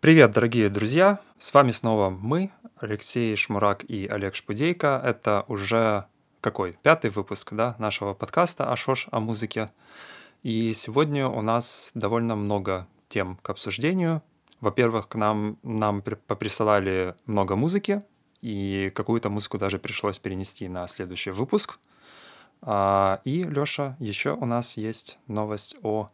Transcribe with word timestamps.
Привет, 0.00 0.30
дорогие 0.30 0.70
друзья! 0.70 1.20
С 1.38 1.52
вами 1.52 1.72
снова 1.72 2.08
мы, 2.08 2.52
Алексей 2.78 3.36
Шмурак 3.36 3.84
и 3.84 4.06
Олег 4.06 4.34
Шпудейко. 4.34 4.98
Это 5.04 5.44
уже 5.46 6.06
какой? 6.40 6.72
Пятый 6.82 7.10
выпуск 7.10 7.52
да, 7.52 7.76
нашего 7.78 8.14
подкаста 8.14 8.72
«Ашош 8.72 9.08
о 9.10 9.20
музыке». 9.20 9.68
И 10.42 10.72
сегодня 10.72 11.28
у 11.28 11.42
нас 11.42 11.90
довольно 11.94 12.34
много 12.34 12.86
тем 13.10 13.36
к 13.42 13.50
обсуждению. 13.50 14.22
Во-первых, 14.62 15.06
к 15.06 15.16
нам, 15.16 15.58
нам 15.62 16.00
поприсылали 16.00 17.14
много 17.26 17.54
музыки, 17.54 18.00
и 18.40 18.90
какую-то 18.94 19.28
музыку 19.28 19.58
даже 19.58 19.78
пришлось 19.78 20.18
перенести 20.18 20.66
на 20.66 20.86
следующий 20.86 21.32
выпуск. 21.32 21.78
А, 22.62 23.20
и, 23.24 23.42
Лёша, 23.42 23.96
еще 23.98 24.32
у 24.32 24.46
нас 24.46 24.78
есть 24.78 25.18
новость 25.26 25.76
о 25.82 26.08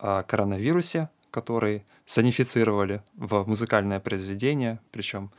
коронавирусе, 0.00 1.10
который 1.30 1.84
санифицировали 2.04 3.02
в 3.16 3.44
музыкальное 3.46 4.00
произведение, 4.00 4.80
причем 4.90 5.30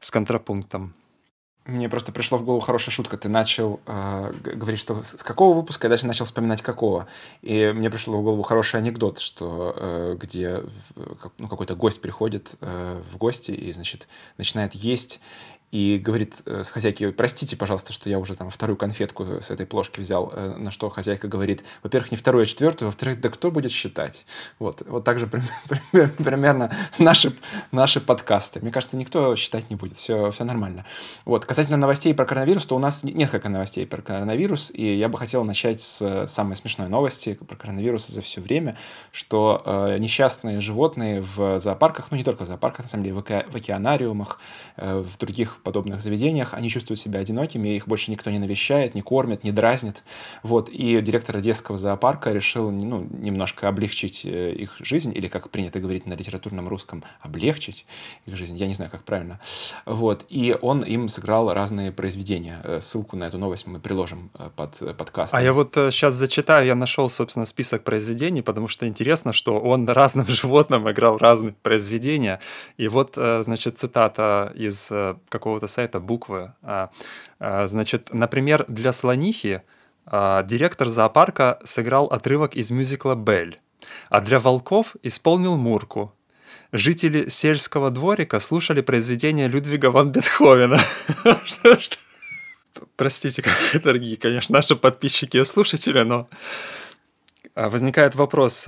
с 0.00 0.10
контрапунктом. 0.10 0.94
Мне 1.66 1.88
просто 1.88 2.12
пришло 2.12 2.38
в 2.38 2.44
голову 2.44 2.60
хорошая 2.60 2.92
шутка. 2.92 3.16
Ты 3.16 3.28
начал 3.28 3.80
э, 3.86 4.32
говорить, 4.54 4.78
что 4.78 5.02
с 5.02 5.22
какого 5.24 5.52
выпуска, 5.52 5.86
я 5.86 5.88
дальше 5.88 6.06
начал 6.06 6.24
вспоминать 6.24 6.62
какого. 6.62 7.08
И 7.42 7.72
мне 7.74 7.90
пришло 7.90 8.18
в 8.18 8.22
голову 8.22 8.42
хороший 8.42 8.78
анекдот, 8.78 9.18
что 9.18 9.74
э, 9.76 10.16
где 10.20 10.62
ну, 11.38 11.48
какой-то 11.48 11.74
гость 11.74 12.00
приходит 12.00 12.54
э, 12.60 13.02
в 13.10 13.16
гости 13.16 13.50
и, 13.50 13.72
значит, 13.72 14.06
начинает 14.38 14.76
есть 14.76 15.20
и 15.76 15.98
говорит 15.98 16.40
э, 16.46 16.62
с 16.62 16.70
хозяйки, 16.70 17.10
простите, 17.10 17.54
пожалуйста, 17.54 17.92
что 17.92 18.08
я 18.08 18.18
уже 18.18 18.34
там 18.34 18.48
вторую 18.48 18.78
конфетку 18.78 19.42
с 19.42 19.50
этой 19.50 19.66
плошки 19.66 20.00
взял, 20.00 20.32
э, 20.34 20.54
на 20.56 20.70
что 20.70 20.88
хозяйка 20.88 21.28
говорит, 21.28 21.64
во-первых, 21.82 22.10
не 22.12 22.16
вторую, 22.16 22.44
а 22.44 22.46
четвертую, 22.46 22.88
во-вторых, 22.88 23.20
да 23.20 23.28
кто 23.28 23.50
будет 23.50 23.70
считать? 23.70 24.24
Вот, 24.58 24.82
вот 24.86 25.04
так 25.04 25.18
же 25.18 25.26
примерно 25.92 26.74
наши, 26.98 27.36
наши 27.72 28.00
подкасты. 28.00 28.60
Мне 28.60 28.70
кажется, 28.70 28.96
никто 28.96 29.36
считать 29.36 29.68
не 29.68 29.76
будет, 29.76 29.98
все, 29.98 30.30
все 30.30 30.44
нормально. 30.44 30.86
Вот, 31.26 31.44
касательно 31.44 31.76
новостей 31.76 32.14
про 32.14 32.24
коронавирус, 32.24 32.64
то 32.64 32.74
у 32.74 32.78
нас 32.78 33.04
несколько 33.04 33.50
новостей 33.50 33.86
про 33.86 34.00
коронавирус, 34.00 34.70
и 34.72 34.94
я 34.94 35.10
бы 35.10 35.18
хотел 35.18 35.44
начать 35.44 35.82
с 35.82 36.26
самой 36.26 36.56
смешной 36.56 36.88
новости 36.88 37.34
про 37.34 37.54
коронавирус 37.54 38.06
за 38.06 38.22
все 38.22 38.40
время, 38.40 38.78
что 39.12 39.62
э, 39.66 39.98
несчастные 39.98 40.62
животные 40.62 41.20
в 41.20 41.60
зоопарках, 41.60 42.06
ну 42.10 42.16
не 42.16 42.24
только 42.24 42.44
в 42.44 42.46
зоопарках, 42.46 42.86
на 42.86 42.88
самом 42.88 43.04
деле, 43.04 43.16
в, 43.16 43.18
оке, 43.18 43.44
в 43.50 43.56
океанариумах, 43.56 44.40
э, 44.78 45.00
в 45.00 45.18
других 45.18 45.60
подобных 45.66 46.00
заведениях, 46.00 46.54
они 46.54 46.70
чувствуют 46.70 47.00
себя 47.00 47.18
одинокими, 47.18 47.70
их 47.70 47.88
больше 47.88 48.12
никто 48.12 48.30
не 48.30 48.38
навещает, 48.38 48.94
не 48.94 49.02
кормит, 49.02 49.42
не 49.42 49.50
дразнит. 49.50 50.04
Вот. 50.44 50.68
И 50.68 51.00
директор 51.00 51.36
Одесского 51.36 51.76
зоопарка 51.76 52.32
решил 52.32 52.70
ну, 52.70 53.04
немножко 53.10 53.66
облегчить 53.66 54.24
э, 54.24 54.52
их 54.52 54.76
жизнь, 54.78 55.12
или, 55.12 55.26
как 55.26 55.50
принято 55.50 55.80
говорить 55.80 56.06
на 56.06 56.14
литературном 56.14 56.68
русском, 56.68 57.02
облегчить 57.20 57.84
их 58.26 58.36
жизнь, 58.36 58.56
я 58.56 58.68
не 58.68 58.74
знаю, 58.74 58.92
как 58.92 59.02
правильно. 59.02 59.40
Вот. 59.86 60.24
И 60.28 60.56
он 60.62 60.82
им 60.82 61.08
сыграл 61.08 61.52
разные 61.52 61.90
произведения. 61.90 62.60
Э, 62.62 62.80
ссылку 62.80 63.16
на 63.16 63.24
эту 63.24 63.38
новость 63.38 63.66
мы 63.66 63.80
приложим 63.80 64.30
э, 64.38 64.50
под 64.54 64.96
подкаст. 64.96 65.34
А 65.34 65.42
я 65.42 65.52
вот 65.52 65.72
сейчас 65.74 66.14
зачитаю, 66.14 66.64
я 66.64 66.76
нашел, 66.76 67.10
собственно, 67.10 67.44
список 67.44 67.82
произведений, 67.82 68.42
потому 68.42 68.68
что 68.68 68.86
интересно, 68.86 69.32
что 69.32 69.58
он 69.58 69.88
разным 69.88 70.26
животным 70.40 70.88
играл 70.88 71.18
разные 71.18 71.54
произведения. 71.62 72.38
И 72.76 72.86
вот, 72.86 73.14
значит, 73.16 73.78
цитата 73.78 74.52
из 74.54 74.92
какого 75.28 75.45
какого-то 75.46 75.68
сайта 75.68 76.00
буквы. 76.00 76.52
А, 76.62 76.90
а, 77.38 77.68
значит, 77.68 78.12
например, 78.12 78.64
для 78.66 78.90
слонихи 78.90 79.62
а, 80.04 80.42
директор 80.42 80.88
зоопарка 80.88 81.60
сыграл 81.62 82.06
отрывок 82.06 82.56
из 82.56 82.72
мюзикла 82.72 83.14
«Бель», 83.14 83.60
а 84.10 84.20
для 84.20 84.40
волков 84.40 84.96
исполнил 85.04 85.56
«Мурку». 85.56 86.12
Жители 86.72 87.28
сельского 87.28 87.92
дворика 87.92 88.40
слушали 88.40 88.80
произведения 88.80 89.46
Людвига 89.46 89.92
ван 89.92 90.10
Бетховена. 90.10 90.80
Простите, 92.96 93.44
дорогие, 93.84 94.16
конечно, 94.16 94.52
наши 94.52 94.74
подписчики 94.74 95.36
и 95.36 95.44
слушатели, 95.44 96.00
но 96.00 96.28
возникает 97.54 98.16
вопрос, 98.16 98.66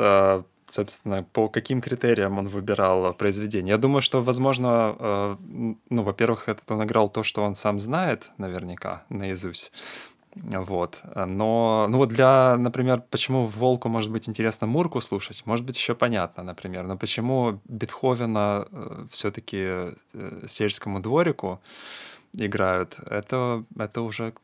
собственно, 0.69 1.23
по 1.23 1.49
каким 1.49 1.81
критериям 1.81 2.39
он 2.39 2.49
выбирал 2.49 3.13
произведение. 3.15 3.73
Я 3.73 3.79
думаю, 3.79 4.03
что, 4.03 4.21
возможно, 4.21 4.97
э, 4.99 5.37
ну, 5.91 6.03
во-первых, 6.03 6.49
этот 6.49 6.71
он 6.71 6.85
играл 6.85 7.09
то, 7.09 7.23
что 7.23 7.43
он 7.43 7.55
сам 7.55 7.81
знает 7.81 8.31
наверняка 8.39 9.05
наизусть. 9.09 9.73
Вот. 10.35 11.03
Но, 11.15 11.87
ну 11.89 11.99
вот 11.99 12.11
для, 12.11 12.57
например, 12.59 13.03
почему 13.11 13.47
Волку 13.47 13.89
может 13.89 14.11
быть 14.11 14.29
интересно 14.29 14.67
Мурку 14.67 15.01
слушать, 15.01 15.43
может 15.47 15.65
быть 15.65 15.77
еще 15.77 15.95
понятно, 15.95 16.43
например. 16.43 16.87
Но 16.87 16.97
почему 16.97 17.61
Бетховена 17.65 18.67
э, 18.71 19.07
все-таки 19.11 19.67
э, 20.13 20.47
сельскому 20.47 21.01
дворику 21.01 21.61
играют, 22.33 22.99
это, 23.07 23.65
это 23.77 24.03
уже, 24.03 24.35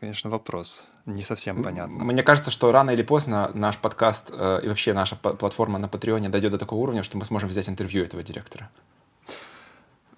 конечно, 0.00 0.30
вопрос 0.30 0.86
не 1.06 1.22
совсем 1.22 1.62
понятно. 1.62 2.04
Мне 2.04 2.22
кажется, 2.22 2.50
что 2.50 2.72
рано 2.72 2.90
или 2.90 3.02
поздно 3.02 3.50
наш 3.54 3.78
подкаст 3.78 4.32
э, 4.32 4.60
и 4.64 4.68
вообще 4.68 4.92
наша 4.92 5.14
платформа 5.16 5.78
на 5.78 5.88
Патреоне 5.88 6.28
дойдет 6.28 6.50
до 6.50 6.58
такого 6.58 6.80
уровня, 6.80 7.04
что 7.04 7.16
мы 7.16 7.24
сможем 7.24 7.48
взять 7.48 7.68
интервью 7.68 8.04
этого 8.04 8.22
директора. 8.22 8.68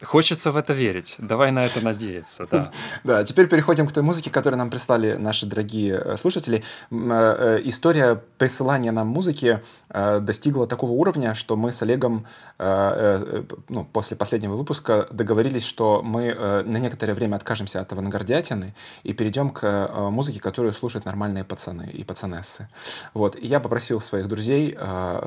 Хочется 0.02 0.52
в 0.52 0.56
это 0.56 0.74
верить. 0.74 1.16
Давай 1.18 1.50
на 1.50 1.64
это 1.64 1.84
надеяться, 1.84 2.46
да. 2.48 2.70
Да, 3.04 3.24
теперь 3.24 3.48
переходим 3.48 3.88
к 3.88 3.92
той 3.92 4.04
музыке, 4.04 4.30
которую 4.30 4.58
нам 4.58 4.70
прислали 4.70 5.14
наши 5.14 5.44
дорогие 5.46 6.00
э, 6.04 6.16
слушатели. 6.16 6.62
Э, 6.90 7.58
э, 7.58 7.60
история 7.64 8.22
присылания 8.38 8.92
нам 8.92 9.08
музыки 9.08 9.60
достигла 9.88 10.66
такого 10.66 10.92
уровня, 10.92 11.34
что 11.34 11.56
мы 11.56 11.72
с 11.72 11.82
Олегом 11.82 12.26
ну, 12.58 13.84
после 13.92 14.16
последнего 14.16 14.54
выпуска 14.54 15.08
договорились, 15.10 15.64
что 15.64 16.02
мы 16.02 16.34
на 16.34 16.78
некоторое 16.78 17.14
время 17.14 17.36
откажемся 17.36 17.80
от 17.80 17.92
авангардиатины 17.92 18.74
и 19.02 19.12
перейдем 19.14 19.50
к 19.50 20.10
музыке, 20.10 20.40
которую 20.40 20.74
слушают 20.74 21.06
нормальные 21.06 21.44
пацаны 21.44 21.90
и 21.90 22.04
пацанессы. 22.04 22.68
Вот. 23.14 23.36
И 23.36 23.46
я 23.46 23.60
попросил 23.60 24.00
своих 24.00 24.28
друзей 24.28 24.76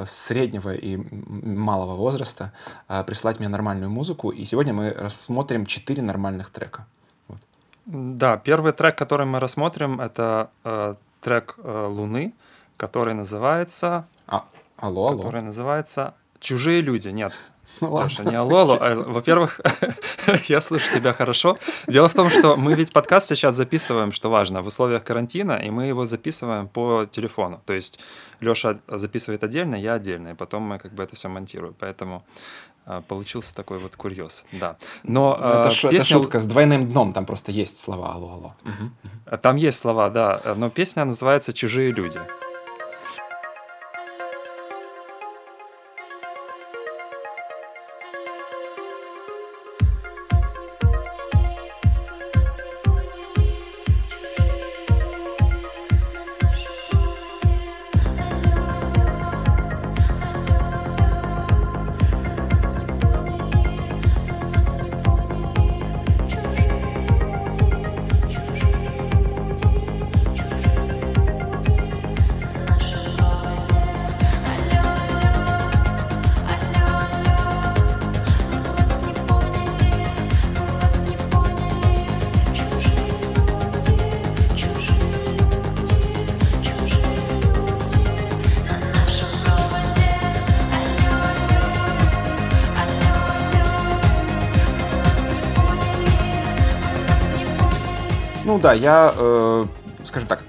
среднего 0.05 0.73
и 0.73 0.97
малого 0.97 1.95
возраста 1.95 2.53
прислать 3.07 3.39
мне 3.39 3.49
нормальную 3.49 3.89
музыку, 3.89 4.29
и 4.29 4.45
сегодня 4.45 4.60
сегодня 4.61 4.73
мы 4.73 4.91
рассмотрим 4.91 5.65
четыре 5.65 6.03
нормальных 6.03 6.51
трека. 6.51 6.85
Вот. 7.27 7.39
Да, 7.85 8.37
первый 8.37 8.73
трек, 8.73 8.95
который 8.95 9.25
мы 9.25 9.39
рассмотрим, 9.39 9.99
это 9.99 10.51
э, 10.63 10.95
трек 11.19 11.55
э, 11.57 11.87
Луны, 11.91 12.33
который 12.77 13.15
называется... 13.15 14.05
А, 14.27 14.45
алло, 14.77 15.07
алло. 15.07 15.17
Который 15.17 15.41
называется 15.41 16.13
«Чужие 16.39 16.81
люди». 16.81 17.09
Нет, 17.09 17.33
ну, 17.81 18.07
не 18.29 18.35
алло, 18.35 18.59
алло. 18.59 18.77
А, 18.79 18.95
во-первых, 18.95 19.61
я 20.47 20.61
слышу 20.61 20.93
тебя 20.93 21.13
хорошо. 21.13 21.57
Дело 21.87 22.07
в 22.07 22.13
том, 22.13 22.29
что 22.29 22.55
мы 22.55 22.73
ведь 22.73 22.93
подкаст 22.93 23.27
сейчас 23.27 23.55
записываем, 23.55 24.11
что 24.11 24.29
важно, 24.29 24.61
в 24.61 24.67
условиях 24.67 25.03
карантина, 25.03 25.53
и 25.53 25.71
мы 25.71 25.87
его 25.87 26.05
записываем 26.05 26.67
по 26.67 27.05
телефону. 27.05 27.61
То 27.65 27.73
есть 27.73 27.99
Леша 28.41 28.77
записывает 28.87 29.43
отдельно, 29.43 29.75
я 29.75 29.93
отдельно, 29.93 30.29
и 30.29 30.33
потом 30.35 30.63
мы 30.63 30.77
как 30.77 30.93
бы 30.93 31.03
это 31.03 31.15
все 31.15 31.29
монтируем. 31.29 31.75
Поэтому 31.79 32.23
получился 33.07 33.55
такой 33.55 33.77
вот 33.77 33.95
курьез, 33.95 34.43
да. 34.51 34.77
Но 35.03 35.37
ну, 35.39 35.45
это, 35.45 35.67
э, 35.67 35.71
песня... 35.71 35.97
это 35.97 36.05
шутка 36.05 36.39
с 36.39 36.45
двойным 36.45 36.89
дном, 36.89 37.13
там 37.13 37.25
просто 37.25 37.51
есть 37.51 37.77
слова 37.77 38.13
«алло, 38.13 38.33
алло». 38.33 38.53
Угу. 38.65 39.37
Там 39.37 39.55
есть 39.55 39.77
слова, 39.77 40.09
да, 40.09 40.41
но 40.57 40.69
песня 40.69 41.05
называется 41.05 41.53
«Чужие 41.53 41.91
люди». 41.91 42.19
Ну 98.43 98.59
да, 98.59 98.73
я, 98.73 99.13
э, 99.15 99.65
скажем 100.03 100.27
так, 100.27 100.43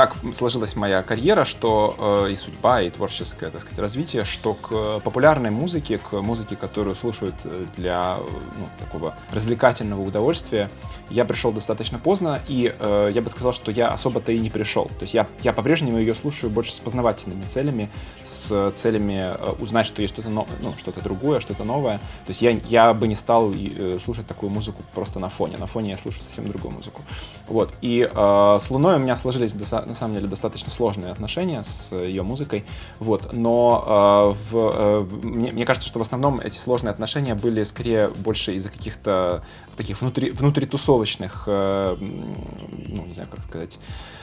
так 0.00 0.14
сложилась 0.32 0.76
моя 0.76 1.02
карьера, 1.02 1.44
что 1.44 2.24
э, 2.26 2.32
и 2.32 2.36
судьба, 2.36 2.80
и 2.80 2.88
творческое, 2.88 3.50
так 3.50 3.60
сказать, 3.60 3.78
развитие, 3.78 4.24
что 4.24 4.54
к 4.54 5.00
популярной 5.00 5.50
музыке, 5.50 5.98
к 5.98 6.12
музыке, 6.22 6.56
которую 6.56 6.94
слушают 6.94 7.34
для 7.76 8.16
ну, 8.16 8.66
такого 8.78 9.14
развлекательного 9.30 10.00
удовольствия, 10.00 10.70
я 11.10 11.24
пришел 11.24 11.52
достаточно 11.52 11.98
поздно, 11.98 12.40
и 12.48 12.74
э, 12.78 13.10
я 13.12 13.20
бы 13.20 13.28
сказал, 13.28 13.52
что 13.52 13.70
я 13.70 13.88
особо-то 13.88 14.32
и 14.32 14.38
не 14.38 14.48
пришел. 14.48 14.86
То 14.86 15.02
есть 15.02 15.12
я, 15.12 15.26
я 15.42 15.52
по-прежнему 15.52 15.98
ее 15.98 16.14
слушаю 16.14 16.50
больше 16.50 16.74
с 16.74 16.80
познавательными 16.80 17.42
целями, 17.42 17.90
с 18.24 18.72
целями 18.76 19.34
э, 19.36 19.54
узнать, 19.60 19.86
что 19.86 20.00
есть 20.00 20.14
что-то 20.14 20.30
ну, 20.30 20.46
что-то 20.78 21.02
другое, 21.02 21.40
что-то 21.40 21.64
новое. 21.64 21.98
То 21.98 22.30
есть 22.30 22.40
я, 22.40 22.52
я 22.68 22.94
бы 22.94 23.06
не 23.08 23.16
стал 23.16 23.52
э, 23.52 23.98
слушать 24.02 24.26
такую 24.26 24.50
музыку 24.50 24.82
просто 24.94 25.18
на 25.18 25.28
фоне. 25.28 25.56
На 25.58 25.66
фоне 25.66 25.90
я 25.90 25.98
слушаю 25.98 26.22
совсем 26.22 26.48
другую 26.48 26.74
музыку. 26.74 27.02
Вот. 27.48 27.74
И 27.82 28.08
э, 28.10 28.58
с 28.60 28.70
Луной 28.70 28.96
у 28.96 28.98
меня 29.00 29.16
сложились 29.16 29.52
на 29.90 29.96
самом 29.96 30.14
деле 30.14 30.26
достаточно 30.26 30.70
сложные 30.70 31.12
отношения 31.12 31.62
с 31.62 31.94
ее 31.94 32.22
музыкой. 32.22 32.64
Вот. 32.98 33.32
Но 33.32 33.84
э, 33.86 34.50
в, 34.50 34.72
э, 34.74 35.06
мне, 35.22 35.52
мне 35.52 35.66
кажется, 35.66 35.88
что 35.88 35.98
в 35.98 36.02
основном 36.02 36.40
эти 36.40 36.58
сложные 36.58 36.90
отношения 36.90 37.34
были 37.34 37.62
скорее 37.64 38.08
больше 38.08 38.54
из-за 38.54 38.70
каких-то 38.70 39.44
таких 39.76 40.00
внутри, 40.00 40.30
внутритусовочных, 40.30 41.44
э, 41.46 41.96
ну, 41.98 43.06
не 43.06 43.14
знаю, 43.14 43.28
как 43.30 43.44
сказать, 43.44 43.78
э, 43.78 44.20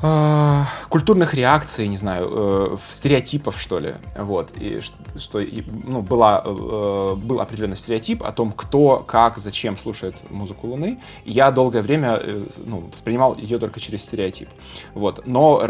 культурных 0.00 1.34
реакций, 1.34 1.88
не 1.88 1.96
знаю, 1.96 2.28
э, 2.30 2.76
стереотипов, 2.90 3.60
что 3.60 3.78
ли, 3.80 3.96
вот, 4.16 4.52
и 4.56 4.80
что, 5.16 5.40
ну, 5.84 6.02
была, 6.02 6.42
э, 6.44 7.14
был 7.16 7.40
определенный 7.40 7.76
стереотип 7.76 8.22
о 8.22 8.30
том, 8.30 8.52
кто, 8.52 9.00
как, 9.00 9.38
зачем 9.38 9.76
слушает 9.76 10.14
музыку 10.30 10.68
Луны, 10.68 11.00
и 11.24 11.32
я 11.32 11.50
долгое 11.50 11.82
время, 11.82 12.18
э, 12.20 12.46
ну, 12.64 12.88
воспринимал 12.92 13.36
ее 13.36 13.58
только 13.58 13.80
через 13.80 14.04
стереотип, 14.04 14.48
вот, 14.94 15.26
но 15.26 15.62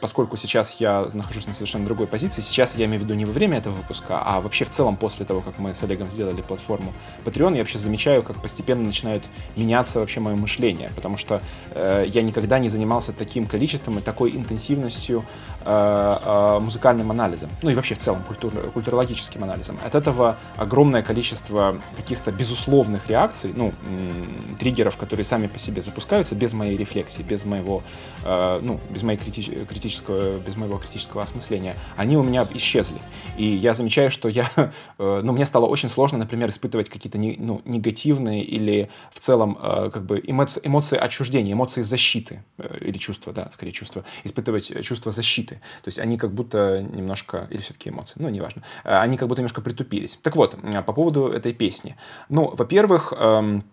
поскольку 0.00 0.36
сейчас 0.36 0.80
я 0.80 1.06
нахожусь 1.12 1.46
на 1.46 1.52
совершенно 1.52 1.84
другой 1.84 2.06
позиции, 2.06 2.40
сейчас 2.40 2.74
я 2.76 2.86
имею 2.86 3.00
в 3.00 3.04
виду 3.04 3.14
не 3.14 3.26
во 3.26 3.32
время 3.32 3.58
этого 3.58 3.74
выпуска, 3.74 4.22
а 4.24 4.40
вообще 4.40 4.64
в 4.64 4.70
целом 4.70 4.96
после 4.96 5.26
того, 5.26 5.42
как 5.42 5.58
мы 5.58 5.74
с 5.74 5.82
Олегом 5.82 6.10
сделали 6.10 6.40
платформу 6.40 6.92
Patreon, 7.24 7.52
я 7.52 7.58
вообще 7.58 7.78
замечаю, 7.78 8.22
как 8.22 8.40
постепенно 8.40 8.84
начинает 8.84 9.24
меняться 9.56 10.00
вообще 10.00 10.20
мое 10.20 10.34
мышление, 10.34 10.90
потому 10.96 11.18
что 11.18 11.42
э, 11.72 12.06
я 12.08 12.22
никогда 12.22 12.58
не 12.58 12.68
занимался 12.68 13.12
таким 13.12 13.33
таким 13.34 13.46
количеством 13.46 13.98
и 13.98 14.00
такой 14.00 14.30
интенсивностью 14.36 15.24
музыкальным 15.64 17.10
анализом, 17.10 17.50
ну 17.62 17.70
и 17.70 17.74
вообще 17.74 17.94
в 17.94 17.98
целом 17.98 18.22
культур, 18.22 18.52
культурологическим 18.72 19.42
анализом. 19.42 19.78
От 19.84 19.94
этого 19.94 20.36
огромное 20.56 21.02
количество 21.02 21.80
каких-то 21.96 22.32
безусловных 22.32 23.08
реакций, 23.08 23.52
ну, 23.54 23.72
триггеров, 24.58 24.96
которые 24.96 25.24
сами 25.24 25.46
по 25.46 25.58
себе 25.58 25.82
запускаются 25.82 26.34
без 26.34 26.52
моей 26.52 26.76
рефлексии, 26.76 27.22
без 27.22 27.44
моего, 27.44 27.82
э, 28.24 28.60
ну, 28.62 28.80
без 28.90 29.02
моей 29.02 29.18
критич, 29.18 29.50
критического, 29.68 30.38
без 30.38 30.56
моего 30.56 30.78
критического 30.78 31.22
осмысления, 31.22 31.76
они 31.96 32.16
у 32.16 32.22
меня 32.22 32.46
исчезли. 32.54 33.00
И 33.36 33.44
я 33.44 33.74
замечаю, 33.74 34.10
что 34.10 34.28
я, 34.28 34.48
э, 34.98 35.20
ну, 35.22 35.32
мне 35.32 35.46
стало 35.46 35.66
очень 35.66 35.88
сложно, 35.88 36.18
например, 36.18 36.50
испытывать 36.50 36.88
какие-то 36.88 37.18
ну, 37.18 37.62
негативные 37.64 38.42
или 38.42 38.90
в 39.12 39.20
целом 39.20 39.58
э, 39.60 39.90
как 39.92 40.04
бы 40.04 40.20
эмоции, 40.22 40.60
эмоции 40.64 40.96
отчуждения, 40.96 41.52
эмоции 41.52 41.82
защиты 41.82 42.42
э, 42.58 42.78
или 42.80 42.98
чувства 42.98 43.32
да, 43.32 43.50
скорее 43.50 43.72
чувство, 43.72 44.04
испытывать 44.24 44.84
чувство 44.84 45.12
защиты. 45.12 45.53
То 45.82 45.88
есть 45.88 45.98
они 45.98 46.16
как 46.18 46.32
будто 46.32 46.82
немножко, 46.82 47.46
или 47.50 47.60
все-таки 47.60 47.90
эмоции, 47.90 48.20
ну, 48.20 48.28
неважно, 48.28 48.62
э, 48.84 48.96
они 48.96 49.16
как 49.16 49.28
будто 49.28 49.40
немножко 49.40 49.60
притупились. 49.60 50.18
Так 50.22 50.36
вот, 50.36 50.56
по 50.86 50.92
поводу 50.92 51.28
этой 51.28 51.52
песни. 51.52 51.96
Ну, 52.28 52.54
во-первых, 52.54 53.12
эм, 53.16 53.64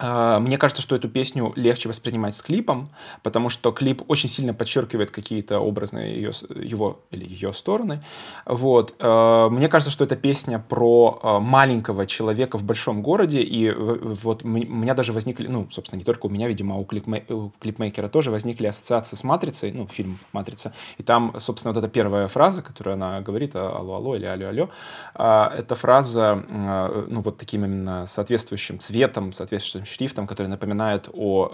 мне 0.00 0.58
кажется, 0.58 0.82
что 0.82 0.96
эту 0.96 1.08
песню 1.08 1.52
легче 1.56 1.88
воспринимать 1.88 2.34
с 2.34 2.42
клипом, 2.42 2.90
потому 3.22 3.48
что 3.48 3.72
клип 3.72 4.02
очень 4.08 4.28
сильно 4.28 4.54
подчеркивает 4.54 5.10
какие-то 5.10 5.60
образные 5.60 6.14
ее, 6.14 6.32
его 6.54 7.00
или 7.10 7.24
ее 7.24 7.52
стороны. 7.52 8.00
Вот. 8.46 8.94
А, 8.98 9.48
мне 9.48 9.68
кажется, 9.68 9.90
что 9.90 10.04
эта 10.04 10.16
песня 10.16 10.58
про 10.58 11.20
а, 11.22 11.40
маленького 11.40 12.06
человека 12.06 12.58
в 12.58 12.64
большом 12.64 13.02
городе, 13.02 13.40
и 13.40 13.70
вот 13.70 14.44
у 14.44 14.48
меня 14.48 14.94
даже 14.94 15.12
возникли, 15.12 15.46
ну, 15.46 15.68
собственно, 15.70 15.98
не 15.98 16.04
только 16.04 16.26
у 16.26 16.28
меня, 16.28 16.48
видимо, 16.48 16.76
а 16.76 16.78
у, 16.78 16.84
клипмей, 16.84 17.24
у 17.28 17.50
клипмейкера 17.60 18.08
тоже 18.08 18.30
возникли 18.30 18.66
ассоциации 18.66 19.16
с 19.16 19.24
«Матрицей», 19.24 19.72
ну, 19.72 19.86
фильм 19.86 20.18
«Матрица», 20.32 20.72
и 20.98 21.02
там, 21.02 21.34
собственно, 21.38 21.72
вот 21.74 21.82
эта 21.82 21.90
первая 21.90 22.28
фраза, 22.28 22.62
которую 22.62 22.94
она 22.94 23.20
говорит, 23.20 23.56
«Алло, 23.56 23.94
алло» 23.94 24.16
или 24.16 24.26
«Алло, 24.26 24.48
алло», 24.48 24.70
эта 25.14 25.74
фраза, 25.74 26.44
ну, 27.08 27.20
вот 27.20 27.38
таким 27.38 27.64
именно 27.64 28.06
соответствующим 28.06 28.78
цветом, 28.78 29.32
соответствующим 29.32 29.86
шрифтом, 29.90 30.26
который 30.26 30.46
напоминает 30.46 31.08
о 31.12 31.48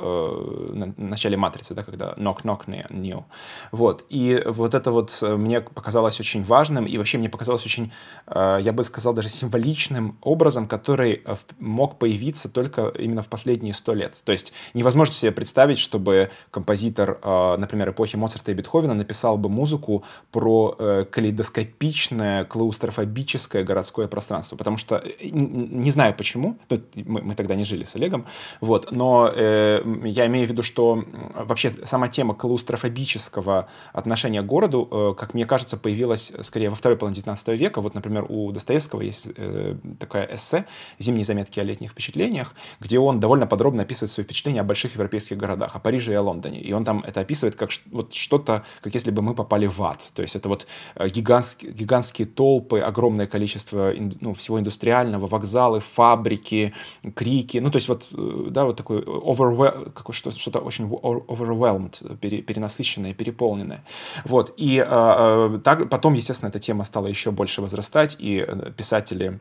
э, 0.74 0.92
начале 0.96 1.36
матрицы, 1.36 1.74
да, 1.74 1.82
когда 1.82 2.14
knock-knock 2.14 2.86
new. 2.90 3.24
Вот. 3.72 4.04
И 4.08 4.42
вот 4.46 4.74
это 4.74 4.90
вот 4.92 5.18
э, 5.22 5.36
мне 5.36 5.60
показалось 5.60 6.20
очень 6.20 6.42
важным, 6.44 6.86
и 6.86 6.98
вообще 6.98 7.18
мне 7.18 7.28
показалось 7.28 7.64
очень, 7.64 7.92
э, 8.26 8.58
я 8.60 8.72
бы 8.72 8.84
сказал, 8.84 9.14
даже 9.14 9.28
символичным 9.28 10.18
образом, 10.22 10.66
который 10.66 11.22
э, 11.24 11.36
мог 11.58 11.98
появиться 11.98 12.48
только 12.48 12.88
именно 12.88 13.22
в 13.22 13.28
последние 13.28 13.74
сто 13.74 13.94
лет. 13.94 14.20
То 14.24 14.32
есть 14.32 14.52
невозможно 14.74 15.14
себе 15.14 15.32
представить, 15.32 15.78
чтобы 15.78 16.30
композитор, 16.50 17.18
э, 17.22 17.56
например, 17.56 17.90
эпохи 17.90 18.16
Моцарта 18.16 18.52
и 18.52 18.54
Бетховена 18.54 18.94
написал 18.94 19.38
бы 19.38 19.48
музыку 19.48 20.04
про 20.30 20.74
э, 20.78 21.04
калейдоскопичное, 21.10 22.44
клаустрофобическое 22.44 23.64
городское 23.64 24.08
пространство, 24.08 24.56
потому 24.56 24.76
что 24.76 24.96
э, 24.96 25.28
не 25.30 25.90
знаю 25.90 26.14
почему, 26.14 26.58
мы, 26.70 27.22
мы 27.22 27.34
тогда 27.34 27.54
не 27.54 27.64
жили 27.64 27.84
с 27.84 27.96
Олегом, 27.96 28.25
вот. 28.60 28.90
Но 28.92 29.30
э, 29.32 29.82
я 30.04 30.26
имею 30.26 30.46
в 30.46 30.50
виду, 30.50 30.62
что 30.62 31.04
вообще 31.34 31.72
сама 31.84 32.08
тема 32.08 32.34
клаустрофобического 32.34 33.68
отношения 33.92 34.42
к 34.42 34.46
городу, 34.46 34.88
э, 34.90 35.14
как 35.18 35.34
мне 35.34 35.46
кажется, 35.46 35.76
появилась 35.76 36.32
скорее 36.40 36.70
во 36.70 36.76
второй 36.76 36.96
половине 36.98 37.16
19 37.16 37.48
века. 37.58 37.80
Вот, 37.80 37.94
например, 37.94 38.26
у 38.28 38.52
Достоевского 38.52 39.02
есть 39.02 39.30
э, 39.36 39.76
такая 39.98 40.34
эссе 40.34 40.66
«Зимние 40.98 41.24
заметки 41.24 41.60
о 41.60 41.64
летних 41.64 41.90
впечатлениях», 41.90 42.54
где 42.80 42.98
он 42.98 43.20
довольно 43.20 43.46
подробно 43.46 43.82
описывает 43.82 44.10
свои 44.10 44.24
впечатления 44.24 44.60
о 44.60 44.64
больших 44.64 44.94
европейских 44.94 45.36
городах, 45.36 45.76
о 45.76 45.78
Париже 45.78 46.12
и 46.12 46.14
о 46.14 46.22
Лондоне. 46.22 46.60
И 46.60 46.72
он 46.72 46.84
там 46.84 47.04
это 47.06 47.20
описывает 47.20 47.56
как 47.56 47.70
вот 47.90 48.14
что-то, 48.14 48.64
как 48.80 48.94
если 48.94 49.10
бы 49.10 49.22
мы 49.22 49.34
попали 49.34 49.66
в 49.66 49.82
ад. 49.82 50.08
То 50.14 50.22
есть 50.22 50.36
это 50.36 50.48
вот 50.48 50.66
э, 50.94 51.08
гигантские, 51.08 51.72
гигантские 51.72 52.26
толпы, 52.26 52.80
огромное 52.80 53.26
количество 53.26 53.92
ну, 54.20 54.34
всего 54.34 54.58
индустриального, 54.58 55.26
вокзалы, 55.26 55.80
фабрики, 55.80 56.72
крики. 57.14 57.58
Ну, 57.58 57.70
то 57.70 57.76
есть 57.76 57.88
вот 57.88 58.08
да, 58.50 58.64
вот 58.64 58.76
такой 58.76 59.00
overwhel... 59.00 59.92
какое 59.92 60.14
что-то, 60.14 60.60
очень 60.60 60.84
overwhelmed, 60.86 62.16
перенасыщенное, 62.16 63.14
переполненное. 63.14 63.84
Вот, 64.24 64.54
и 64.56 64.84
э, 64.86 65.60
так, 65.62 65.88
потом, 65.88 66.14
естественно, 66.14 66.48
эта 66.48 66.58
тема 66.58 66.84
стала 66.84 67.06
еще 67.06 67.30
больше 67.30 67.60
возрастать, 67.62 68.16
и 68.18 68.44
э, 68.46 68.72
писатели 68.76 69.40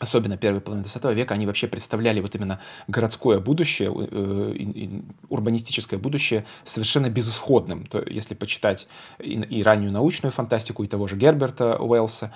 особенно 0.00 0.36
первой 0.36 0.60
половины 0.60 0.84
20 0.84 1.16
века, 1.16 1.34
они 1.34 1.46
вообще 1.46 1.66
представляли 1.66 2.20
вот 2.20 2.34
именно 2.34 2.60
городское 2.88 3.38
будущее, 3.38 3.92
э, 3.94 5.00
урбанистическое 5.28 5.98
будущее 5.98 6.44
совершенно 6.64 7.08
безысходным. 7.08 7.86
То, 7.86 8.02
если 8.06 8.34
почитать 8.34 8.88
и, 9.18 9.34
и 9.34 9.62
раннюю 9.62 9.92
научную 9.92 10.32
фантастику, 10.32 10.82
и 10.84 10.86
того 10.86 11.06
же 11.06 11.16
Герберта 11.16 11.76
Уэллса, 11.78 12.32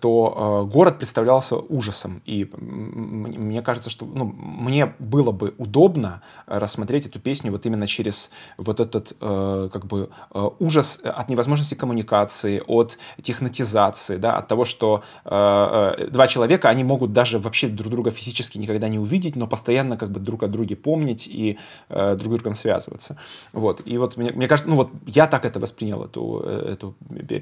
то 0.00 0.64
э, 0.66 0.72
город 0.72 0.98
представлялся 0.98 1.56
ужасом. 1.56 2.22
И 2.24 2.50
мне 2.56 3.62
кажется, 3.62 3.90
что 3.90 4.06
ну, 4.06 4.24
мне 4.24 4.94
было 4.98 5.30
бы 5.30 5.54
удобно 5.58 6.22
рассмотреть 6.46 7.06
эту 7.06 7.20
песню 7.20 7.52
вот 7.52 7.66
именно 7.66 7.86
через 7.86 8.30
вот 8.56 8.80
этот 8.80 9.14
э, 9.20 9.68
как 9.72 9.86
бы 9.86 10.10
э, 10.32 10.48
ужас 10.58 11.00
от 11.04 11.28
невозможности 11.28 11.74
коммуникации, 11.74 12.62
от 12.66 12.98
технотизации, 13.20 14.16
да, 14.16 14.36
от 14.36 14.48
того, 14.48 14.64
что 14.64 15.02
э, 15.24 15.30
э 15.30 16.08
два 16.14 16.26
человека, 16.26 16.68
они 16.68 16.84
могут 16.84 16.93
могут 16.94 17.12
даже 17.12 17.38
вообще 17.40 17.66
друг 17.66 17.90
друга 17.90 18.12
физически 18.12 18.56
никогда 18.56 18.88
не 18.88 19.00
увидеть, 19.00 19.34
но 19.34 19.48
постоянно 19.48 19.96
как 19.96 20.12
бы 20.12 20.20
друг 20.20 20.44
о 20.44 20.46
друге 20.46 20.76
помнить 20.76 21.26
и 21.26 21.58
э, 21.88 22.14
друг 22.14 22.32
с 22.32 22.36
другом 22.36 22.54
связываться. 22.54 23.16
Вот. 23.52 23.82
И 23.84 23.98
вот 23.98 24.16
мне, 24.16 24.30
мне 24.30 24.46
кажется, 24.46 24.70
ну 24.70 24.76
вот 24.76 24.90
я 25.06 25.26
так 25.26 25.44
это 25.44 25.58
воспринял, 25.58 26.04
эту, 26.04 26.40
э, 26.44 26.74
эту 26.74 26.94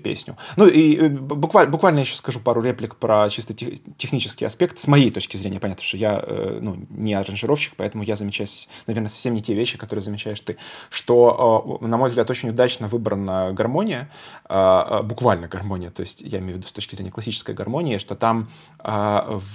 песню. 0.03 0.39
Ну 0.57 0.67
и 0.67 0.97
э, 0.97 1.09
буквально, 1.11 1.71
буквально 1.71 2.01
еще 2.01 2.17
скажу 2.17 2.41
пару 2.41 2.63
реплик 2.63 2.97
про 2.97 3.29
чисто 3.29 3.53
технический 3.53 4.47
аспект 4.47 4.79
с 4.79 4.89
моей 4.89 5.11
точки 5.11 5.37
зрения. 5.37 5.61
Понятно, 5.61 5.85
что 5.85 5.99
я 5.99 6.25
э, 6.27 6.59
ну, 6.63 6.87
не 6.89 7.13
аранжировщик, 7.13 7.75
поэтому 7.77 8.05
я 8.05 8.17
замечаю, 8.17 8.49
наверное, 8.87 9.11
совсем 9.11 9.35
не 9.35 9.43
те 9.43 9.53
вещи, 9.53 9.77
которые 9.77 10.03
замечаешь 10.03 10.41
ты. 10.41 10.57
Что, 10.89 11.79
на 11.83 11.99
мой 11.99 12.09
взгляд, 12.09 12.31
очень 12.31 12.49
удачно 12.49 12.89
выбрана 12.89 13.53
гармония, 13.53 14.09
буквально 14.49 15.49
гармония, 15.49 15.91
то 15.91 16.01
есть 16.01 16.23
я 16.23 16.39
имею 16.39 16.55
в 16.55 16.59
виду 16.59 16.69
с 16.69 16.73
точки 16.73 16.95
зрения 16.95 17.11
классической 17.11 17.55
гармонии, 17.55 17.99
что 17.99 18.15
там 18.15 18.49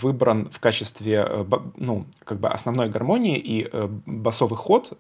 выбран 0.02 0.50
в 0.52 0.60
качестве, 0.60 1.46
ну, 1.76 2.06
как 2.24 2.40
бы 2.40 2.50
основной 2.50 2.90
гармонии, 2.90 3.38
и 3.38 3.70
басовый 4.06 4.58
ход 4.58 4.94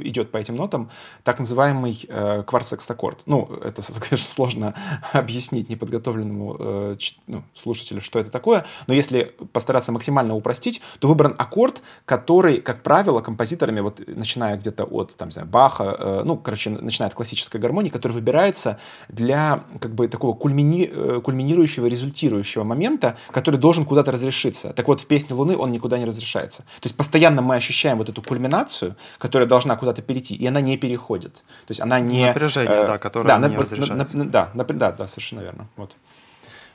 идет 0.00 0.30
по 0.30 0.38
этим 0.38 0.56
нотам, 0.56 0.90
так 1.24 1.38
называемый 1.38 2.08
кварт-секстаккорд. 2.46 3.22
Ну, 3.26 3.48
это, 3.62 3.82
конечно, 4.00 4.30
сложно 4.30 4.74
объяснить 5.12 5.68
неподготовленному 5.68 6.96
ну, 7.26 7.44
слушателю, 7.54 8.00
что 8.00 8.18
это 8.18 8.30
такое, 8.30 8.66
но 8.86 8.94
если 8.94 9.34
постараться 9.52 9.92
максимально 9.92 10.34
упростить, 10.34 10.82
то 10.98 11.08
выбран 11.08 11.34
аккорд, 11.38 11.82
который, 12.04 12.60
как 12.60 12.82
правило, 12.82 13.20
композиторами, 13.20 13.80
вот 13.80 14.00
начиная 14.06 14.56
где-то 14.56 14.84
от, 14.84 15.16
там, 15.16 15.28
не 15.28 15.32
знаю, 15.32 15.48
Баха, 15.48 16.22
ну, 16.24 16.36
короче, 16.36 16.70
начиная 16.70 17.08
от 17.08 17.14
классической 17.14 17.60
гармонии, 17.60 17.90
который 17.90 18.12
выбирается 18.12 18.78
для 19.08 19.64
как 19.80 19.94
бы 19.94 20.08
такого 20.08 20.32
кульмини, 20.32 20.90
э, 20.92 21.20
кульминирующего, 21.22 21.86
результирующего 21.86 22.64
момента, 22.64 23.16
который 23.30 23.58
должен 23.58 23.84
куда-то 23.84 24.12
разрешиться. 24.16 24.72
Так 24.72 24.88
вот, 24.88 25.00
в 25.00 25.06
«Песне 25.06 25.36
Луны» 25.36 25.56
он 25.56 25.70
никуда 25.70 25.98
не 25.98 26.04
разрешается. 26.04 26.62
То 26.62 26.86
есть 26.86 26.96
постоянно 26.96 27.42
мы 27.42 27.54
ощущаем 27.56 27.98
вот 27.98 28.08
эту 28.08 28.22
кульминацию, 28.22 28.96
которая 29.18 29.48
должна 29.48 29.76
куда-то 29.76 30.02
перейти, 30.02 30.34
и 30.34 30.46
она 30.46 30.60
не 30.60 30.76
переходит. 30.76 31.44
То 31.66 31.70
есть 31.70 31.80
она 31.80 32.00
не... 32.00 32.26
Напряжение, 32.26 32.84
э, 32.84 32.86
да, 32.86 32.98
которое 32.98 33.28
да, 33.28 33.38
не 33.38 33.54
на, 33.54 33.62
разрешается. 33.62 34.16
На, 34.16 34.24
на, 34.24 34.30
да, 34.30 34.50
на, 34.54 34.64
да, 34.64 34.92
да, 34.92 35.06
совершенно 35.06 35.40
верно. 35.40 35.68
Вот. 35.76 35.96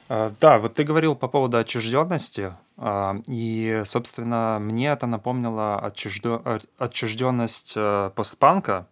А, 0.09 0.31
да, 0.39 0.59
вот 0.59 0.75
ты 0.75 0.83
говорил 0.83 1.15
по 1.15 1.27
поводу 1.27 1.57
отчужденности, 1.57 2.53
а, 2.77 3.15
и, 3.27 3.81
собственно, 3.85 4.59
мне 4.59 4.89
это 4.89 5.07
напомнило 5.07 5.79
отчужденность 6.77 7.73
э, 7.75 8.11
постпанка, 8.15 8.87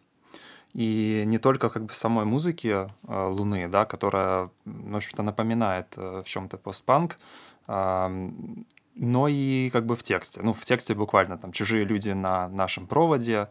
и 0.74 1.24
не 1.26 1.40
только 1.40 1.70
как 1.70 1.86
бы 1.86 1.94
самой 1.94 2.26
музыки 2.26 2.68
э, 2.68 2.88
Луны, 3.08 3.68
да, 3.68 3.86
которая, 3.86 4.50
в 4.66 4.96
общем-то, 4.96 5.24
напоминает 5.24 5.88
э, 5.98 6.22
в 6.24 6.30
чем-то 6.30 6.58
постпанк, 6.58 7.14
э, 7.14 7.49
но 9.00 9.28
и 9.30 9.70
как 9.72 9.86
бы 9.86 9.96
в 9.96 10.04
тексте. 10.04 10.42
Ну, 10.44 10.54
в 10.54 10.64
тексте 10.66 10.94
буквально 10.94 11.38
там 11.38 11.52
чужие 11.52 11.86
люди 11.86 12.10
на 12.10 12.50
нашем 12.50 12.86
проводе, 12.86 13.48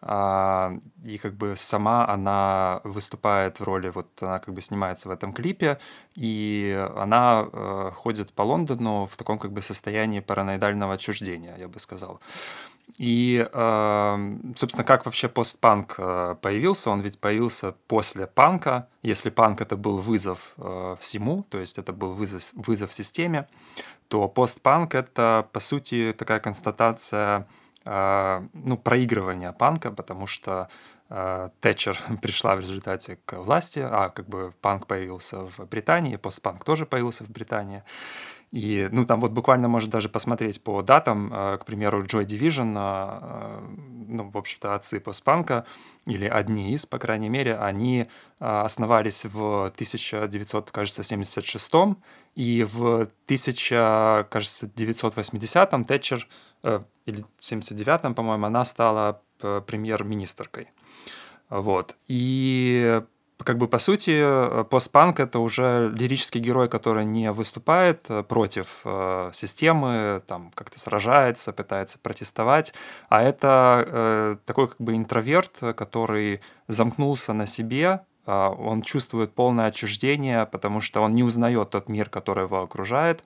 э, 0.00 0.78
и 1.04 1.18
как 1.18 1.34
бы 1.34 1.54
сама 1.56 2.08
она 2.08 2.80
выступает 2.84 3.60
в 3.60 3.64
роли, 3.64 3.88
вот 3.88 4.22
она 4.22 4.38
как 4.38 4.54
бы 4.54 4.60
снимается 4.60 5.08
в 5.08 5.12
этом 5.12 5.32
клипе, 5.32 5.78
и 6.14 6.88
она 6.96 7.48
э, 7.52 7.90
ходит 7.94 8.32
по 8.32 8.42
Лондону 8.42 9.06
в 9.06 9.16
таком 9.16 9.38
как 9.38 9.52
бы 9.52 9.60
состоянии 9.60 10.20
параноидального 10.20 10.94
отчуждения, 10.94 11.56
я 11.58 11.68
бы 11.68 11.80
сказал. 11.80 12.20
И, 12.98 13.48
эм, 13.52 14.54
собственно, 14.56 14.84
как 14.84 15.04
вообще 15.06 15.28
постпанк 15.28 15.94
э, 15.98 16.36
появился? 16.40 16.90
Он 16.90 17.00
ведь 17.00 17.18
появился 17.18 17.72
после 17.88 18.26
панка. 18.26 18.88
Если 19.02 19.30
панк 19.30 19.60
это 19.60 19.76
был 19.76 19.98
вызов 19.98 20.52
э, 20.58 20.96
всему, 21.00 21.44
то 21.48 21.58
есть 21.58 21.78
это 21.78 21.92
был 21.92 22.12
вызов, 22.12 22.50
вызов 22.54 22.92
системе, 22.92 23.48
то 24.08 24.28
постпанк 24.28 24.94
это, 24.94 25.48
по 25.52 25.60
сути, 25.60 26.14
такая 26.16 26.40
констатация 26.40 27.46
э, 27.84 28.42
ну, 28.52 28.76
проигрывания 28.76 29.52
панка, 29.52 29.90
потому 29.90 30.26
что 30.26 30.68
Тэтчер 31.60 31.98
пришла 32.22 32.56
в 32.56 32.60
результате 32.60 33.18
к 33.26 33.36
власти, 33.38 33.80
а 33.80 34.08
как 34.08 34.28
бы 34.28 34.54
панк 34.62 34.86
появился 34.86 35.40
в 35.40 35.66
Британии, 35.68 36.16
постпанк 36.16 36.64
тоже 36.64 36.86
появился 36.86 37.24
в 37.24 37.30
Британии. 37.30 37.82
И, 38.52 38.88
ну, 38.92 39.04
там 39.06 39.18
вот 39.20 39.32
буквально 39.32 39.68
можно 39.68 39.90
даже 39.90 40.10
посмотреть 40.10 40.62
по 40.62 40.82
датам, 40.82 41.32
э, 41.32 41.56
к 41.58 41.64
примеру, 41.64 42.04
Joy 42.04 42.26
Division, 42.26 42.74
э, 42.76 43.60
ну, 44.08 44.30
в 44.30 44.36
общем-то, 44.36 44.74
отцы 44.74 45.00
постпанка, 45.00 45.64
или 46.04 46.26
одни 46.26 46.74
из, 46.74 46.84
по 46.84 46.98
крайней 46.98 47.30
мере, 47.30 47.56
они 47.56 48.00
э, 48.00 48.06
основались 48.40 49.24
в 49.24 49.70
1976 49.74 51.72
и 52.34 52.64
в 52.64 53.08
1980-м 53.26 55.84
Тэтчер, 55.84 56.26
или 57.06 57.24
79-м, 57.40 58.14
по-моему, 58.14 58.46
она 58.46 58.64
стала 58.64 59.20
премьер-министркой. 59.40 60.70
Вот. 61.50 61.96
И 62.06 63.02
как 63.44 63.58
бы 63.58 63.68
по 63.68 63.78
сути 63.78 64.20
э, 64.22 64.64
постпанк 64.64 65.20
это 65.20 65.38
уже 65.38 65.90
лирический 65.94 66.40
герой, 66.40 66.68
который 66.68 67.04
не 67.04 67.32
выступает 67.32 68.06
э, 68.08 68.22
против 68.22 68.80
э, 68.84 69.30
системы, 69.32 70.22
там 70.26 70.50
как-то 70.54 70.78
сражается, 70.78 71.52
пытается 71.52 71.98
протестовать, 71.98 72.74
а 73.08 73.22
это 73.22 73.84
э, 73.86 74.36
такой 74.44 74.68
как 74.68 74.80
бы 74.80 74.94
интроверт, 74.94 75.60
который 75.76 76.40
замкнулся 76.68 77.32
на 77.32 77.46
себе, 77.46 78.00
э, 78.26 78.32
он 78.32 78.82
чувствует 78.82 79.34
полное 79.34 79.66
отчуждение, 79.66 80.46
потому 80.46 80.80
что 80.80 81.00
он 81.00 81.14
не 81.14 81.24
узнает 81.24 81.70
тот 81.70 81.88
мир, 81.88 82.08
который 82.08 82.44
его 82.44 82.62
окружает. 82.62 83.24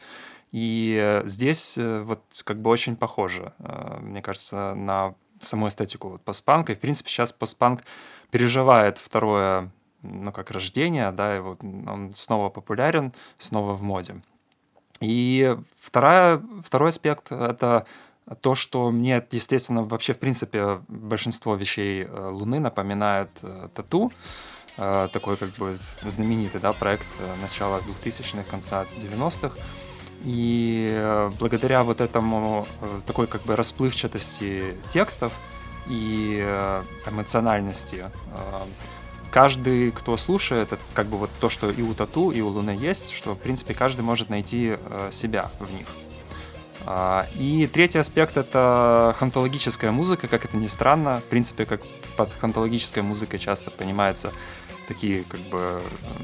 И 0.52 0.96
э, 0.99 1.26
здесь 1.26 1.76
вот 1.76 2.23
как 2.44 2.61
бы 2.61 2.70
очень 2.70 2.96
похоже, 2.96 3.52
мне 4.00 4.23
кажется, 4.23 4.75
на 4.75 5.14
саму 5.40 5.68
эстетику 5.68 6.08
вот 6.11 6.23
постпанка. 6.23 6.73
И, 6.73 6.76
в 6.76 6.80
принципе, 6.80 7.11
сейчас 7.11 7.32
постпанк 7.32 7.82
переживает 8.30 8.99
второе 8.99 9.70
ну, 10.11 10.33
как 10.33 10.51
рождение, 10.51 11.11
да, 11.13 11.37
и 11.37 11.41
вот 11.41 11.63
он 11.63 12.13
снова 12.15 12.51
популярен, 12.51 13.13
снова 13.39 13.75
в 13.75 13.83
моде. 13.83 14.17
И 15.01 15.57
вторая, 15.77 16.43
второй 16.65 16.89
аспект— 16.89 17.31
это 17.33 17.87
то, 18.41 18.55
что 18.55 18.91
мне, 18.91 19.25
естественно, 19.31 19.83
вообще, 19.83 20.13
в 20.13 20.19
принципе, 20.19 20.81
большинство 20.89 21.55
вещей 21.55 22.05
э, 22.05 22.29
Луны 22.31 22.59
напоминают 22.59 23.31
э, 23.43 23.69
тату, 23.73 24.11
э, 24.77 25.09
такой 25.13 25.37
как 25.37 25.51
бы 25.51 25.79
знаменитый 26.03 26.61
да, 26.61 26.73
проект 26.73 27.07
начала 27.41 27.79
2000-х, 27.79 28.43
конца 28.51 28.85
90-х. 28.99 29.57
И 30.25 31.29
благодаря 31.39 31.85
вот 31.85 32.01
этому 32.01 32.67
такой 33.07 33.27
как 33.27 33.43
бы 33.43 33.55
расплывчатости 33.55 34.77
текстов 34.89 35.33
и 35.87 36.41
эмоциональности 37.07 38.07
каждый, 39.37 39.90
кто 39.90 40.16
слушает, 40.16 40.73
это 40.73 40.83
как 40.95 41.09
бы 41.09 41.19
вот 41.19 41.28
то, 41.40 41.50
что 41.50 41.69
и 41.69 41.83
у 41.83 41.93
Тату, 41.93 42.31
и 42.31 42.40
у 42.40 42.49
Луны 42.49 42.71
есть, 42.71 43.11
что, 43.11 43.35
в 43.35 43.38
принципе, 43.38 43.75
каждый 43.75 44.00
может 44.00 44.31
найти 44.31 44.78
э, 44.78 45.09
себя 45.12 45.50
в 45.61 45.71
них. 45.75 45.87
А, 46.87 47.26
и 47.35 47.66
третий 47.66 47.99
аспект— 47.99 48.37
это 48.38 49.14
хантологическая 49.19 49.90
музыка, 49.90 50.26
как 50.26 50.47
это 50.47 50.57
ни 50.57 50.66
странно. 50.69 51.21
В 51.21 51.25
принципе, 51.25 51.66
как 51.66 51.83
под 52.16 52.33
хантологической 52.33 53.02
музыкой 53.02 53.38
часто 53.38 53.71
понимается 53.71 54.33
такие 54.88 55.23
как 55.25 55.40
бы 55.40 55.83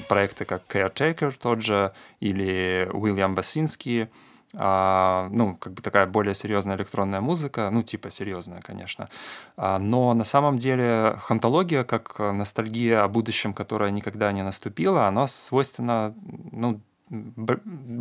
проекты, 0.09 0.47
как 0.47 0.63
Caretaker 0.67 1.35
тот 1.39 1.61
же, 1.61 1.93
или 2.21 2.89
Уильям 2.95 3.35
Басинский— 3.35 4.09
а, 4.55 5.29
ну, 5.31 5.57
как 5.57 5.73
бы 5.73 5.83
такая 5.83 6.07
более 6.07 6.35
серьезная 6.35 6.77
электронная 6.77 7.21
музыка, 7.21 7.71
ну, 7.71 7.83
типа 7.83 8.11
серьезная, 8.11 8.61
конечно. 8.61 9.09
А, 9.57 9.79
но 9.79 10.15
на 10.15 10.25
самом 10.25 10.59
деле 10.59 11.17
хантология, 11.21 11.85
как 11.85 12.19
ностальгия 12.19 13.03
о 13.03 13.09
будущем, 13.09 13.55
которая 13.55 13.91
никогда 13.91 14.31
не 14.33 14.43
наступила, 14.43 15.07
она 15.07 15.27
свойственна, 15.27 16.15
ну, 16.53 16.81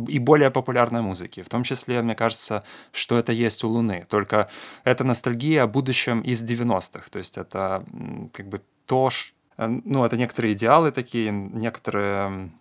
и 0.08 0.18
более 0.18 0.50
популярной 0.50 1.02
музыки. 1.02 1.42
В 1.42 1.48
том 1.48 1.64
числе, 1.64 2.00
мне 2.02 2.14
кажется, 2.14 2.64
что 2.92 3.18
это 3.18 3.32
есть 3.32 3.62
у 3.62 3.68
Луны. 3.68 4.06
Только 4.08 4.48
это 4.84 5.04
ностальгия 5.04 5.64
о 5.64 5.66
будущем 5.66 6.22
из 6.22 6.42
90-х. 6.42 7.10
То 7.10 7.18
есть 7.18 7.36
это 7.36 7.84
как 8.32 8.48
бы 8.48 8.62
то, 8.86 9.10
ну, 9.58 10.04
это 10.04 10.16
некоторые 10.16 10.54
идеалы 10.54 10.92
такие, 10.92 11.30
некоторые 11.30 12.52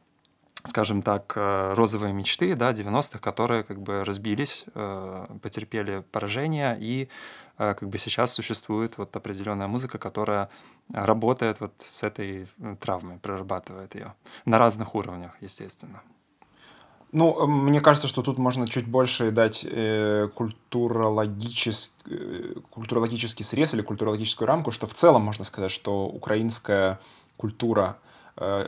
скажем 0.64 1.02
так, 1.02 1.34
э, 1.36 1.74
розовые 1.74 2.14
мечты 2.14 2.56
да, 2.56 2.72
90-х, 2.72 3.20
которые 3.20 3.64
как 3.64 3.82
бы 3.82 4.04
разбились, 4.04 4.66
э, 4.76 5.26
потерпели 5.42 6.04
поражение, 6.12 6.78
и 6.80 7.10
э, 7.58 7.74
как 7.74 7.90
бы 7.90 7.98
сейчас 7.98 8.34
существует 8.34 8.98
вот 8.98 9.16
определенная 9.16 9.68
музыка, 9.68 9.98
которая 9.98 10.50
работает 10.94 11.60
вот 11.60 11.74
с 11.78 12.04
этой 12.04 12.48
травмой, 12.80 13.18
прорабатывает 13.18 13.96
ее 13.96 14.14
на 14.46 14.58
разных 14.58 14.96
уровнях, 14.96 15.32
естественно. 15.42 16.02
Ну, 17.14 17.46
мне 17.46 17.82
кажется, 17.82 18.08
что 18.08 18.22
тут 18.22 18.38
можно 18.38 18.68
чуть 18.68 18.88
больше 18.88 19.32
дать 19.32 19.66
э, 19.70 20.30
культурологический, 20.34 21.96
э, 22.06 22.54
культурологический 22.70 23.44
срез 23.44 23.74
или 23.74 23.82
культурологическую 23.82 24.48
рамку, 24.48 24.72
что 24.72 24.88
в 24.88 24.94
целом 24.94 25.24
можно 25.24 25.44
сказать, 25.44 25.72
что 25.72 26.06
украинская 26.06 27.00
культура— 27.36 27.98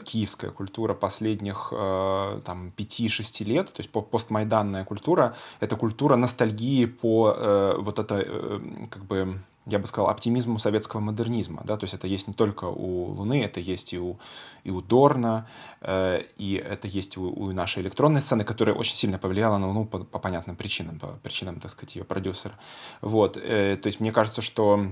киевская 0.04 0.52
культура 0.52 0.94
последних 0.94 1.70
э, 1.72 2.42
там 2.46 2.72
5-6 2.78 3.44
лет, 3.46 3.74
то 3.74 3.82
есть 3.82 3.90
постмайданная 3.90 4.86
культура, 4.86 5.36
это 5.60 5.76
культура 5.76 6.16
ностальгии 6.16 6.86
по 6.86 7.34
э, 7.36 7.76
вот 7.78 8.00
это 8.00 8.62
как 8.90 9.06
бы 9.06 9.40
я 9.66 9.80
бы 9.80 9.88
сказал, 9.88 10.10
оптимизму 10.10 10.60
советского 10.60 11.00
модернизма. 11.00 11.62
Да? 11.66 11.78
То 11.78 11.86
есть 11.86 11.94
это 11.94 12.08
есть 12.08 12.28
не 12.28 12.34
только 12.34 12.66
у 12.66 13.14
Луны, 13.14 13.44
это 13.44 13.60
есть 13.60 13.94
и 13.94 14.00
у, 14.00 14.18
и 14.66 14.72
у 14.72 14.82
Дорна, 14.82 15.48
э, 15.82 16.24
и 16.38 16.56
это 16.56 16.88
есть 16.88 17.18
у, 17.18 17.24
у 17.24 17.52
нашей 17.54 17.82
электронной 17.82 18.22
сцены, 18.22 18.44
которая 18.44 18.76
очень 18.76 18.96
сильно 18.96 19.18
повлияла 19.18 19.58
на 19.58 19.68
Луну 19.68 19.86
по, 19.86 20.00
по 20.00 20.20
понятным 20.20 20.56
причинам, 20.56 21.00
по 21.00 21.08
причинам, 21.24 21.60
так 21.60 21.72
сказать, 21.72 21.96
ее 21.96 22.04
продюсера. 22.04 22.56
Вот. 23.02 23.38
Э, 23.38 23.78
то 23.78 23.88
есть 23.88 24.02
мне 24.02 24.12
кажется, 24.12 24.42
что 24.42 24.88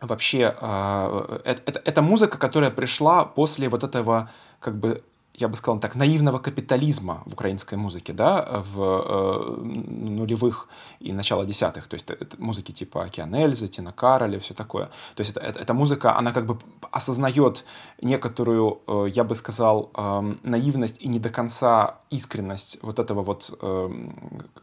вообще 0.00 0.54
э, 0.58 1.40
это, 1.44 1.62
это, 1.66 1.82
это 1.84 2.02
музыка, 2.02 2.38
которая 2.38 2.70
пришла 2.70 3.24
после 3.24 3.68
вот 3.68 3.84
этого 3.84 4.30
как 4.58 4.78
бы 4.78 5.02
я 5.40 5.48
бы 5.48 5.56
сказал 5.56 5.80
так, 5.80 5.94
наивного 5.94 6.38
капитализма 6.38 7.22
в 7.26 7.32
украинской 7.32 7.76
музыке, 7.76 8.12
да, 8.12 8.62
в 8.64 8.80
э, 8.80 9.62
нулевых 9.62 10.68
и 11.00 11.12
начало 11.12 11.46
десятых. 11.46 11.88
То 11.88 11.94
есть 11.94 12.10
это, 12.10 12.36
музыки 12.38 12.72
типа 12.72 13.04
Океан 13.04 13.34
Эльзы, 13.34 13.68
Тина 13.68 13.92
Кароли, 13.92 14.38
все 14.38 14.54
такое. 14.54 14.86
То 15.14 15.22
есть 15.22 15.30
это, 15.30 15.40
это, 15.40 15.58
эта 15.60 15.74
музыка, 15.74 16.16
она 16.16 16.32
как 16.32 16.46
бы 16.46 16.58
осознает 16.90 17.64
некоторую, 18.02 18.80
э, 18.86 19.06
я 19.14 19.24
бы 19.24 19.34
сказал, 19.34 19.90
э, 19.94 20.34
наивность 20.42 21.00
и 21.00 21.08
не 21.08 21.18
до 21.18 21.30
конца 21.30 21.98
искренность 22.10 22.78
вот 22.82 22.98
этого 22.98 23.22
вот 23.22 23.58
э, 23.62 23.90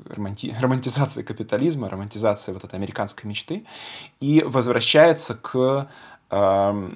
романти 0.05 0.55
романтизации 0.61 1.23
капитализма, 1.23 1.89
романтизации 1.89 2.53
вот 2.53 2.63
этой 2.63 2.75
американской 2.75 3.27
мечты 3.29 3.65
и 4.19 4.43
возвращается 4.45 5.35
к 5.35 5.87
э, 6.29 6.89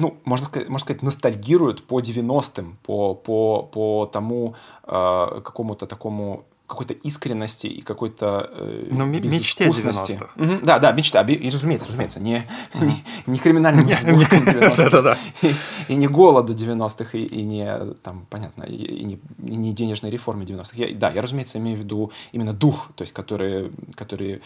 ну, 0.00 0.16
можно 0.24 0.46
сказать, 0.46 0.68
можно 0.68 0.84
сказать, 0.84 1.02
ностальгируют 1.02 1.86
по 1.86 2.00
90-м, 2.00 2.78
по, 2.82 3.14
по, 3.14 3.62
по 3.62 4.06
тому 4.06 4.54
э, 4.86 5.40
какому-то 5.44 5.86
такому 5.86 6.44
какой-то 6.70 6.94
искренности 6.94 7.66
и 7.66 7.82
какой-то 7.82 8.48
э, 8.52 8.86
ну, 8.92 9.04
мечте 9.04 9.66
90-х. 9.66 10.28
Угу, 10.36 10.60
да, 10.62 10.78
да, 10.78 10.92
мечта, 10.92 11.22
и, 11.22 11.50
разумеется, 11.50 11.88
разумеется, 11.88 12.20
не, 12.20 12.46
не, 12.74 12.94
не 13.26 13.38
криминальным 13.40 13.88
и 15.88 15.96
не 15.96 16.06
голоду 16.06 16.54
90-х, 16.54 17.18
и, 17.18 17.24
и 17.24 17.42
не, 17.42 17.94
там, 18.04 18.24
понятно, 18.30 18.62
и, 18.62 18.76
и 18.76 19.04
не, 19.04 19.18
и 19.42 19.56
не 19.56 19.72
денежной 19.72 20.12
реформе 20.12 20.44
90-х. 20.44 20.70
Я, 20.74 20.94
да, 20.94 21.10
я, 21.10 21.22
разумеется, 21.22 21.58
имею 21.58 21.76
в 21.76 21.80
виду 21.80 22.12
именно 22.30 22.52
дух, 22.52 22.90
то 22.94 23.02
есть, 23.02 23.12
который, 23.12 23.72
который 23.96 24.40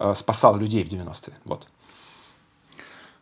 э, 0.00 0.14
спасал 0.14 0.56
людей 0.56 0.82
в 0.82 0.88
90-е, 0.88 1.34
вот. 1.44 1.66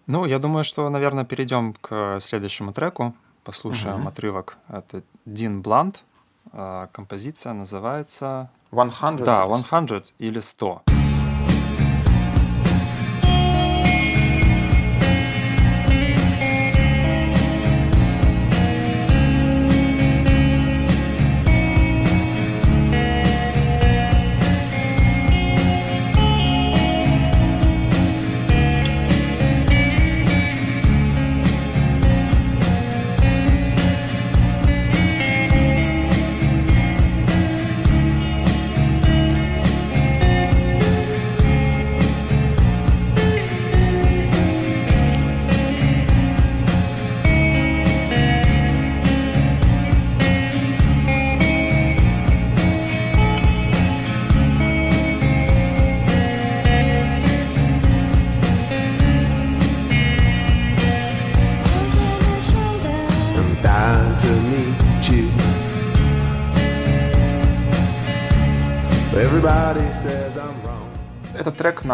Ну, 0.06 0.26
я 0.26 0.38
думаю, 0.38 0.64
что, 0.64 0.88
наверное, 0.90 1.24
перейдем 1.24 1.74
к 1.80 2.18
следующему 2.20 2.72
треку, 2.72 3.14
послушаем 3.42 4.00
угу. 4.00 4.08
отрывок. 4.08 4.58
Это 4.68 5.02
Дин 5.24 5.62
Блант, 5.62 6.04
а, 6.52 6.88
композиция 6.92 7.52
называется... 7.52 8.50
100? 9.24 9.24
Да, 9.24 9.46
100 9.46 10.02
или 10.18 10.40
100. 10.40 10.93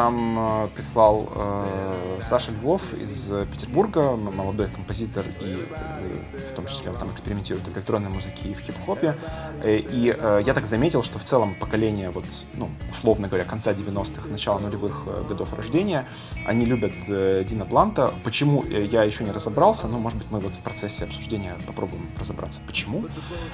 Нам 0.00 0.38
э, 0.38 0.68
прислал 0.74 1.28
э, 1.34 1.79
Саша 2.20 2.52
Львов 2.52 2.94
из 2.94 3.32
Петербурга, 3.52 4.16
молодой 4.16 4.68
композитор 4.68 5.24
и 5.40 5.66
э, 5.70 6.18
в 6.50 6.54
том 6.54 6.66
числе 6.66 6.92
там 6.92 7.12
экспериментирует 7.12 7.66
в 7.66 7.72
электронной 7.74 8.10
музыке 8.10 8.48
и 8.48 8.54
в 8.54 8.60
хип-хопе. 8.60 9.16
Э, 9.62 9.78
и 9.78 10.14
э, 10.16 10.42
я 10.44 10.54
так 10.54 10.66
заметил, 10.66 11.02
что 11.02 11.18
в 11.18 11.24
целом 11.24 11.54
поколение, 11.54 12.10
вот, 12.10 12.24
ну, 12.54 12.70
условно 12.90 13.28
говоря, 13.28 13.44
конца 13.44 13.72
90-х, 13.72 14.28
начала 14.28 14.58
нулевых 14.58 15.02
э, 15.06 15.24
годов 15.28 15.52
рождения, 15.52 16.06
они 16.46 16.66
любят 16.66 16.92
э, 17.08 17.44
Дина 17.46 17.64
Бланта. 17.64 18.12
Почему 18.24 18.64
э, 18.64 18.84
я 18.84 19.04
еще 19.04 19.24
не 19.24 19.32
разобрался, 19.32 19.88
ну, 19.88 19.98
может 19.98 20.18
быть, 20.18 20.30
мы 20.30 20.40
вот 20.40 20.54
в 20.54 20.60
процессе 20.60 21.04
обсуждения 21.04 21.56
попробуем 21.66 22.08
разобраться, 22.18 22.60
почему. 22.66 23.04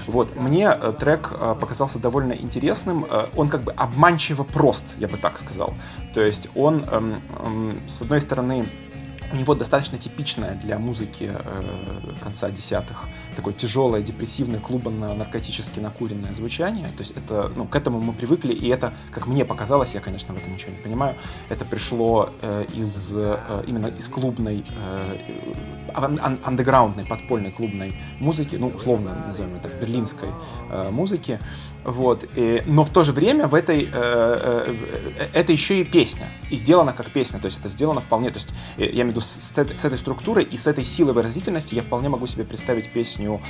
Вот, 0.07 0.37
мне 0.37 0.69
э, 0.69 0.93
трек 0.99 1.33
э, 1.33 1.57
показался 1.61 1.99
довольно 1.99 2.33
интересным. 2.33 3.05
Э, 3.05 3.29
он 3.37 3.49
как 3.49 3.63
бы 3.63 3.73
обманчиво 3.73 4.45
прост, 4.45 4.97
я 4.99 5.09
бы 5.09 5.17
так 5.17 5.39
сказал. 5.39 5.75
То 6.15 6.21
есть 6.21 6.49
он, 6.55 6.85
эм, 6.85 7.23
эм, 7.41 7.81
с 7.89 8.03
одной 8.03 8.21
стороны, 8.21 8.56
name. 8.63 8.86
У 9.33 9.37
него 9.37 9.55
достаточно 9.55 9.99
типичное 9.99 10.55
для 10.55 10.79
музыки 10.79 11.31
э, 11.33 12.15
конца 12.23 12.51
десятых 12.51 13.07
такое 13.35 13.55
тяжелое, 13.55 14.03
депрессивное, 14.03 14.61
клубно-наркотически 14.61 15.81
накуренное 15.81 16.35
звучание. 16.35 16.89
То 16.89 17.01
есть 17.01 17.17
это, 17.17 17.51
ну, 17.55 17.67
к 17.67 17.75
этому 17.77 18.01
мы 18.01 18.13
привыкли, 18.13 18.53
и 18.53 18.69
это, 18.69 18.93
как 19.11 19.27
мне 19.27 19.45
показалось, 19.45 19.95
я, 19.95 20.01
конечно, 20.01 20.35
в 20.35 20.39
этом 20.39 20.55
ничего 20.55 20.73
не 20.73 20.79
понимаю, 20.79 21.17
это 21.49 21.65
пришло 21.65 22.31
э, 22.43 22.65
из, 22.75 23.15
э, 23.17 23.65
именно 23.67 23.87
из 23.87 24.09
клубной, 24.09 24.65
э, 24.69 25.17
андеграундной, 26.45 27.07
подпольной 27.07 27.51
клубной 27.51 27.95
музыки, 28.21 28.57
ну, 28.57 28.69
условно 28.69 29.17
назовем 29.27 29.55
это 29.55 29.69
берлинской 29.69 30.29
э, 30.71 30.91
музыки. 30.91 31.39
Вот. 31.85 32.29
И, 32.35 32.63
но 32.67 32.85
в 32.85 32.91
то 32.91 33.05
же 33.05 33.13
время 33.13 33.47
в 33.47 33.55
этой, 33.55 33.85
э, 33.85 33.89
э, 33.93 34.75
э 35.19 35.29
это 35.33 35.53
еще 35.53 35.81
и 35.81 35.85
песня. 35.85 36.29
И 36.51 36.57
сделано 36.57 36.93
как 36.93 37.11
песня, 37.13 37.39
то 37.39 37.47
есть 37.47 37.61
это 37.61 37.69
сделано 37.69 38.01
вполне, 38.01 38.31
то 38.31 38.37
есть 38.37 38.53
э, 38.77 38.85
я 38.85 39.03
имею 39.03 39.15
виду 39.17 39.21
с, 39.21 39.29
с, 39.29 39.53
с 39.53 39.85
этой 39.85 39.99
структурой 39.99 40.45
и 40.45 40.57
с 40.57 40.67
этой 40.67 40.85
силой 40.85 41.15
выразительности 41.15 41.75
я 41.75 41.83
вполне 41.83 42.09
могу 42.09 42.27
себе 42.27 42.45
представить 42.45 42.91
песню 42.91 43.41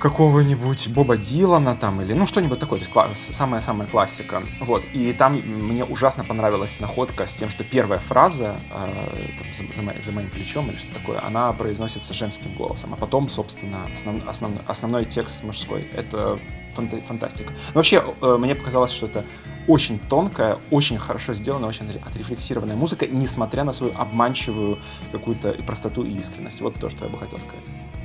какого-нибудь 0.00 0.88
Боба 0.88 1.16
Дилана 1.16 1.76
там 1.76 2.00
или 2.00 2.14
ну 2.14 2.26
что-нибудь 2.26 2.58
такое, 2.58 2.80
то 2.80 3.08
есть 3.08 3.34
самая-самая 3.34 3.86
классика. 3.86 4.42
Вот, 4.60 4.84
и 4.92 5.12
там 5.12 5.34
мне 5.34 5.84
ужасно 5.84 6.24
понравилась 6.24 6.80
находка 6.80 7.26
с 7.26 7.36
тем, 7.36 7.50
что 7.50 7.62
первая 7.62 8.00
фраза 8.00 8.56
э, 8.72 9.28
там, 9.38 9.46
за, 9.54 9.74
за, 9.74 9.82
моим, 9.82 10.02
за 10.02 10.12
моим 10.12 10.30
плечом 10.30 10.70
или 10.70 10.78
что 10.78 10.92
такое, 10.94 11.24
она 11.24 11.52
произносится 11.52 12.14
женским 12.14 12.54
голосом, 12.54 12.94
а 12.94 12.96
потом, 12.96 13.28
собственно, 13.28 13.86
основ, 13.92 14.26
основ, 14.26 14.52
основной 14.66 15.04
текст 15.04 15.44
мужской. 15.44 15.88
Это 15.94 16.38
фанта 16.74 16.96
фантастика. 17.02 17.52
Но 17.68 17.74
вообще, 17.74 18.02
э, 18.22 18.36
мне 18.38 18.54
показалось, 18.54 18.92
что 18.92 19.06
это 19.06 19.24
очень 19.68 19.98
тонкая, 19.98 20.58
очень 20.70 20.98
хорошо 20.98 21.34
сделанная, 21.34 21.68
очень 21.68 21.90
отрефлексированная 21.90 22.76
музыка, 22.76 23.06
несмотря 23.06 23.64
на 23.64 23.72
свою 23.72 23.92
обманчивую 23.96 24.78
какую-то 25.12 25.52
простоту 25.66 26.04
и 26.04 26.12
искренность. 26.12 26.60
Вот 26.60 26.74
то, 26.76 26.88
что 26.88 27.04
я 27.04 27.10
бы 27.10 27.18
хотел 27.18 27.38
сказать. 27.38 27.99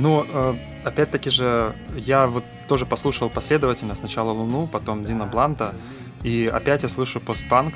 Ну, 0.00 0.24
э, 0.26 0.54
опять-таки 0.84 1.28
же, 1.28 1.74
я 1.94 2.26
вот 2.26 2.44
тоже 2.68 2.86
послушал 2.86 3.28
последовательно 3.28 3.94
сначала 3.94 4.30
Луну, 4.30 4.66
потом 4.66 5.04
Дина 5.04 5.26
Бланта, 5.26 5.74
и 6.22 6.50
опять 6.50 6.82
я 6.82 6.88
слышу 6.88 7.20
постпанк, 7.20 7.74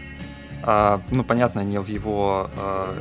а, 0.62 1.02
ну, 1.10 1.22
понятно, 1.22 1.60
не 1.60 1.78
в 1.78 1.88
его 1.88 2.50
а, 2.56 2.96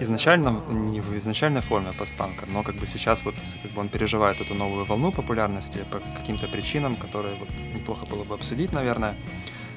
изначальном, 0.00 0.92
не 0.92 1.00
в 1.00 1.16
изначальной 1.16 1.60
форме 1.60 1.92
постпанка, 1.92 2.46
но 2.46 2.62
как 2.62 2.76
бы 2.76 2.86
сейчас 2.86 3.24
вот 3.24 3.34
как 3.62 3.72
бы 3.72 3.80
он 3.80 3.88
переживает 3.88 4.40
эту 4.40 4.54
новую 4.54 4.84
волну 4.84 5.10
популярности 5.10 5.80
по 5.90 5.98
каким-то 6.16 6.46
причинам, 6.46 6.94
которые 6.94 7.34
вот 7.34 7.48
неплохо 7.74 8.06
было 8.06 8.22
бы 8.22 8.34
обсудить, 8.34 8.72
наверное. 8.72 9.16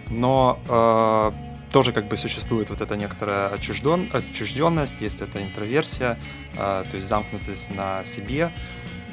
Но 0.09 0.59
а, 0.69 1.33
тоже 1.71 1.91
как 1.93 2.05
бы 2.05 2.17
существует 2.17 2.69
вот 2.69 2.81
эта 2.81 2.95
некоторая 2.95 3.47
отчужден, 3.49 4.09
отчужденность, 4.13 5.01
есть 5.01 5.21
эта 5.21 5.41
интроверсия, 5.41 6.17
э, 6.53 6.83
то 6.89 6.95
есть 6.95 7.07
замкнутость 7.07 7.75
на 7.75 8.03
себе, 8.03 8.51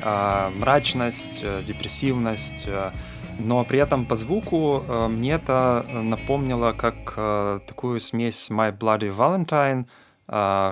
э, 0.02 0.50
мрачность, 0.54 1.40
э, 1.42 1.62
депрессивность, 1.64 2.66
э, 2.66 2.92
но 3.38 3.64
при 3.64 3.78
этом 3.78 4.06
по 4.06 4.16
звуку 4.16 4.84
э, 4.86 5.08
мне 5.08 5.34
это 5.34 5.86
напомнило 5.92 6.72
как 6.72 7.14
такую 7.66 8.00
смесь 8.00 8.50
My 8.50 8.76
Bloody 8.76 9.14
Valentine, 9.14 9.86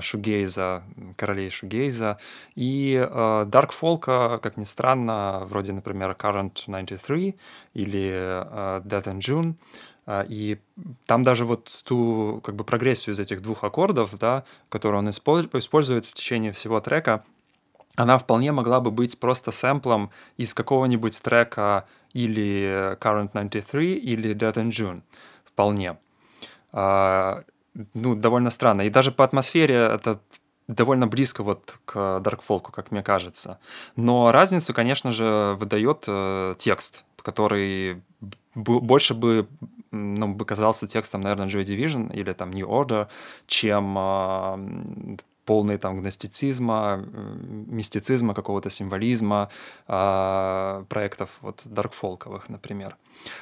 шугейза, 0.02 0.82
королей 1.16 1.48
шугейза, 1.48 2.18
и 2.56 3.08
дарк 3.46 3.72
фолка, 3.72 4.38
как 4.42 4.58
ни 4.58 4.64
странно, 4.64 5.44
вроде, 5.46 5.72
например, 5.72 6.10
Current 6.10 6.52
93 6.66 7.36
или 7.72 8.10
Death 8.82 9.04
in 9.04 9.18
June, 9.20 9.54
а, 9.54 9.95
и 10.08 10.58
там 11.06 11.22
даже 11.22 11.44
вот 11.44 11.82
ту 11.84 12.40
как 12.44 12.54
бы 12.54 12.64
прогрессию 12.64 13.14
из 13.14 13.20
этих 13.20 13.42
двух 13.42 13.64
аккордов, 13.64 14.16
да, 14.18 14.44
которую 14.68 15.00
он 15.00 15.10
использует 15.10 16.06
в 16.06 16.12
течение 16.12 16.52
всего 16.52 16.80
трека, 16.80 17.24
она 17.96 18.18
вполне 18.18 18.52
могла 18.52 18.80
бы 18.80 18.90
быть 18.90 19.18
просто 19.18 19.50
сэмплом 19.50 20.10
из 20.36 20.54
какого-нибудь 20.54 21.20
трека 21.22 21.86
или 22.12 22.96
Current 23.00 23.30
93, 23.32 23.94
или 23.94 24.34
Dead 24.34 24.54
in 24.54 24.68
June. 24.68 25.02
Вполне. 25.44 25.98
А, 26.72 27.42
ну, 27.94 28.14
довольно 28.14 28.50
странно. 28.50 28.82
И 28.82 28.90
даже 28.90 29.12
по 29.12 29.24
атмосфере 29.24 29.74
это 29.74 30.20
довольно 30.68 31.06
близко 31.06 31.42
вот 31.42 31.78
к 31.84 32.20
даркфолку, 32.20 32.70
как 32.70 32.90
мне 32.90 33.02
кажется. 33.02 33.58
Но 33.96 34.30
разницу, 34.30 34.74
конечно 34.74 35.12
же, 35.12 35.56
выдает 35.58 36.04
э, 36.06 36.54
текст, 36.58 37.04
который 37.22 38.02
больше 38.54 39.14
бы 39.14 39.48
ну, 39.90 40.34
бы 40.34 40.44
казался 40.44 40.86
текстом, 40.86 41.20
наверное, 41.20 41.48
Joy 41.48 41.64
Division 41.64 42.12
или 42.12 42.32
там 42.32 42.50
New 42.50 42.66
Order, 42.68 43.08
чем 43.46 43.96
э, 43.98 45.16
полный 45.46 45.78
там 45.78 45.96
гностицизма, 45.96 47.04
мистицизма, 47.66 48.34
какого-то 48.34 48.68
символизма, 48.68 49.48
э, 49.88 50.84
проектов 50.88 51.30
вот 51.40 51.62
даркфолковых, 51.64 52.48
например. 52.48 52.96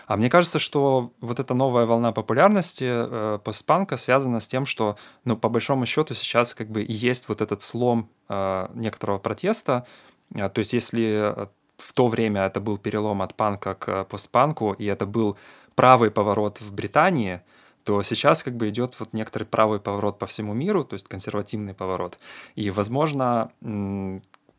А 0.06 0.16
мне 0.16 0.30
кажется, 0.30 0.58
что 0.58 1.12
вот 1.20 1.40
эта 1.40 1.54
новая 1.54 1.86
волна 1.86 2.12
популярности 2.12 2.84
э, 2.86 3.38
постпанка 3.42 3.96
связана 3.96 4.40
с 4.40 4.46
тем, 4.46 4.66
что, 4.66 4.96
ну, 5.24 5.36
по 5.36 5.48
большому 5.48 5.86
счету 5.86 6.14
сейчас 6.14 6.54
как 6.54 6.68
бы 6.68 6.82
и 6.82 6.92
есть 6.92 7.28
вот 7.28 7.40
этот 7.40 7.62
слом 7.62 8.08
э, 8.28 8.68
некоторого 8.74 9.18
протеста. 9.18 9.86
Э, 10.34 10.48
то 10.48 10.58
есть 10.60 10.74
если 10.74 11.48
в 11.78 11.92
то 11.92 12.08
время 12.08 12.42
это 12.42 12.60
был 12.60 12.78
перелом 12.78 13.22
от 13.22 13.34
панка 13.34 13.74
к 13.74 14.04
постпанку, 14.04 14.72
и 14.72 14.84
это 14.84 15.06
был 15.06 15.36
правый 15.74 16.10
поворот 16.10 16.60
в 16.60 16.72
Британии, 16.72 17.40
то 17.84 18.02
сейчас 18.02 18.42
как 18.42 18.56
бы 18.56 18.68
идет 18.70 18.96
вот 18.98 19.12
некоторый 19.12 19.44
правый 19.44 19.78
поворот 19.78 20.18
по 20.18 20.26
всему 20.26 20.54
миру, 20.54 20.84
то 20.84 20.94
есть 20.94 21.06
консервативный 21.06 21.74
поворот. 21.74 22.18
И, 22.54 22.70
возможно, 22.70 23.52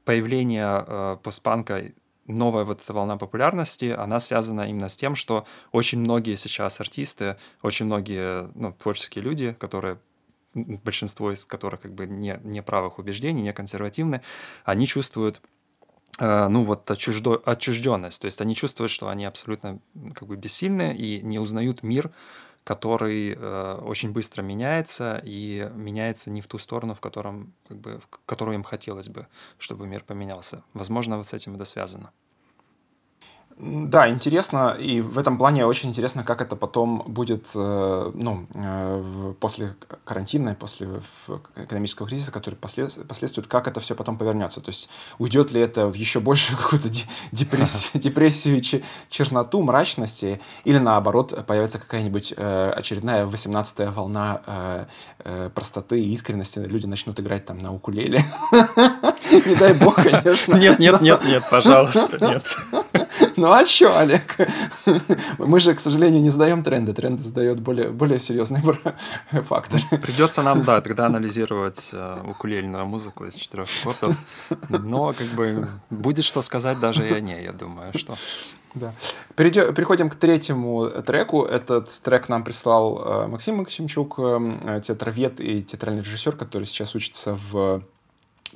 появление 0.06 0.86
э, 0.88 1.18
постпанка 1.24 1.92
новая 2.28 2.64
вот 2.64 2.82
эта 2.82 2.94
волна 2.94 3.18
популярности, 3.18 3.86
она 3.86 4.20
связана 4.20 4.70
именно 4.70 4.90
с 4.90 4.98
тем, 4.98 5.16
что 5.16 5.46
очень 5.72 6.00
многие 6.00 6.36
сейчас 6.36 6.80
артисты, 6.80 7.38
очень 7.62 7.86
многие 7.86 8.50
ну, 8.56 8.74
творческие 8.74 9.24
люди, 9.24 9.54
которые 9.54 10.00
большинство 10.56 11.32
из 11.32 11.46
которых 11.46 11.82
как 11.82 11.94
бы 11.94 12.08
не, 12.08 12.40
не 12.44 12.62
правых 12.62 12.98
убеждений, 12.98 13.42
не 13.42 13.54
консервативны, 13.54 14.22
они 14.64 14.88
чувствуют 14.88 15.42
ну 16.20 16.64
вот 16.64 16.90
отчуждо, 16.90 17.42
отчужденность, 17.46 18.22
то 18.22 18.26
есть 18.26 18.42
они 18.42 18.56
чувствуют, 18.56 18.92
что 18.92 19.10
они 19.10 19.26
абсолютно 19.26 19.80
как 20.14 20.28
бы 20.28 20.38
бессильны 20.38 20.96
и 20.96 21.22
не 21.22 21.40
узнают 21.40 21.84
мир, 21.84 22.12
который 22.64 23.36
э, 23.38 23.80
очень 23.84 24.12
быстро 24.12 24.42
меняется 24.42 25.22
и 25.24 25.70
меняется 25.76 26.32
не 26.32 26.42
в 26.42 26.48
ту 26.48 26.58
сторону, 26.58 26.96
в 26.96 27.00
котором 27.00 27.54
как 27.68 27.78
бы 27.78 28.00
в 28.00 28.08
которую 28.26 28.56
им 28.56 28.64
хотелось 28.64 29.08
бы, 29.08 29.28
чтобы 29.60 29.88
мир 29.88 30.04
поменялся. 30.04 30.64
Возможно, 30.74 31.18
вот 31.18 31.28
с 31.28 31.34
этим 31.34 31.56
это 31.56 31.66
связано. 31.66 32.12
Да, 33.58 34.10
интересно, 34.10 34.76
и 34.78 35.00
в 35.00 35.18
этом 35.18 35.38
плане 35.38 35.66
очень 35.66 35.88
интересно, 35.88 36.26
как 36.26 36.42
это 36.42 36.58
потом 36.58 37.04
будет, 37.08 37.52
э, 37.56 38.12
ну, 38.14 38.48
э, 38.54 39.34
после 39.40 39.76
карантина, 40.04 40.56
после 40.56 40.90
экономического 41.56 42.06
кризиса, 42.06 42.34
который 42.34 42.56
последствует, 42.56 43.48
как 43.48 43.70
это 43.70 43.80
все 43.80 43.96
потом 43.96 44.18
повернется. 44.18 44.60
То 44.60 44.72
есть 44.72 44.90
уйдет 45.20 45.52
ли 45.52 45.62
это 45.62 45.88
в 45.88 45.94
еще 45.94 46.20
большую 46.20 46.58
какую-то 46.62 46.90
депрессию, 47.32 48.02
депрессию 48.02 48.62
черноту, 49.10 49.62
мрачности, 49.62 50.42
или 50.66 50.78
наоборот 50.78 51.46
появится 51.48 51.80
какая-нибудь 51.80 52.34
э, 52.36 52.74
очередная 52.76 53.26
18-я 53.26 53.92
волна 53.92 54.88
простоты 55.54 56.00
и 56.00 56.14
искренности, 56.14 56.60
люди 56.60 56.86
начнут 56.86 57.20
играть 57.20 57.46
там 57.46 57.58
на 57.58 57.74
укулеле. 57.74 58.24
Не 59.46 59.56
дай 59.56 59.74
бог, 59.74 59.96
конечно. 59.96 60.56
Нет, 60.56 60.80
нет, 60.80 61.02
нет, 61.02 61.24
нет, 61.26 61.44
пожалуйста, 61.50 62.18
нет. 62.26 62.58
Ну 63.38 63.52
а 63.52 63.66
что, 63.66 63.98
Олег? 63.98 64.36
Мы 65.38 65.60
же, 65.60 65.74
к 65.74 65.80
сожалению, 65.80 66.22
не 66.22 66.30
задаем 66.30 66.64
тренды. 66.64 66.94
Тренды 66.94 67.22
задает 67.22 67.60
более, 67.60 67.90
более 67.90 68.20
серьезный 68.20 68.62
фактор. 69.32 69.82
Придется 70.02 70.42
нам, 70.42 70.64
да, 70.64 70.80
тогда 70.82 71.08
анализировать 71.08 71.90
э, 71.92 72.18
укулельную 72.26 72.86
музыку 72.86 73.26
из 73.26 73.36
четырех 73.36 73.68
аккордов. 73.82 74.18
Но 74.70 75.14
как 75.14 75.28
бы 75.28 75.68
будет 75.90 76.24
что 76.24 76.42
сказать 76.42 76.80
даже 76.80 77.08
и 77.08 77.12
о 77.12 77.20
ней, 77.20 77.44
я 77.44 77.52
думаю, 77.52 77.92
что... 77.96 78.16
Да. 78.74 78.94
Перейдем, 79.36 79.74
переходим 79.74 80.10
к 80.10 80.16
третьему 80.16 80.90
треку. 81.06 81.44
Этот 81.44 81.90
трек 82.02 82.28
нам 82.28 82.44
прислал 82.44 83.02
э, 83.24 83.28
Максим 83.28 83.58
Максимчук, 83.58 84.16
э, 84.18 84.82
театровед 84.84 85.40
и 85.40 85.64
театральный 85.64 86.04
режиссер, 86.04 86.36
который 86.36 86.66
сейчас 86.66 86.94
учится 86.94 87.38
в 87.50 87.84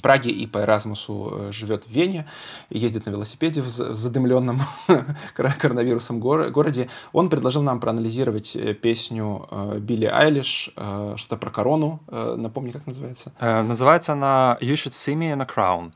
Праге 0.01 0.29
и 0.29 0.47
по 0.47 0.59
Эразмусу 0.59 1.31
э, 1.31 1.51
живет 1.51 1.83
в 1.85 1.89
Вене, 1.89 2.27
ездит 2.69 3.05
на 3.05 3.11
велосипеде 3.11 3.61
в 3.61 3.69
задымленном 3.69 4.61
коронавирусом 5.33 6.19
городе. 6.19 6.89
Он 7.13 7.29
предложил 7.29 7.61
нам 7.61 7.79
проанализировать 7.79 8.55
э, 8.55 8.73
песню 8.73 9.47
э, 9.49 9.79
Билли 9.79 10.05
Айлиш, 10.05 10.71
что-то 11.15 11.37
про 11.37 11.49
корону. 11.49 11.99
Напомни, 12.09 12.71
как 12.71 12.85
называется? 12.87 13.31
Называется 13.39 14.13
она 14.13 14.57
«You 14.61 14.73
should 14.73 14.93
see 14.93 15.15
me 15.15 15.33
in 15.33 15.41
a 15.41 15.45
crown». 15.45 15.91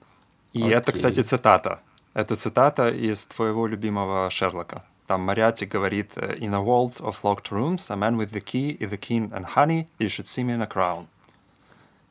И 0.54 0.62
okay. 0.62 0.76
это, 0.76 0.92
кстати, 0.92 1.22
цитата. 1.22 1.80
Это 2.14 2.36
цитата 2.36 2.90
из 2.90 3.26
твоего 3.26 3.68
любимого 3.68 4.30
Шерлока. 4.30 4.84
Там 5.08 5.22
Мариати 5.22 5.66
говорит 5.66 6.16
«In 6.18 6.54
a 6.54 6.62
world 6.62 7.00
of 7.00 7.16
locked 7.24 7.52
rooms, 7.52 7.90
a 7.90 7.96
man 7.96 8.18
with 8.18 8.32
the 8.32 8.42
key, 8.42 8.78
the 8.80 8.98
king 8.98 9.32
and 9.34 9.46
honey, 9.56 9.88
you 10.00 10.08
should 10.08 10.28
see 10.28 10.44
me 10.44 10.54
in 10.54 10.62
a 10.62 10.68
crown». 10.68 11.08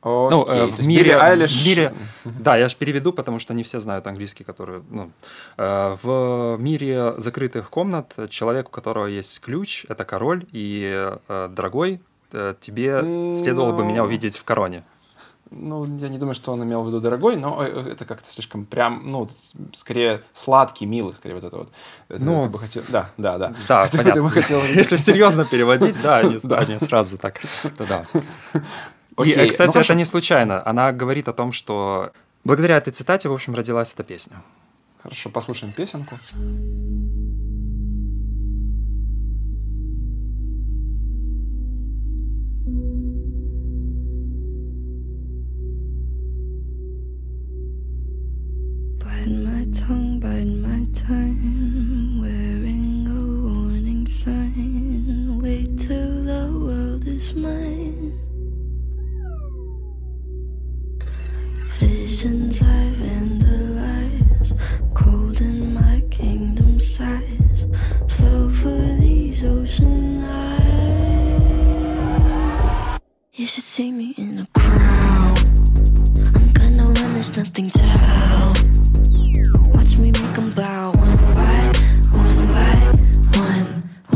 Окей, 0.03 0.29
ну, 0.31 0.45
э, 0.45 0.65
в 0.65 0.85
мире, 0.87 1.17
Айлиш... 1.17 1.63
в 1.63 1.65
мире, 1.65 1.93
да, 2.25 2.57
я 2.57 2.67
же 2.67 2.75
переведу, 2.75 3.13
потому 3.13 3.39
что 3.39 3.53
не 3.53 3.63
все 3.63 3.79
знают 3.79 4.05
английский, 4.05 4.43
который, 4.43 4.81
ну, 4.89 5.11
э, 5.57 5.95
в 6.03 6.57
мире 6.59 7.13
закрытых 7.17 7.69
комнат 7.69 8.13
человек, 8.29 8.67
у 8.67 8.71
которого 8.71 9.05
есть 9.05 9.39
ключ, 9.39 9.85
это 9.87 10.03
король, 10.03 10.45
и 10.51 11.09
э, 11.27 11.49
дорогой, 11.49 12.01
э, 12.33 12.55
тебе 12.59 13.01
но... 13.01 13.33
следовало 13.33 13.71
бы 13.71 13.85
меня 13.85 14.03
увидеть 14.03 14.37
в 14.37 14.43
короне. 14.43 14.83
Ну, 15.55 15.85
я 15.97 16.09
не 16.09 16.17
думаю, 16.17 16.33
что 16.35 16.51
он 16.51 16.63
имел 16.63 16.83
в 16.83 16.87
виду 16.87 16.99
дорогой, 16.99 17.35
но 17.35 17.63
э, 17.63 17.91
это 17.91 18.05
как-то 18.05 18.29
слишком 18.29 18.65
прям, 18.65 19.03
ну, 19.05 19.27
скорее 19.73 20.23
сладкий, 20.33 20.85
милый, 20.85 21.13
скорее 21.13 21.35
вот 21.35 21.43
это 21.43 21.57
вот. 21.57 21.69
Это, 22.09 22.23
ну, 22.23 22.43
ты 22.43 22.49
бы 22.49 22.59
хотел... 22.59 22.83
Да, 22.89 23.09
да, 23.17 23.37
да. 23.37 23.53
Да, 23.67 23.85
это, 23.85 23.97
понятно. 23.97 24.13
Ты 24.13 24.23
бы 24.23 24.29
хотел... 24.31 24.63
Если 24.75 24.97
серьезно 24.97 25.45
переводить, 25.45 26.01
да, 26.01 26.23
не, 26.23 26.39
сразу 26.79 27.17
так, 27.17 27.41
да. 27.77 28.05
Окей. 29.15 29.33
И, 29.33 29.37
э, 29.37 29.47
кстати, 29.47 29.75
ну, 29.75 29.81
это 29.81 29.95
не 29.95 30.05
случайно. 30.05 30.65
Она 30.65 30.91
говорит 30.91 31.27
о 31.27 31.33
том, 31.33 31.51
что 31.51 32.11
благодаря 32.43 32.77
этой 32.77 32.91
цитате, 32.91 33.29
в 33.29 33.33
общем, 33.33 33.53
родилась 33.55 33.93
эта 33.93 34.03
песня. 34.03 34.37
Хорошо, 35.01 35.29
послушаем 35.29 35.73
песенку. 35.73 36.17
Bite 48.99 49.29
my 49.29 49.65
tongue, 49.71 50.19
bite 50.19 50.47
my 50.47 50.85
time, 50.93 52.19
wearing 52.19 53.07
a 53.07 53.21
warning 53.43 54.07
sign. 54.07 55.39
Wait 55.41 55.77
till 55.77 56.23
the 56.23 56.49
world 56.65 57.05
is 57.07 57.33
mine. 57.33 58.12
Visions 61.83 62.61
I 62.61 62.91
vandalize, 62.95 64.57
cold 64.93 65.41
in 65.41 65.73
my 65.73 66.01
kingdom 66.09 66.79
size. 66.79 67.67
Fell 68.07 68.49
for 68.49 68.95
these 69.01 69.43
ocean 69.43 70.23
eyes. 70.23 70.53
You 73.33 73.45
should 73.45 73.65
see 73.65 73.91
me 73.91 74.13
in 74.17 74.39
a 74.39 74.47
crowd. 74.57 75.39
I'm 76.35 76.53
gonna 76.53 76.93
there's 77.15 77.35
nothing 77.35 77.65
to. 77.65 77.79
Watch 79.73 79.97
me 79.97 80.13
bow 80.55 80.91
one 80.91 81.17
by 81.35 81.71
one 82.21 82.43
by 82.55 82.77
one, 83.43 83.67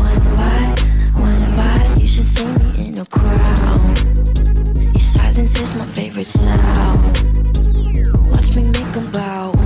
one 0.06 0.24
by 0.40 0.76
one 1.20 1.44
by. 1.58 1.96
You 2.00 2.08
should 2.08 2.30
see 2.38 2.46
me 2.46 2.88
in 2.88 2.98
a 2.98 3.06
crowd. 3.08 3.98
Your 4.94 5.02
silence 5.02 5.60
is 5.60 5.76
my 5.76 5.84
favorite 5.84 6.28
sound 6.28 7.47
mình 8.58 8.72
mới 8.74 8.84
công 8.94 9.06
bào 9.14 9.57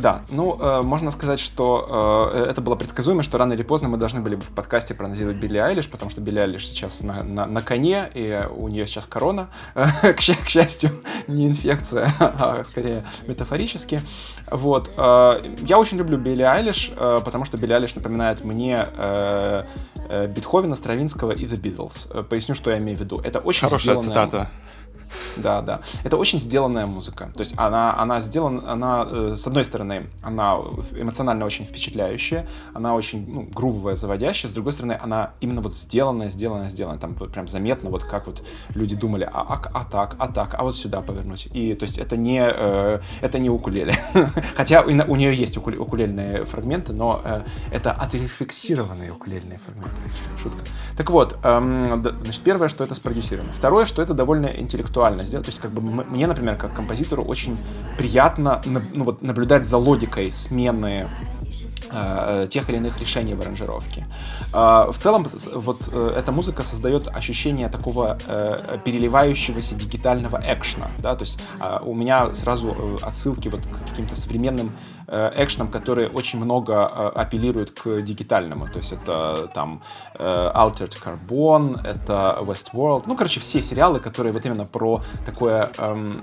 Да, 0.00 0.22
ну, 0.30 0.58
э, 0.60 0.82
можно 0.82 1.10
сказать, 1.10 1.40
что 1.40 2.30
э, 2.34 2.44
это 2.50 2.60
было 2.60 2.76
предсказуемо, 2.76 3.22
что 3.22 3.38
рано 3.38 3.52
или 3.52 3.62
поздно 3.62 3.88
мы 3.88 3.96
должны 3.96 4.20
были 4.20 4.36
бы 4.36 4.42
в 4.42 4.50
подкасте 4.50 4.94
проанализировать 4.94 5.38
Билли 5.38 5.58
Айлиш, 5.58 5.88
потому 5.88 6.10
что 6.10 6.20
Билли 6.20 6.38
Айлиш 6.38 6.68
сейчас 6.68 7.00
на, 7.00 7.22
на, 7.24 7.46
на 7.46 7.62
коне, 7.62 8.10
и 8.14 8.46
у 8.56 8.68
нее 8.68 8.86
сейчас 8.86 9.06
корона, 9.06 9.48
к, 9.74 10.14
к 10.14 10.48
счастью, 10.48 10.90
не 11.26 11.46
инфекция, 11.46 12.12
а 12.20 12.62
скорее 12.64 13.04
метафорически. 13.26 14.02
Вот. 14.50 14.90
Э, 14.96 15.42
я 15.62 15.78
очень 15.78 15.98
люблю 15.98 16.18
Билли 16.18 16.42
Айлиш, 16.42 16.92
э, 16.96 17.20
потому 17.24 17.44
что 17.44 17.58
Билли 17.58 17.72
Айлиш 17.72 17.94
напоминает 17.94 18.44
мне 18.44 18.86
э, 18.96 19.64
Бетховена, 20.28 20.76
Стравинского 20.76 21.32
и 21.32 21.44
The 21.44 21.60
Beatles. 21.60 22.24
Поясню, 22.24 22.54
что 22.54 22.70
я 22.70 22.78
имею 22.78 22.96
в 22.96 23.00
виду. 23.00 23.20
Это 23.22 23.40
очень 23.40 23.68
Хорошая 23.68 23.96
сделанная... 23.96 24.26
цитата. 24.26 24.50
Да, 25.38 25.62
да. 25.62 25.80
Это 26.04 26.16
очень 26.16 26.38
сделанная 26.38 26.86
музыка. 26.86 27.30
То 27.34 27.40
есть 27.40 27.54
она, 27.56 27.96
она 27.98 28.20
сделана, 28.20 28.70
она, 28.70 29.06
э, 29.10 29.34
с 29.36 29.46
одной 29.46 29.64
стороны, 29.64 30.06
она 30.22 30.58
эмоционально 30.92 31.44
очень 31.44 31.64
впечатляющая, 31.64 32.46
она 32.74 32.94
очень 32.94 33.24
ну, 33.28 33.42
грувовая, 33.42 33.96
заводящая, 33.96 34.50
с 34.50 34.54
другой 34.54 34.72
стороны, 34.72 34.98
она 35.00 35.32
именно 35.40 35.60
вот 35.60 35.74
сделанная, 35.74 36.30
сделанная, 36.30 36.70
сделанная. 36.70 36.98
Там 36.98 37.14
вот 37.14 37.32
прям 37.32 37.48
заметно, 37.48 37.90
вот 37.90 38.04
как 38.04 38.26
вот 38.26 38.42
люди 38.74 38.94
думали, 38.94 39.28
а, 39.32 39.40
а, 39.40 39.70
а 39.74 39.84
так, 39.84 40.16
а 40.18 40.28
так, 40.28 40.54
а 40.58 40.62
вот 40.62 40.76
сюда 40.76 41.00
повернуть. 41.00 41.48
И 41.52 41.74
то 41.74 41.84
есть 41.84 41.98
это 41.98 42.16
не, 42.16 42.40
э, 42.42 43.00
это 43.20 43.38
не 43.38 43.50
укулеле. 43.50 43.98
Хотя 44.56 44.82
у, 44.82 44.88
у 44.88 45.16
нее 45.16 45.34
есть 45.34 45.56
укуле, 45.56 45.78
укулельные 45.78 46.44
фрагменты, 46.44 46.92
но 46.92 47.20
э, 47.24 47.42
это 47.70 47.92
отрефлексированные 47.92 49.12
укулельные 49.12 49.58
фрагменты. 49.58 50.00
Шутка. 50.42 50.60
Так 50.96 51.10
вот, 51.10 51.38
эм, 51.42 52.02
значит, 52.02 52.42
первое, 52.42 52.68
что 52.68 52.84
это 52.84 52.94
спродюсировано. 52.94 53.52
Второе, 53.52 53.86
что 53.86 54.02
это 54.02 54.14
довольно 54.14 54.46
интеллектуально 54.46 55.24
сделано. 55.28 55.44
То 55.44 55.50
есть, 55.50 55.60
как 55.60 55.72
бы 55.72 55.80
мне, 55.80 56.26
например, 56.26 56.56
как 56.56 56.74
композитору, 56.74 57.22
очень 57.24 57.56
приятно 57.96 58.60
ну, 58.64 59.04
вот, 59.04 59.22
наблюдать 59.22 59.64
за 59.66 59.76
логикой 59.76 60.32
смены 60.32 61.08
э, 61.90 62.46
тех 62.50 62.68
или 62.68 62.76
иных 62.78 63.00
решений 63.00 63.34
в 63.34 63.40
аранжировке. 63.40 64.06
Э, 64.52 64.90
в 64.90 64.96
целом, 64.98 65.26
вот 65.54 65.88
э, 65.92 66.14
эта 66.18 66.32
музыка 66.32 66.62
создает 66.62 67.08
ощущение 67.08 67.68
такого 67.68 68.18
переливающегося 68.84 69.74
дигитального 69.74 70.40
экшена, 70.44 70.90
да, 70.98 71.14
то 71.14 71.22
есть 71.22 71.40
у 71.82 71.94
меня 71.94 72.34
сразу 72.34 72.98
отсылки 73.02 73.48
вот 73.48 73.60
к 73.60 73.88
каким-то 73.90 74.14
современным 74.16 74.72
Э, 75.10 75.32
экшеном, 75.42 75.68
которые 75.68 76.08
очень 76.08 76.38
много 76.38 76.72
э, 76.74 77.08
апеллируют 77.14 77.70
к 77.70 78.02
дигитальному. 78.02 78.68
То 78.68 78.78
есть 78.78 78.92
это 78.92 79.50
там 79.54 79.80
э, 80.14 80.52
Altered 80.54 80.94
Carbon, 81.02 81.80
это 81.82 82.38
Westworld. 82.42 83.04
Ну, 83.06 83.16
короче, 83.16 83.40
все 83.40 83.62
сериалы, 83.62 84.00
которые 84.00 84.34
вот 84.34 84.44
именно 84.44 84.66
про 84.66 85.00
такое 85.24 85.70
эм, 85.78 86.14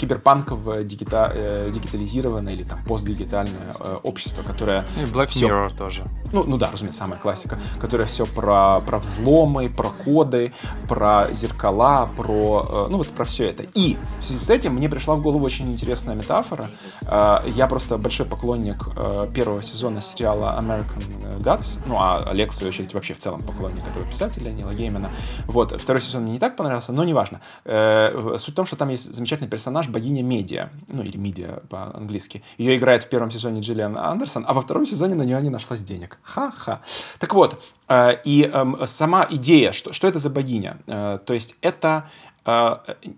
киберпанковое, 0.00 0.82
дигита, 0.82 1.30
э, 1.32 1.70
дигитализированное 1.72 2.54
или 2.54 2.64
там 2.64 2.84
постдигитальное 2.84 3.74
э, 3.78 3.96
общество, 4.02 4.42
которое... 4.42 4.84
И 4.96 5.04
Black 5.04 5.26
все... 5.26 5.46
Mirror 5.46 5.76
тоже. 5.76 6.02
Ну, 6.32 6.42
ну 6.44 6.58
да, 6.58 6.70
разумеется, 6.72 7.02
самая 7.02 7.20
классика, 7.20 7.58
которая 7.80 8.08
все 8.08 8.26
про, 8.26 8.80
про 8.80 8.98
взломы, 8.98 9.68
про 9.70 9.90
коды, 9.90 10.52
про 10.88 11.28
зеркала, 11.32 12.10
про... 12.16 12.66
Э, 12.68 12.86
ну 12.90 12.98
вот 12.98 13.08
про 13.08 13.24
все 13.24 13.48
это. 13.48 13.64
И 13.74 13.96
в 14.18 14.24
связи 14.24 14.44
с 14.44 14.50
этим 14.50 14.74
мне 14.74 14.88
пришла 14.88 15.14
в 15.14 15.22
голову 15.22 15.44
очень 15.44 15.70
интересная 15.70 16.16
метафора. 16.16 16.68
Э, 17.02 17.38
я 17.46 17.68
просто 17.68 17.91
просто 17.92 17.98
большой 17.98 18.26
поклонник 18.26 18.88
э, 18.96 19.28
первого 19.34 19.62
сезона 19.62 20.00
сериала 20.00 20.58
American 20.58 21.42
Gods. 21.42 21.80
Ну, 21.86 21.96
а 21.96 22.22
Олег, 22.30 22.52
в 22.52 22.54
свою 22.54 22.68
очередь, 22.68 22.94
вообще 22.94 23.14
в 23.14 23.18
целом 23.18 23.42
поклонник 23.42 23.82
этого 23.86 24.04
писателя, 24.06 24.50
Нила 24.50 24.72
Геймена. 24.72 25.10
Вот, 25.46 25.78
второй 25.80 26.00
сезон 26.00 26.22
мне 26.22 26.32
не 26.32 26.38
так 26.38 26.56
понравился, 26.56 26.92
но 26.92 27.04
неважно. 27.04 27.40
Э, 27.64 28.36
суть 28.38 28.54
в 28.54 28.56
том, 28.56 28.66
что 28.66 28.76
там 28.76 28.88
есть 28.90 29.14
замечательный 29.14 29.48
персонаж, 29.48 29.88
богиня 29.88 30.22
медиа. 30.22 30.70
Ну, 30.88 31.02
или 31.02 31.18
медиа 31.18 31.60
по-английски. 31.68 32.42
Ее 32.58 32.76
играет 32.76 33.04
в 33.04 33.08
первом 33.08 33.30
сезоне 33.30 33.60
Джиллиан 33.60 33.98
Андерсон, 33.98 34.44
а 34.48 34.54
во 34.54 34.62
втором 34.62 34.86
сезоне 34.86 35.14
на 35.14 35.22
нее 35.22 35.40
не 35.42 35.50
нашлось 35.50 35.82
денег. 35.82 36.18
Ха-ха. 36.22 36.80
Так 37.18 37.34
вот, 37.34 37.62
э, 37.88 38.16
и 38.24 38.50
э, 38.52 38.86
сама 38.86 39.26
идея, 39.30 39.72
что, 39.72 39.92
что 39.92 40.08
это 40.08 40.18
за 40.18 40.30
богиня? 40.30 40.78
Э, 40.86 41.18
то 41.24 41.34
есть 41.34 41.56
это 41.60 42.04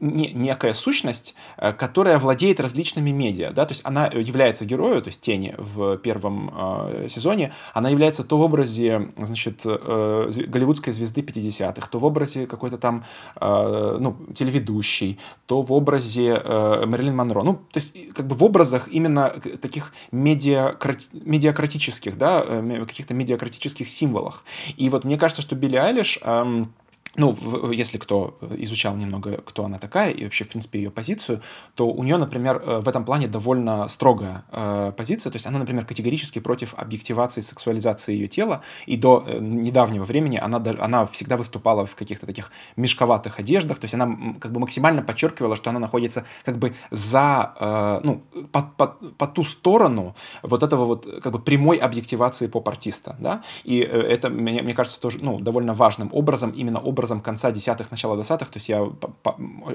не, 0.00 0.32
некая 0.32 0.74
сущность, 0.74 1.34
э, 1.56 1.72
которая 1.72 2.18
владеет 2.18 2.60
различными 2.60 3.10
медиа, 3.10 3.52
да, 3.52 3.64
то 3.64 3.72
есть 3.72 3.82
она 3.84 4.06
является 4.06 4.64
героем, 4.64 5.02
то 5.02 5.08
есть 5.08 5.20
тени 5.20 5.54
в 5.58 5.96
первом 5.98 6.50
э, 6.54 7.08
сезоне, 7.08 7.52
она 7.72 7.88
является 7.88 8.24
то 8.24 8.36
в 8.36 8.42
образе, 8.42 9.08
значит, 9.16 9.62
э, 9.64 10.30
голливудской 10.46 10.92
звезды 10.92 11.22
50-х, 11.22 11.88
то 11.88 11.98
в 11.98 12.04
образе 12.04 12.46
какой-то 12.46 12.76
там, 12.76 13.04
э, 13.40 13.96
ну, 14.00 14.16
телеведущей, 14.34 15.18
то 15.46 15.62
в 15.62 15.72
образе 15.72 16.40
э, 16.42 16.84
Мэрилин 16.86 17.16
Монро, 17.16 17.42
ну, 17.42 17.54
то 17.54 17.78
есть 17.78 17.96
как 18.14 18.26
бы 18.26 18.36
в 18.36 18.44
образах 18.44 18.88
именно 18.88 19.30
таких 19.60 19.92
медиакрат, 20.12 21.08
медиакратических, 21.12 22.18
да, 22.18 22.44
э, 22.46 22.84
каких-то 22.86 23.14
медиакратических 23.14 23.88
символах. 23.88 24.44
И 24.76 24.88
вот 24.90 25.04
мне 25.04 25.16
кажется, 25.16 25.42
что 25.42 25.54
Билли 25.54 25.76
Айлиш 25.76 26.18
э, 26.22 26.64
ну, 27.16 27.32
в, 27.32 27.70
если 27.70 27.98
кто 27.98 28.38
изучал 28.58 28.96
немного, 28.96 29.38
кто 29.44 29.64
она 29.64 29.78
такая, 29.78 30.10
и 30.10 30.24
вообще, 30.24 30.44
в 30.44 30.48
принципе, 30.48 30.78
ее 30.80 30.90
позицию, 30.90 31.40
то 31.74 31.88
у 31.88 32.02
нее, 32.02 32.16
например, 32.16 32.62
э, 32.64 32.80
в 32.80 32.88
этом 32.88 33.04
плане 33.04 33.28
довольно 33.28 33.88
строгая 33.88 34.44
э, 34.50 34.92
позиция. 34.96 35.30
То 35.30 35.36
есть 35.36 35.46
она, 35.46 35.58
например, 35.58 35.84
категорически 35.84 36.40
против 36.40 36.74
объективации, 36.76 37.40
сексуализации 37.40 38.14
ее 38.14 38.26
тела. 38.26 38.62
И 38.86 38.96
до 38.96 39.24
э, 39.26 39.38
недавнего 39.40 40.04
времени 40.04 40.38
она, 40.42 40.62
она 40.80 41.06
всегда 41.06 41.36
выступала 41.36 41.86
в 41.86 41.94
каких-то 41.94 42.26
таких 42.26 42.50
мешковатых 42.76 43.38
одеждах. 43.38 43.78
То 43.78 43.84
есть 43.84 43.94
она 43.94 44.36
как 44.40 44.52
бы 44.52 44.60
максимально 44.60 45.02
подчеркивала, 45.02 45.56
что 45.56 45.70
она 45.70 45.78
находится 45.78 46.24
как 46.44 46.58
бы 46.58 46.74
за, 46.90 47.54
э, 47.60 48.00
ну, 48.02 48.22
по, 48.52 48.62
по, 48.62 48.86
по 49.18 49.26
ту 49.26 49.44
сторону 49.44 50.14
вот 50.42 50.62
этого 50.62 50.84
вот 50.84 51.06
как 51.22 51.32
бы 51.32 51.38
прямой 51.38 51.76
объективации 51.76 52.48
поп-артиста, 52.48 53.16
да. 53.20 53.42
И 53.64 53.80
э, 53.80 53.84
это, 53.84 54.30
мне, 54.30 54.62
мне 54.62 54.74
кажется, 54.74 55.00
тоже, 55.00 55.18
ну, 55.22 55.38
довольно 55.38 55.74
важным 55.74 56.08
образом, 56.12 56.50
именно 56.50 56.80
образом 56.80 57.03
образом 57.04 57.20
конца 57.20 57.50
десятых, 57.50 57.90
начала 57.90 58.14
двадцатых, 58.14 58.48
то 58.48 58.56
есть 58.56 58.68
я 58.70 58.82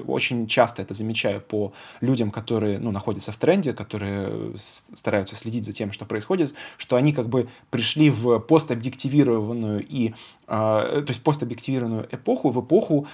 очень 0.07 0.47
часто 0.47 0.81
это 0.81 0.95
замечаю 0.95 1.41
по 1.41 1.73
людям, 2.01 2.31
которые, 2.31 2.79
ну, 2.79 2.91
находятся 2.91 3.31
в 3.31 3.37
тренде, 3.37 3.73
которые 3.73 4.53
стараются 4.57 5.35
следить 5.35 5.65
за 5.65 5.73
тем, 5.73 5.91
что 5.91 6.05
происходит, 6.05 6.55
что 6.77 6.95
они 6.95 7.13
как 7.13 7.29
бы 7.29 7.47
пришли 7.69 8.09
в 8.09 8.39
постобъективированную 8.39 9.85
и, 9.87 10.09
э, 10.09 10.13
то 10.47 11.05
есть 11.07 11.23
постобъективированную 11.23 12.07
эпоху, 12.11 12.49
в 12.49 12.59
эпоху 12.61 13.07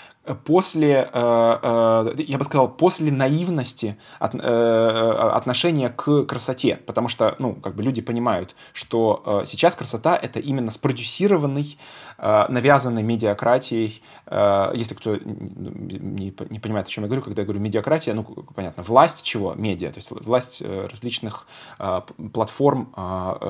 после, 0.46 1.10
э, 1.14 2.16
э, 2.18 2.24
я 2.28 2.38
бы 2.38 2.44
сказал, 2.46 2.70
после 2.70 3.12
наивности 3.12 3.98
от, 4.20 4.36
э, 4.36 5.32
отношения 5.34 5.90
к 5.90 6.24
красоте, 6.24 6.78
потому 6.86 7.10
что, 7.10 7.36
ну, 7.40 7.54
как 7.54 7.76
бы 7.76 7.84
люди 7.84 8.02
понимают, 8.02 8.56
что 8.72 9.22
э, 9.26 9.46
сейчас 9.46 9.76
красота 9.76 10.16
это 10.16 10.40
именно 10.40 10.72
спродюсированный, 10.72 11.78
э, 12.18 12.46
навязанный 12.50 13.04
медиакратией 13.04 14.02
Э, 14.02 14.05
если 14.28 14.96
кто 14.96 15.18
не, 15.18 16.34
не 16.50 16.60
понимает, 16.60 16.88
о 16.88 16.90
чем 16.90 17.04
я 17.04 17.08
говорю, 17.08 17.22
когда 17.22 17.42
я 17.42 17.46
говорю 17.46 17.60
медиакратия, 17.60 18.14
ну, 18.14 18.24
понятно, 18.24 18.84
власть 18.84 19.24
чего? 19.24 19.54
Медиа, 19.54 19.92
то 19.92 19.98
есть 19.98 20.10
власть 20.10 20.64
э, 20.66 20.88
различных 20.88 21.46
э, 21.78 22.02
платформ, 22.34 22.88
как 22.96 23.42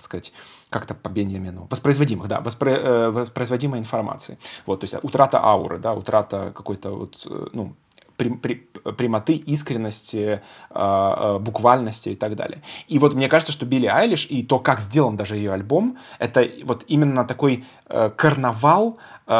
сказать, 0.00 0.32
как-то 0.68 0.94
по 0.94 1.08
Беньямину, 1.08 1.66
воспроизводимых, 1.70 2.28
да, 2.28 2.40
воспро, 2.40 3.10
воспроизводимой 3.10 3.78
информации. 3.78 4.38
Вот, 4.66 4.80
то 4.80 4.84
есть 4.84 4.96
утрата 5.02 5.42
ауры, 5.42 5.78
да, 5.78 5.94
утрата 5.94 6.52
какой-то 6.54 6.90
вот, 6.90 7.26
ну, 7.52 7.74
прямоты, 8.20 9.34
искренности, 9.34 10.40
буквальности 10.70 12.10
и 12.10 12.14
так 12.14 12.36
далее. 12.36 12.62
И 12.88 12.98
вот 12.98 13.14
мне 13.14 13.28
кажется, 13.28 13.52
что 13.52 13.66
Билли 13.66 13.86
Айлиш 13.86 14.26
и 14.30 14.42
то, 14.42 14.58
как 14.58 14.80
сделан 14.80 15.16
даже 15.16 15.36
ее 15.36 15.52
альбом, 15.52 15.96
это 16.18 16.48
вот 16.64 16.84
именно 16.88 17.24
такой 17.24 17.64
Э, 17.92 18.08
карнавал 18.08 18.98
э, 19.26 19.32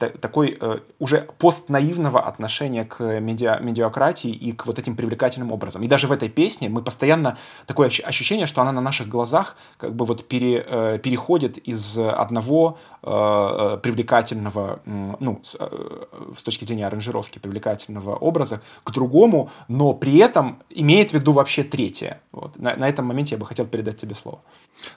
э, 0.00 0.08
такой 0.20 0.58
уже 0.98 1.28
постнаивного 1.38 2.20
отношения 2.20 2.84
к 2.84 3.20
медиа, 3.20 3.60
медиакратии 3.60 4.32
и 4.32 4.50
к 4.50 4.66
вот 4.66 4.80
этим 4.80 4.96
привлекательным 4.96 5.52
образом. 5.52 5.82
И 5.84 5.86
даже 5.86 6.08
в 6.08 6.12
этой 6.12 6.28
песне 6.28 6.68
мы 6.68 6.82
постоянно 6.82 7.36
такое 7.66 7.88
ощущение, 8.04 8.48
что 8.48 8.62
она 8.62 8.72
на 8.72 8.80
наших 8.80 9.08
глазах 9.08 9.56
как 9.76 9.94
бы 9.94 10.04
вот 10.06 10.26
пере, 10.26 10.98
переходит 11.04 11.58
из 11.58 11.98
одного 11.98 12.78
привлекательного, 13.02 14.80
ну, 14.84 15.40
с 15.42 16.42
точки 16.42 16.64
зрения 16.64 16.86
аранжировки 16.86 17.33
привлекательного 17.40 18.16
образа 18.16 18.60
к 18.84 18.90
другому, 18.90 19.50
но 19.68 19.94
при 19.94 20.18
этом 20.18 20.62
имеет 20.70 21.10
в 21.10 21.14
виду 21.14 21.32
вообще 21.32 21.64
третье. 21.64 22.20
Вот. 22.32 22.58
На, 22.58 22.76
на 22.76 22.88
этом 22.88 23.06
моменте 23.06 23.34
я 23.34 23.38
бы 23.38 23.46
хотел 23.46 23.66
передать 23.66 23.96
тебе 23.96 24.14
слово. 24.14 24.40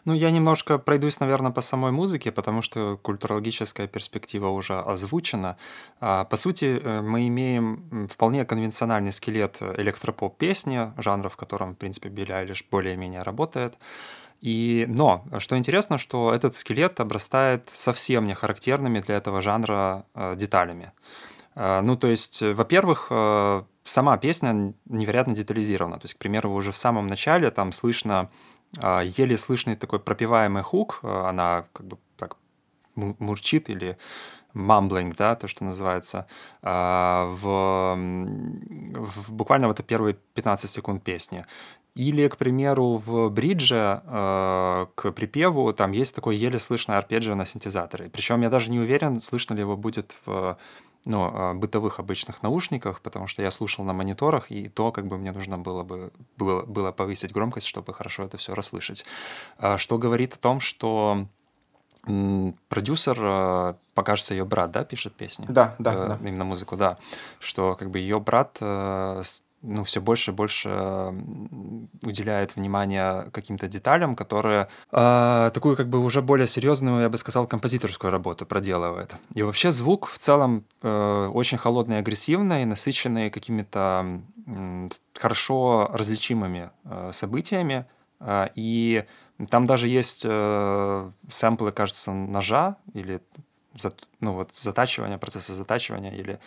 Ну, 0.06 0.14
я 0.14 0.32
немножко 0.32 0.78
пройдусь, 0.78 1.20
наверное, 1.20 1.52
по 1.52 1.62
самой 1.62 1.92
музыке, 1.92 2.32
потому 2.32 2.62
что 2.62 2.98
культурологическая 3.02 3.88
перспектива 3.88 4.50
уже 4.50 4.80
озвучена. 4.80 5.58
А, 6.00 6.24
по 6.26 6.38
сути, 6.38 6.80
э, 6.84 7.02
мы 7.02 7.28
имеем 7.28 8.08
вполне 8.12 8.46
конвенциональный 8.46 9.12
скелет 9.12 9.58
электропоп-песни, 9.62 10.92
жанра, 10.98 11.30
в 11.30 11.38
котором, 11.38 11.74
в 11.74 11.78
принципе, 11.78 12.10
Билли 12.10 12.32
Айлиш 12.32 12.66
более-менее 12.70 13.22
работает. 13.22 13.78
И, 14.42 14.86
но, 14.88 15.26
что 15.40 15.58
интересно, 15.58 15.98
что 15.98 16.34
этот 16.34 16.54
скелет 16.56 17.00
обрастает 17.00 17.70
совсем 17.74 18.28
не 18.28 18.36
характерными 18.36 19.00
для 19.00 19.16
этого 19.16 19.42
жанра 19.42 20.06
э, 20.14 20.36
деталями. 20.36 20.92
Э, 21.58 21.82
ну, 21.82 21.98
то 21.98 22.08
есть, 22.08 22.42
во-первых, 22.42 23.12
сама 23.84 24.18
песня 24.18 24.74
невероятно 24.86 25.34
детализирована. 25.34 25.98
То 25.98 26.06
есть, 26.06 26.14
к 26.14 26.18
примеру, 26.20 26.52
уже 26.52 26.72
в 26.72 26.78
самом 26.78 27.08
начале 27.08 27.52
там 27.52 27.72
слышно 27.72 28.30
а, 28.78 29.02
еле 29.02 29.38
слышный 29.38 29.76
такой 29.76 30.00
пропиваемый 30.00 30.64
хук, 30.64 31.00
а, 31.04 31.30
она 31.30 31.66
как 31.74 31.88
бы 31.88 31.98
так 32.18 32.38
мурчит 32.96 33.70
или 33.70 33.98
мамблинг, 34.54 35.16
да, 35.16 35.36
то, 35.36 35.48
что 35.48 35.64
называется, 35.64 36.28
а, 36.62 37.28
в, 37.30 37.96
в 37.96 39.32
буквально 39.32 39.68
вот 39.68 39.80
это 39.80 39.88
первые 39.88 40.16
15 40.34 40.70
секунд 40.70 41.04
песни. 41.04 41.46
Или, 41.96 42.28
к 42.28 42.38
примеру, 42.38 42.98
в 42.98 43.30
бридже 43.32 44.04
э, 44.06 44.86
к 44.94 45.12
припеву 45.14 45.74
там 45.74 45.94
есть 45.94 46.14
такой 46.14 46.36
еле 46.36 46.60
слышный 46.60 46.96
арпеджио 46.96 47.34
на 47.34 47.44
синтезаторе. 47.44 48.12
Причем 48.12 48.44
я 48.44 48.52
даже 48.52 48.70
не 48.70 48.80
уверен, 48.80 49.20
слышно 49.20 49.56
ли 49.56 49.62
его 49.62 49.76
будет 49.76 50.14
в 50.24 50.60
ну, 51.08 51.32
э, 51.32 51.54
бытовых 51.54 52.00
обычных 52.00 52.44
наушниках, 52.44 53.02
потому 53.02 53.28
что 53.28 53.42
я 53.42 53.50
слушал 53.50 53.86
на 53.86 53.94
мониторах, 53.94 54.52
и 54.52 54.68
то 54.68 54.92
как 54.92 55.08
бы 55.08 55.18
мне 55.18 55.32
нужно 55.32 55.58
было 55.58 55.84
бы 55.84 56.12
было, 56.36 56.64
было 56.64 56.92
повысить 56.92 57.32
громкость, 57.32 57.68
чтобы 57.68 57.94
хорошо 57.94 58.24
это 58.24 58.38
все 58.38 58.54
расслышать. 58.54 59.06
А 59.58 59.78
что 59.78 59.98
говорит 59.98 60.34
о 60.34 60.38
том, 60.38 60.60
что 60.60 61.28
продюсер, 62.70 63.18
э, 63.20 63.74
покажется, 63.94 64.34
ее 64.34 64.46
брат, 64.46 64.72
да, 64.72 64.84
пишет 64.84 65.16
песни? 65.16 65.46
Да, 65.50 65.76
да, 65.80 65.94
э, 65.94 66.08
да. 66.10 66.18
Именно 66.22 66.44
музыку, 66.44 66.76
да. 66.76 66.98
Что 67.40 67.76
как 67.76 67.90
бы 67.90 68.00
ее 68.00 68.20
брат 68.20 68.58
ну, 69.68 69.84
все 69.84 70.02
больше 70.02 70.32
и 70.32 70.34
больше 70.34 70.70
уделяет 72.04 72.56
внимание 72.56 73.30
каким-то 73.32 73.68
деталям, 73.68 74.16
которые 74.16 74.68
э, 74.92 75.52
такую 75.54 75.76
как 75.76 75.90
бы 75.90 76.00
уже 76.00 76.22
более 76.22 76.48
серьезную, 76.48 77.02
я 77.02 77.10
бы 77.10 77.18
сказал, 77.18 77.48
композиторскую 77.48 78.12
работу 78.12 78.46
проделывает. 78.46 79.16
И 79.34 79.44
вообще 79.44 79.72
звук 79.72 80.08
в 80.08 80.18
целом 80.18 80.64
э, 80.82 81.32
очень 81.34 81.58
холодный 81.58 82.00
агрессивный, 82.00 82.66
насыщенный 82.66 83.30
какими-то 83.30 84.22
э, 84.48 84.90
хорошо 85.14 85.90
различимыми 85.94 86.70
э, 86.86 87.12
событиями. 87.14 87.86
Э, 88.20 88.48
и 88.56 89.04
там 89.50 89.66
даже 89.66 89.88
есть 89.88 90.26
э, 90.26 91.12
сэмплы, 91.30 91.72
кажется, 91.72 92.12
ножа 92.12 92.78
или 92.94 93.22
ну, 94.20 94.34
вот, 94.34 94.56
затачивания, 94.56 95.18
процесса 95.18 95.54
затачивания 95.54 96.12
или 96.12 96.40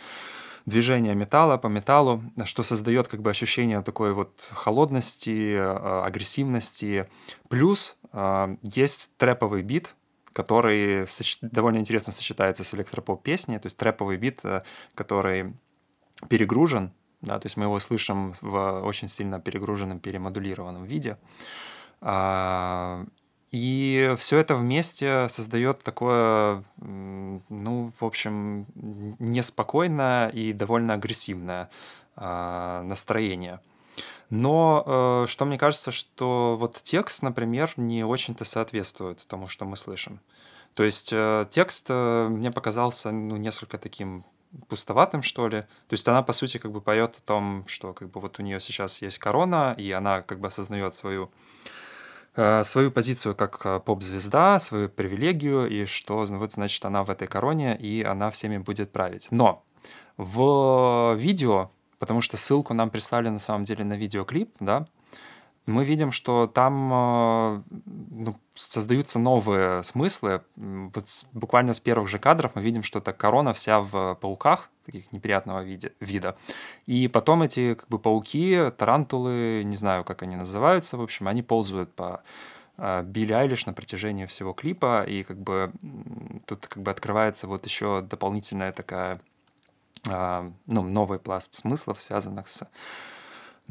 движение 0.66 1.14
металла 1.14 1.56
по 1.58 1.68
металлу, 1.68 2.22
что 2.44 2.62
создает 2.62 3.08
как 3.08 3.22
бы 3.22 3.30
ощущение 3.30 3.82
такой 3.82 4.12
вот 4.12 4.50
холодности, 4.52 5.54
э, 5.54 6.02
агрессивности. 6.04 7.08
Плюс 7.48 7.98
э, 8.12 8.56
есть 8.62 9.16
трэповый 9.16 9.62
бит, 9.62 9.94
который 10.32 11.06
довольно 11.40 11.78
интересно 11.78 12.12
сочетается 12.12 12.64
с 12.64 12.74
электропоп 12.74 13.22
песней, 13.22 13.58
то 13.58 13.66
есть 13.66 13.76
трэповый 13.76 14.16
бит, 14.16 14.40
э, 14.44 14.62
который 14.94 15.54
перегружен, 16.28 16.92
да, 17.22 17.38
то 17.38 17.46
есть 17.46 17.56
мы 17.56 17.64
его 17.64 17.78
слышим 17.78 18.34
в 18.40 18.80
очень 18.80 19.08
сильно 19.08 19.40
перегруженном, 19.40 20.00
перемодулированном 20.00 20.84
виде. 20.84 21.18
А, 23.52 23.56
и 23.56 24.14
все 24.18 24.38
это 24.38 24.54
вместе 24.54 25.28
создает 25.28 25.82
такое, 25.82 26.64
ну, 26.78 27.92
в 27.98 28.04
общем, 28.04 28.66
неспокойное 29.18 30.28
и 30.28 30.52
довольно 30.52 30.94
агрессивное 30.94 31.68
э, 32.16 32.82
настроение. 32.84 33.60
Но 34.30 34.84
э, 34.86 35.26
что 35.28 35.44
мне 35.44 35.58
кажется, 35.58 35.90
что 35.90 36.56
вот 36.58 36.80
текст, 36.82 37.22
например, 37.22 37.72
не 37.76 38.04
очень-то 38.04 38.44
соответствует 38.44 39.26
тому, 39.26 39.48
что 39.48 39.64
мы 39.64 39.76
слышим. 39.76 40.20
То 40.74 40.84
есть 40.84 41.10
э, 41.12 41.46
текст 41.50 41.86
э, 41.88 42.28
мне 42.28 42.52
показался 42.52 43.10
ну, 43.10 43.36
несколько 43.36 43.76
таким 43.76 44.24
пустоватым, 44.68 45.22
что 45.22 45.48
ли. 45.48 45.62
То 45.62 45.92
есть 45.92 46.06
она, 46.06 46.22
по 46.22 46.32
сути, 46.32 46.58
как 46.58 46.70
бы 46.70 46.80
поет 46.80 47.16
о 47.18 47.20
том, 47.22 47.64
что 47.66 47.92
как 47.92 48.10
бы 48.10 48.20
вот 48.20 48.38
у 48.38 48.42
нее 48.42 48.60
сейчас 48.60 49.02
есть 49.02 49.18
корона, 49.18 49.74
и 49.76 49.90
она 49.90 50.22
как 50.22 50.38
бы 50.38 50.46
осознает 50.46 50.94
свою 50.94 51.30
свою 52.64 52.90
позицию 52.90 53.34
как 53.34 53.60
э, 53.64 53.80
поп-звезда, 53.80 54.58
свою 54.58 54.88
привилегию, 54.88 55.68
и 55.68 55.84
что, 55.84 56.24
вот, 56.24 56.52
значит, 56.52 56.84
она 56.84 57.04
в 57.04 57.10
этой 57.10 57.28
короне, 57.28 57.76
и 57.76 58.02
она 58.02 58.30
всеми 58.30 58.58
будет 58.58 58.92
править. 58.92 59.28
Но 59.30 59.64
в 60.16 61.14
видео, 61.18 61.70
потому 61.98 62.20
что 62.20 62.36
ссылку 62.36 62.74
нам 62.74 62.90
прислали 62.90 63.28
на 63.28 63.38
самом 63.38 63.64
деле 63.64 63.84
на 63.84 63.94
видеоклип, 63.94 64.50
да, 64.60 64.86
мы 65.66 65.84
видим, 65.84 66.10
что 66.12 66.46
там 66.46 66.90
э, 66.92 67.62
ну, 68.10 68.36
создаются 68.54 69.18
новые 69.18 69.82
смыслы. 69.82 70.42
Вот 70.56 71.06
буквально 71.32 71.72
с 71.72 71.80
первых 71.80 72.08
же 72.08 72.18
кадров 72.18 72.52
мы 72.54 72.62
видим, 72.62 72.82
что 72.82 72.98
эта 72.98 73.12
корона 73.12 73.52
вся 73.52 73.80
в 73.80 74.16
пауках, 74.20 74.70
таких 74.84 75.12
неприятного 75.12 75.62
вида. 76.00 76.36
И 76.86 77.08
потом 77.08 77.42
эти 77.42 77.74
как 77.74 77.88
бы 77.88 77.98
пауки, 77.98 78.70
тарантулы, 78.76 79.62
не 79.64 79.76
знаю, 79.76 80.04
как 80.04 80.22
они 80.22 80.36
называются, 80.36 80.96
в 80.96 81.02
общем, 81.02 81.28
они 81.28 81.42
ползают 81.42 81.92
по 81.94 82.22
э, 82.76 83.02
Билли 83.04 83.32
Айлиш 83.32 83.66
на 83.66 83.72
протяжении 83.72 84.26
всего 84.26 84.52
клипа, 84.52 85.04
и 85.04 85.22
как 85.22 85.38
бы 85.38 85.72
тут 86.46 86.66
как 86.66 86.82
бы 86.82 86.90
открывается 86.90 87.46
вот 87.46 87.64
еще 87.64 88.00
дополнительная 88.00 88.72
такая, 88.72 89.20
э, 90.08 90.50
ну, 90.66 90.82
новый 90.82 91.18
пласт 91.18 91.54
смыслов, 91.54 92.00
связанных 92.00 92.48
с 92.48 92.68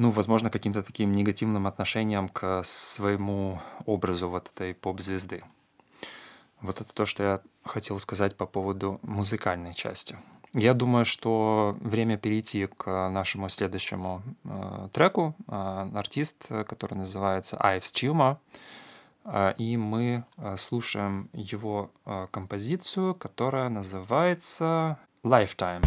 ну, 0.00 0.10
возможно, 0.10 0.48
каким-то 0.48 0.82
таким 0.82 1.12
негативным 1.12 1.66
отношением 1.66 2.30
к 2.30 2.62
своему 2.64 3.60
образу 3.84 4.30
вот 4.30 4.50
этой 4.54 4.72
поп-звезды. 4.72 5.42
Вот 6.62 6.80
это 6.80 6.90
то, 6.94 7.04
что 7.04 7.22
я 7.22 7.40
хотел 7.64 7.98
сказать 7.98 8.34
по 8.34 8.46
поводу 8.46 8.98
музыкальной 9.02 9.74
части. 9.74 10.16
Я 10.54 10.72
думаю, 10.72 11.04
что 11.04 11.76
время 11.80 12.16
перейти 12.16 12.66
к 12.66 13.10
нашему 13.10 13.50
следующему 13.50 14.22
э, 14.44 14.88
треку. 14.94 15.34
Э, 15.46 15.90
артист, 15.94 16.48
который 16.48 16.94
называется 16.94 17.56
Ives 17.56 17.92
Tumor. 17.94 18.38
Э, 19.26 19.52
и 19.58 19.76
мы 19.76 20.24
э, 20.38 20.56
слушаем 20.56 21.28
его 21.34 21.90
э, 22.06 22.26
композицию, 22.30 23.14
которая 23.14 23.68
называется 23.68 24.98
Lifetime. 25.22 25.84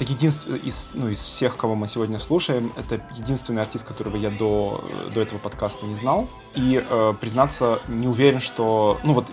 Это 0.00 0.10
единственный 0.10 0.58
из, 0.58 0.92
ну, 0.94 1.08
из 1.08 1.22
всех, 1.22 1.56
кого 1.56 1.74
мы 1.74 1.86
сегодня 1.86 2.18
слушаем, 2.18 2.72
это 2.76 3.00
единственный 3.16 3.62
артист, 3.62 3.86
которого 3.86 4.16
я 4.16 4.30
до, 4.30 4.82
до 5.14 5.20
этого 5.20 5.38
подкаста 5.38 5.84
не 5.84 5.94
знал. 5.94 6.26
И, 6.54 6.82
э, 6.88 7.14
признаться, 7.20 7.80
не 7.88 8.08
уверен, 8.08 8.40
что... 8.40 8.98
Ну 9.02 9.12
вот, 9.12 9.26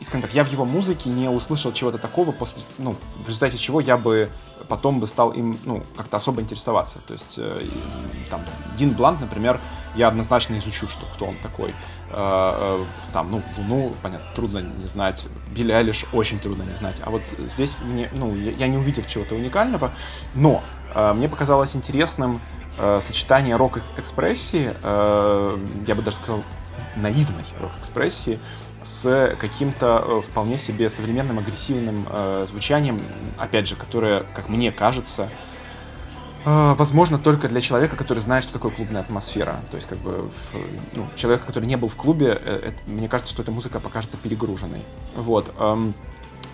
скажем 0.00 0.22
так, 0.22 0.32
я 0.32 0.44
в 0.44 0.52
его 0.52 0.64
музыке 0.64 1.10
не 1.10 1.28
услышал 1.28 1.72
чего-то 1.72 1.98
такого, 1.98 2.30
после, 2.30 2.62
ну, 2.78 2.94
в 3.24 3.26
результате 3.26 3.58
чего 3.58 3.80
я 3.80 3.96
бы 3.96 4.30
потом 4.68 5.00
бы 5.00 5.06
стал 5.06 5.32
им, 5.32 5.58
ну, 5.64 5.82
как-то 5.96 6.16
особо 6.16 6.40
интересоваться. 6.40 7.00
То 7.06 7.14
есть, 7.14 7.34
э, 7.38 7.62
там, 8.30 8.40
Дин 8.76 8.90
Блант, 8.90 9.20
например, 9.20 9.60
я 9.94 10.08
однозначно 10.08 10.56
изучу, 10.58 10.88
что 10.88 11.06
кто 11.14 11.26
он 11.26 11.36
такой. 11.36 11.74
Э, 12.10 12.80
э, 12.80 12.84
там, 13.12 13.30
ну, 13.30 13.42
Луну, 13.56 13.94
понятно, 14.02 14.26
трудно 14.34 14.58
не 14.58 14.86
знать. 14.86 15.26
Билли 15.50 15.72
Айлиш 15.72 16.06
очень 16.12 16.38
трудно 16.38 16.62
не 16.62 16.74
знать. 16.76 16.96
А 17.04 17.10
вот 17.10 17.22
здесь 17.38 17.80
мне, 17.80 18.08
ну, 18.12 18.34
я 18.34 18.68
не 18.68 18.76
увидел 18.76 19.02
чего-то 19.04 19.34
уникального, 19.34 19.90
но 20.34 20.62
э, 20.94 21.12
мне 21.14 21.28
показалось 21.28 21.76
интересным 21.76 22.40
сочетание 22.98 23.54
рок-экспрессии, 23.54 24.74
я 24.82 25.94
бы 25.94 26.02
даже 26.02 26.16
сказал, 26.16 26.42
наивной 26.96 27.44
рок-экспрессии, 27.60 28.40
с 28.82 29.36
каким-то 29.38 30.22
вполне 30.22 30.58
себе 30.58 30.90
современным 30.90 31.38
агрессивным 31.38 32.04
звучанием, 32.44 33.00
опять 33.38 33.68
же, 33.68 33.76
которое, 33.76 34.24
как 34.34 34.48
мне 34.48 34.72
кажется, 34.72 35.30
возможно, 36.44 37.18
только 37.18 37.48
для 37.48 37.60
человека, 37.60 37.96
который 37.96 38.18
знает, 38.18 38.44
что 38.44 38.52
такое 38.52 38.70
клубная 38.70 39.00
атмосфера. 39.00 39.56
То 39.70 39.76
есть, 39.76 39.88
как 39.88 39.98
бы, 39.98 40.30
ну, 40.94 41.06
человека, 41.16 41.46
который 41.46 41.66
не 41.66 41.76
был 41.76 41.88
в 41.88 41.96
клубе, 41.96 42.40
э, 42.44 42.68
это, 42.68 42.76
мне 42.86 43.08
кажется, 43.08 43.32
что 43.32 43.42
эта 43.42 43.50
музыка 43.50 43.80
покажется 43.80 44.16
перегруженной. 44.16 44.82
Вот. 45.16 45.54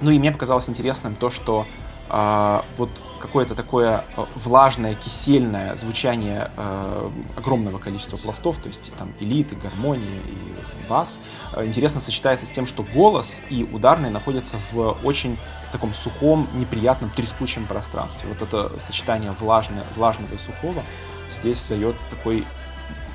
Ну 0.00 0.10
и 0.10 0.18
мне 0.18 0.32
показалось 0.32 0.68
интересным 0.68 1.14
то, 1.14 1.28
что 1.28 1.66
э, 2.08 2.60
вот 2.78 2.90
какое-то 3.20 3.54
такое 3.54 4.04
э, 4.16 4.24
влажное, 4.34 4.94
кисельное 4.94 5.76
звучание 5.76 6.50
э, 6.56 7.10
огромного 7.36 7.78
количества 7.78 8.16
пластов, 8.16 8.56
то 8.58 8.68
есть 8.68 8.90
там 8.98 9.12
элиты, 9.20 9.56
гармония 9.56 10.20
и 10.26 10.88
бас, 10.88 11.20
э, 11.54 11.66
интересно 11.66 12.00
сочетается 12.00 12.46
с 12.46 12.50
тем, 12.50 12.66
что 12.66 12.82
голос 12.82 13.40
и 13.50 13.68
ударный 13.70 14.10
находятся 14.10 14.56
в 14.72 14.96
очень 15.04 15.36
таком 15.72 15.94
сухом, 15.94 16.48
неприятном, 16.54 17.10
трескучем 17.10 17.66
пространстве. 17.66 18.28
Вот 18.28 18.42
это 18.42 18.78
сочетание 18.80 19.32
влажное, 19.32 19.84
влажного 19.96 20.34
и 20.34 20.38
сухого 20.38 20.82
здесь 21.30 21.64
дает 21.64 21.96
такой 22.10 22.44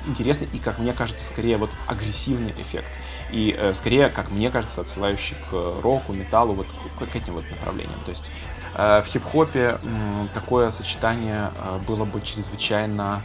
интересный 0.06 0.48
и, 0.52 0.58
как 0.58 0.78
мне 0.78 0.92
кажется, 0.92 1.24
скорее 1.24 1.56
вот 1.56 1.70
агрессивный 1.86 2.52
эффект. 2.52 2.88
И 3.32 3.54
э, 3.58 3.74
скорее, 3.74 4.08
как 4.08 4.30
мне 4.30 4.50
кажется, 4.50 4.80
отсылающий 4.80 5.36
к 5.50 5.82
року, 5.82 6.12
металлу, 6.12 6.54
вот 6.54 6.66
к, 6.98 7.10
к 7.10 7.16
этим 7.16 7.34
вот 7.34 7.44
направлениям. 7.50 7.98
То 8.04 8.10
есть 8.10 8.30
э, 8.74 9.02
в 9.02 9.06
хип-хопе 9.06 9.78
э, 9.82 10.26
такое 10.32 10.70
сочетание 10.70 11.50
э, 11.58 11.78
было 11.86 12.04
бы 12.04 12.20
чрезвычайно 12.20 13.20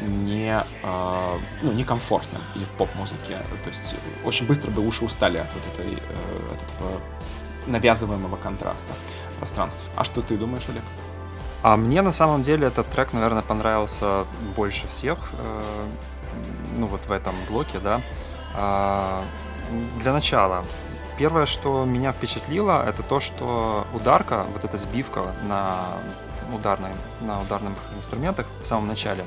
не, 0.00 0.64
э, 0.82 1.38
ну, 1.62 1.72
некомфортным 1.72 2.42
или 2.54 2.64
в 2.64 2.70
поп-музыке. 2.70 3.38
То 3.62 3.70
есть 3.70 3.94
очень 4.24 4.46
быстро 4.46 4.70
бы 4.70 4.86
уши 4.86 5.04
устали 5.04 5.38
от 5.38 5.48
вот 5.52 5.62
этой, 5.74 5.92
э, 5.92 6.36
от 6.52 6.72
этого 6.72 7.00
навязываемого 7.66 8.36
контраста 8.36 8.92
пространств. 9.38 9.82
А 9.96 10.04
что 10.04 10.22
ты 10.22 10.36
думаешь, 10.36 10.64
Олег? 10.68 10.82
А 11.62 11.76
мне 11.76 12.02
на 12.02 12.12
самом 12.12 12.42
деле 12.42 12.66
этот 12.66 12.88
трек, 12.90 13.12
наверное, 13.12 13.42
понравился 13.42 14.24
больше 14.54 14.86
всех. 14.88 15.30
Э, 15.38 15.86
ну 16.76 16.86
вот 16.86 17.00
в 17.06 17.12
этом 17.12 17.34
блоке, 17.48 17.78
да. 17.78 18.00
А, 18.54 19.24
для 20.00 20.12
начала, 20.12 20.64
первое, 21.18 21.46
что 21.46 21.84
меня 21.84 22.12
впечатлило, 22.12 22.84
это 22.86 23.02
то, 23.02 23.20
что 23.20 23.86
ударка, 23.92 24.44
вот 24.52 24.64
эта 24.64 24.76
сбивка 24.76 25.32
на, 25.48 25.76
ударной, 26.54 26.90
на 27.20 27.40
ударных 27.40 27.78
инструментах 27.96 28.46
в 28.60 28.66
самом 28.66 28.86
начале, 28.88 29.24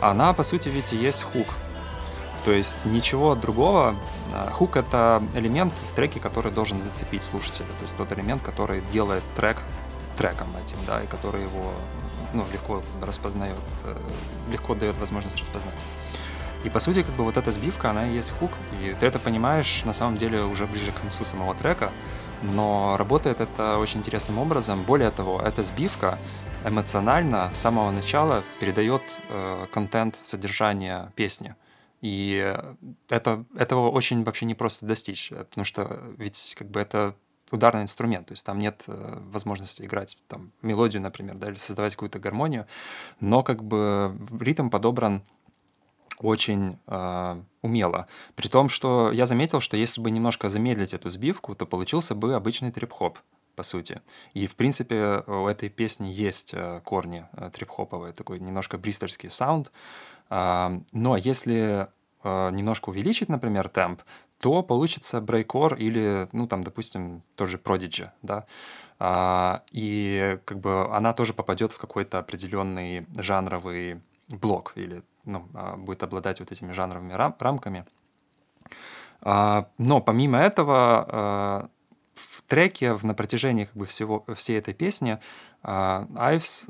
она, 0.00 0.32
по 0.32 0.42
сути, 0.42 0.68
и 0.68 0.96
есть 0.96 1.22
хук. 1.22 1.48
То 2.44 2.52
есть 2.52 2.86
ничего 2.86 3.34
другого. 3.34 3.94
А, 4.32 4.50
хук— 4.50 4.76
это 4.78 5.22
элемент 5.34 5.72
в 5.90 5.94
треке, 5.94 6.20
который 6.20 6.52
должен 6.52 6.80
зацепить 6.80 7.22
слушателя. 7.22 7.66
То 7.66 7.82
есть 7.82 7.96
тот 7.96 8.12
элемент, 8.12 8.42
который 8.42 8.80
делает 8.92 9.22
трек 9.36 9.58
треком 10.16 10.48
этим, 10.62 10.76
да, 10.86 11.02
и 11.02 11.06
который 11.06 11.42
его 11.42 11.72
ну, 12.34 12.44
легко 12.52 12.82
распознает, 13.00 13.56
э, 13.84 13.96
легко 14.52 14.74
дает 14.74 14.96
возможность 14.98 15.38
распознать. 15.38 15.74
И 16.62 16.68
по 16.68 16.78
сути, 16.80 17.02
как 17.02 17.14
бы 17.14 17.24
вот 17.24 17.36
эта 17.36 17.50
сбивка, 17.50 17.90
она 17.90 18.06
и 18.06 18.14
есть 18.14 18.30
хук, 18.38 18.50
и 18.82 18.94
ты 19.00 19.06
это 19.06 19.18
понимаешь 19.18 19.82
на 19.86 19.94
самом 19.94 20.18
деле 20.18 20.42
уже 20.42 20.66
ближе 20.66 20.92
к 20.92 21.00
концу 21.00 21.24
самого 21.24 21.54
трека, 21.54 21.90
но 22.42 22.96
работает 22.98 23.40
это 23.40 23.78
очень 23.78 24.00
интересным 24.00 24.38
образом. 24.38 24.82
Более 24.82 25.10
того, 25.10 25.40
эта 25.40 25.62
сбивка 25.62 26.18
эмоционально 26.64 27.50
с 27.54 27.60
самого 27.60 27.90
начала 27.90 28.42
передает 28.60 29.02
э, 29.30 29.66
контент, 29.72 30.18
содержание 30.22 31.10
песни. 31.16 31.54
И 32.00 32.56
это, 33.08 33.44
этого 33.54 33.90
очень 33.90 34.24
вообще 34.24 34.46
не 34.46 34.54
просто 34.54 34.86
достичь, 34.86 35.30
потому 35.30 35.64
что 35.64 36.02
ведь 36.16 36.54
как 36.58 36.70
бы 36.70 36.80
это 36.80 37.14
ударный 37.50 37.82
инструмент, 37.82 38.28
то 38.28 38.32
есть 38.32 38.46
там 38.46 38.58
нет 38.58 38.84
э, 38.86 39.18
возможности 39.30 39.82
играть 39.82 40.16
там 40.28 40.52
мелодию, 40.62 41.02
например, 41.02 41.36
да, 41.36 41.48
или 41.48 41.56
создавать 41.56 41.94
какую-то 41.94 42.18
гармонию, 42.18 42.66
но 43.18 43.42
как 43.42 43.62
бы 43.62 44.16
ритм 44.38 44.70
подобран 44.70 45.22
очень 46.18 46.78
э, 46.86 47.42
умело. 47.62 48.06
При 48.34 48.48
том, 48.48 48.68
что 48.68 49.10
я 49.10 49.26
заметил, 49.26 49.60
что 49.60 49.76
если 49.76 50.00
бы 50.00 50.10
немножко 50.10 50.48
замедлить 50.48 50.94
эту 50.94 51.08
сбивку, 51.08 51.54
то 51.54 51.66
получился 51.66 52.14
бы 52.14 52.34
обычный 52.34 52.70
трип-хоп, 52.70 53.18
по 53.56 53.62
сути. 53.62 54.00
И, 54.32 54.46
в 54.46 54.56
принципе, 54.56 55.22
у 55.26 55.46
этой 55.46 55.68
песни 55.68 56.08
есть 56.08 56.54
э, 56.54 56.80
корни 56.84 57.26
э, 57.32 57.50
трип-хоповые, 57.52 58.12
такой 58.12 58.38
немножко 58.38 58.78
бристольский 58.78 59.28
саунд. 59.28 59.68
Э, 59.68 59.70
но 60.30 61.16
если 61.16 61.88
э, 62.22 62.50
немножко 62.52 62.90
увеличить, 62.90 63.28
например, 63.28 63.68
темп, 63.68 64.02
то 64.40 64.62
получится 64.62 65.20
брейкор 65.20 65.74
или, 65.74 66.28
ну, 66.32 66.46
там, 66.46 66.62
допустим, 66.62 67.22
тоже 67.36 67.58
Prodigy, 67.58 68.10
да, 68.22 68.46
а, 68.98 69.62
и 69.70 70.38
как 70.44 70.60
бы 70.60 70.94
она 70.94 71.12
тоже 71.12 71.34
попадет 71.34 71.72
в 71.72 71.78
какой-то 71.78 72.18
определенный 72.18 73.06
жанровый 73.16 74.00
блок 74.28 74.72
или 74.76 75.02
ну, 75.24 75.48
а, 75.54 75.76
будет 75.76 76.02
обладать 76.02 76.40
вот 76.40 76.52
этими 76.52 76.72
жанровыми 76.72 77.12
рам- 77.14 77.36
рамками. 77.38 77.86
А, 79.22 79.68
но 79.78 80.00
помимо 80.00 80.38
этого 80.38 81.06
а, 81.08 81.68
в 82.14 82.42
треке 82.42 82.92
в, 82.94 83.04
на 83.04 83.14
протяжении 83.14 83.64
как 83.64 83.76
бы 83.76 83.86
всего 83.86 84.24
всей 84.34 84.58
этой 84.58 84.74
песни 84.74 85.18
Айвс 85.62 86.66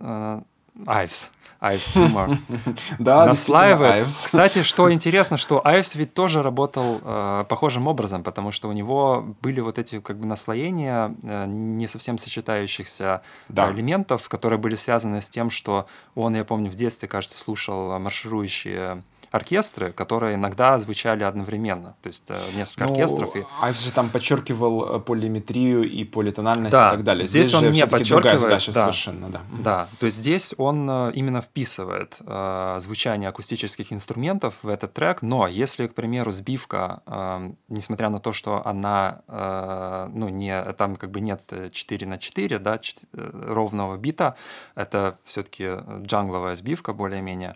Айвс 0.87 1.31
Айвс 1.61 1.95
Humor 1.95 2.39
да, 2.99 3.27
наслаивает. 3.27 4.09
Кстати, 4.09 4.63
что 4.63 4.91
интересно, 4.91 5.37
что 5.37 5.61
Айвс 5.67 5.95
ведь 5.95 6.15
тоже 6.15 6.43
работал 6.43 7.01
э, 7.03 7.45
похожим 7.49 7.87
образом, 7.87 8.23
потому 8.23 8.51
что 8.51 8.69
у 8.69 8.73
него 8.73 9.37
были 9.43 9.61
вот 9.61 9.79
эти 9.79 10.01
как 10.01 10.19
бы 10.19 10.27
наслоения 10.27 11.15
э, 11.23 11.45
не 11.47 11.87
совсем 11.87 12.17
сочетающихся 12.17 13.21
да. 13.51 13.71
элементов, 13.71 14.29
которые 14.31 14.59
были 14.59 14.75
связаны 14.75 15.21
с 15.21 15.29
тем, 15.29 15.51
что 15.51 15.87
он, 16.15 16.35
я 16.35 16.45
помню, 16.45 16.71
в 16.71 16.75
детстве, 16.75 17.09
кажется, 17.09 17.39
слушал 17.39 17.99
марширующие 17.99 19.03
оркестры, 19.31 19.93
которые 19.93 20.35
иногда 20.35 20.79
звучали 20.79 21.23
одновременно, 21.23 21.95
то 22.03 22.09
есть 22.09 22.31
э, 22.31 22.39
несколько 22.57 22.85
ну, 22.85 22.91
оркестров. 22.91 23.37
И... 23.37 23.45
Айвс 23.61 23.85
же 23.85 23.93
там 23.93 24.11
подчеркивал 24.11 24.97
э, 24.97 25.01
полиметрию 25.01 25.89
и 25.89 26.05
политональность 26.05 26.73
да, 26.73 26.89
и 26.89 26.91
так 26.91 27.05
далее. 27.05 27.27
Здесь, 27.27 27.47
здесь 27.47 27.63
он 27.63 27.71
не 27.71 27.87
подчеркивает. 27.87 28.41
задача 28.41 28.73
да, 28.73 28.81
совершенно, 28.81 29.29
да. 29.29 29.41
Да, 29.63 29.89
то 30.01 30.07
есть 30.07 30.19
здесь 30.19 30.53
он 30.59 30.89
э, 30.91 31.13
именно 31.15 31.41
вписывает 31.41 32.17
э, 32.21 32.79
звучание 32.81 33.29
акустических 33.29 33.93
инструментов 33.93 34.55
в 34.63 34.69
этот 34.69 34.95
трек, 34.95 35.23
но 35.23 35.47
если, 35.47 35.87
к 35.87 35.95
примеру, 35.95 36.33
сбивка, 36.33 37.03
э, 37.07 37.53
несмотря 37.69 38.11
на 38.11 38.19
то, 38.19 38.33
что 38.33 38.67
она, 38.67 39.23
э, 39.29 40.11
ну, 40.13 40.29
не, 40.29 40.61
там 40.73 40.97
как 40.97 41.13
бы 41.13 41.21
нет 41.21 41.43
4 41.71 42.07
на 42.07 42.19
4, 42.19 42.59
да, 42.59 42.79
4, 42.79 43.09
ровного 43.13 43.97
бита, 43.97 44.35
это 44.75 45.17
все-таки 45.25 45.71
джангловая 46.03 46.57
сбивка 46.57 46.93
более-менее, 46.93 47.55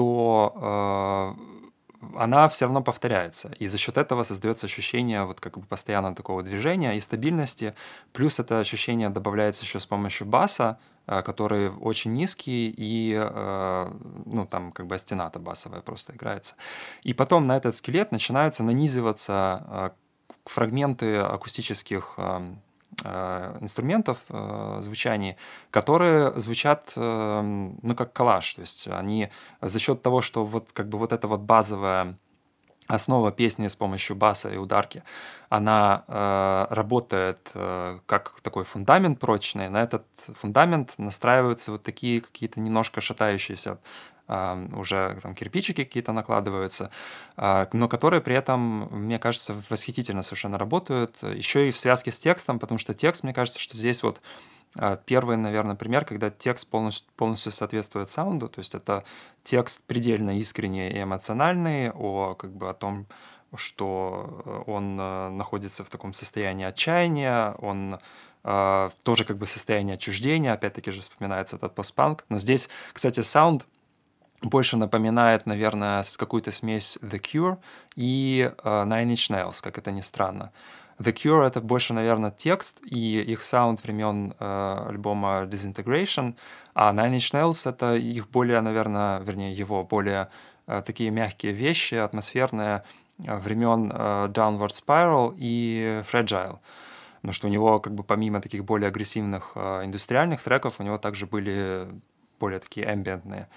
то 0.00 1.36
э, 2.00 2.16
она 2.16 2.48
все 2.48 2.64
равно 2.64 2.82
повторяется. 2.82 3.52
И 3.58 3.66
за 3.66 3.76
счет 3.76 3.98
этого 3.98 4.22
создается 4.22 4.66
ощущение 4.66 5.26
вот 5.26 5.40
как 5.40 5.58
бы 5.58 5.66
постоянного 5.66 6.14
такого 6.14 6.42
движения 6.42 6.96
и 6.96 7.00
стабильности. 7.00 7.74
Плюс 8.14 8.40
это 8.40 8.60
ощущение 8.60 9.10
добавляется 9.10 9.64
еще 9.64 9.78
с 9.78 9.84
помощью 9.84 10.26
баса, 10.26 10.78
э, 11.06 11.20
который 11.20 11.68
очень 11.68 12.14
низкий, 12.14 12.74
и 12.74 13.14
э, 13.14 13.92
ну, 14.24 14.46
там 14.46 14.72
как 14.72 14.86
бы 14.86 14.94
остената 14.94 15.38
басовая 15.38 15.82
просто 15.82 16.14
играется. 16.14 16.54
И 17.02 17.12
потом 17.12 17.46
на 17.46 17.58
этот 17.58 17.76
скелет 17.76 18.10
начинаются 18.10 18.62
нанизываться 18.64 19.92
фрагменты 20.46 21.18
акустических 21.18 22.14
э, 22.16 22.40
Э, 22.40 22.69
инструментов 23.60 24.18
э, 24.28 24.78
звучаний, 24.82 25.36
которые 25.70 26.38
звучат, 26.38 26.92
э, 26.96 27.40
ну, 27.82 27.94
как 27.94 28.12
коллаж, 28.12 28.54
то 28.54 28.60
есть 28.60 28.88
они 28.88 29.30
за 29.62 29.78
счет 29.78 30.02
того, 30.02 30.20
что 30.20 30.44
вот 30.44 30.70
как 30.72 30.88
бы 30.88 30.98
вот 30.98 31.12
эта 31.12 31.26
вот 31.26 31.40
базовая 31.40 32.16
основа 32.90 33.30
песни 33.30 33.68
с 33.68 33.76
помощью 33.76 34.16
баса 34.16 34.50
и 34.50 34.56
ударки, 34.56 35.02
она 35.48 36.04
э, 36.06 36.66
работает 36.70 37.50
э, 37.54 37.98
как 38.06 38.40
такой 38.42 38.64
фундамент 38.64 39.18
прочный. 39.18 39.68
На 39.68 39.82
этот 39.82 40.04
фундамент 40.34 40.94
настраиваются 40.98 41.72
вот 41.72 41.82
такие 41.82 42.20
какие-то 42.20 42.60
немножко 42.60 43.00
шатающиеся 43.00 43.78
уже 44.72 45.18
там 45.22 45.34
кирпичики 45.34 45.84
какие-то 45.84 46.12
накладываются, 46.12 46.90
а, 47.36 47.68
но 47.72 47.88
которые 47.88 48.20
при 48.20 48.34
этом, 48.34 48.88
мне 48.90 49.18
кажется, 49.18 49.60
восхитительно 49.68 50.22
совершенно 50.22 50.58
работают. 50.58 51.22
Еще 51.22 51.68
и 51.68 51.72
в 51.72 51.78
связке 51.78 52.12
с 52.12 52.18
текстом, 52.18 52.58
потому 52.58 52.78
что 52.78 52.94
текст, 52.94 53.24
мне 53.24 53.34
кажется, 53.34 53.60
что 53.60 53.76
здесь 53.76 54.02
вот 54.02 54.20
а, 54.78 54.96
первый, 54.96 55.36
наверное, 55.36 55.74
пример, 55.74 56.04
когда 56.04 56.30
текст 56.30 56.70
полностью, 56.70 57.06
полностью 57.16 57.50
соответствует 57.50 58.08
саунду, 58.08 58.48
то 58.48 58.60
есть 58.60 58.74
это 58.74 59.04
текст 59.42 59.84
предельно 59.86 60.38
искренний 60.38 60.90
и 60.90 61.02
эмоциональный 61.02 61.90
о, 61.90 62.34
как 62.34 62.52
бы, 62.52 62.70
о 62.70 62.74
том, 62.74 63.06
что 63.56 64.64
он 64.68 64.96
э, 65.00 65.28
находится 65.30 65.82
в 65.82 65.90
таком 65.90 66.12
состоянии 66.12 66.64
отчаяния, 66.64 67.56
он 67.58 67.98
э, 68.44 68.90
тоже 69.02 69.24
как 69.24 69.38
бы 69.38 69.46
состояние 69.46 69.94
отчуждения, 69.94 70.52
опять-таки 70.52 70.92
же 70.92 71.00
вспоминается 71.00 71.56
этот 71.56 71.74
постпанк. 71.74 72.24
Но 72.28 72.38
здесь, 72.38 72.68
кстати, 72.92 73.22
саунд 73.22 73.66
больше 74.42 74.76
напоминает, 74.76 75.46
наверное, 75.46 76.02
какую-то 76.18 76.50
смесь 76.50 76.98
The 77.02 77.20
Cure 77.20 77.58
и 77.96 78.50
uh, 78.64 78.84
Nine 78.86 79.12
Inch 79.12 79.30
Nails, 79.30 79.62
как 79.62 79.78
это 79.78 79.90
ни 79.90 80.00
странно. 80.00 80.50
The 80.98 81.12
Cure— 81.12 81.46
это 81.46 81.60
больше, 81.60 81.94
наверное, 81.94 82.30
текст 82.30 82.80
и 82.84 83.20
их 83.20 83.42
саунд 83.42 83.82
времен 83.84 84.34
uh, 84.38 84.88
альбома 84.88 85.44
Disintegration, 85.44 86.34
а 86.74 86.92
Nine 86.92 87.16
Inch 87.16 87.32
Nails— 87.32 87.68
это 87.70 87.96
их 87.96 88.28
более, 88.30 88.60
наверное, 88.60 89.20
вернее, 89.20 89.52
его 89.52 89.84
более 89.84 90.28
uh, 90.66 90.82
такие 90.82 91.10
мягкие 91.10 91.52
вещи, 91.52 91.94
атмосферные, 91.94 92.82
времен 93.18 93.92
Downward 93.92 94.70
Spiral 94.70 95.34
и 95.36 96.02
Fragile. 96.10 96.58
но 97.22 97.32
что 97.32 97.48
у 97.48 97.50
него 97.50 97.80
как 97.80 97.94
бы 97.94 98.02
помимо 98.02 98.40
таких 98.40 98.64
более 98.64 98.88
агрессивных 98.88 99.52
э, 99.54 99.84
индустриальных 99.84 100.42
треков, 100.42 100.80
у 100.80 100.82
него 100.82 100.98
также 100.98 101.26
были 101.26 101.86
более 102.38 102.60
такие 102.60 102.86
амбиентные. 102.86 103.48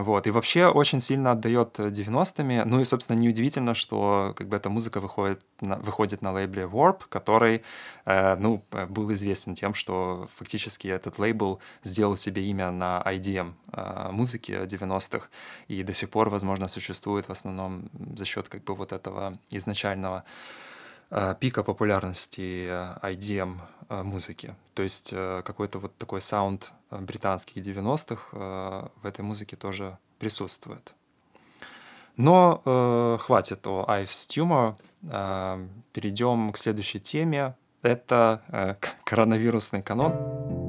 Вот. 0.00 0.26
И 0.26 0.30
вообще 0.30 0.66
очень 0.66 1.00
сильно 1.00 1.32
отдает 1.32 1.78
90-ми. 1.78 2.62
Ну 2.64 2.80
и, 2.80 2.84
собственно, 2.84 3.18
неудивительно, 3.18 3.74
что 3.74 4.32
как 4.36 4.48
бы 4.48 4.56
эта 4.56 4.70
музыка 4.70 5.00
выходит 5.00 5.40
на, 5.60 5.76
выходит 5.76 6.22
на 6.22 6.32
лейбле 6.32 6.64
Warp, 6.64 7.02
который, 7.08 7.62
э, 8.04 8.36
ну, 8.36 8.62
был 8.88 9.12
известен 9.12 9.54
тем, 9.54 9.74
что 9.74 10.28
фактически 10.34 10.88
этот 10.88 11.18
лейбл 11.18 11.60
сделал 11.84 12.16
себе 12.16 12.44
имя 12.44 12.70
на 12.70 13.02
IDM 13.06 13.52
э, 13.72 14.08
музыки 14.12 14.52
90-х 14.52 15.28
и 15.68 15.82
до 15.82 15.92
сих 15.92 16.10
пор, 16.10 16.28
возможно, 16.30 16.68
существует 16.68 17.28
в 17.28 17.32
основном 17.32 17.90
за 18.16 18.24
счет 18.24 18.48
как 18.48 18.64
бы 18.64 18.74
вот 18.74 18.92
этого 18.92 19.38
изначального 19.50 20.24
Э, 21.14 21.34
пика 21.38 21.62
популярности 21.62 22.68
э, 22.70 22.96
IDM 23.02 23.56
э, 23.56 23.81
музыки. 24.02 24.54
То 24.74 24.82
есть 24.82 25.10
какой-то 25.10 25.78
вот 25.78 25.96
такой 25.96 26.20
саунд 26.20 26.72
британских 26.90 27.58
90-х 27.62 28.90
в 29.02 29.06
этой 29.06 29.20
музыке 29.22 29.56
тоже 29.56 29.98
присутствует. 30.18 30.94
Но 32.16 32.60
э, 32.64 33.18
хватит 33.20 33.66
о 33.66 33.84
Ives 33.88 34.28
Tumor. 34.28 34.74
Э, 35.10 35.66
перейдем 35.92 36.52
к 36.52 36.58
следующей 36.58 37.00
теме. 37.00 37.54
Это 37.82 38.42
э, 38.48 38.74
коронавирусный 39.04 39.82
канон. 39.82 40.61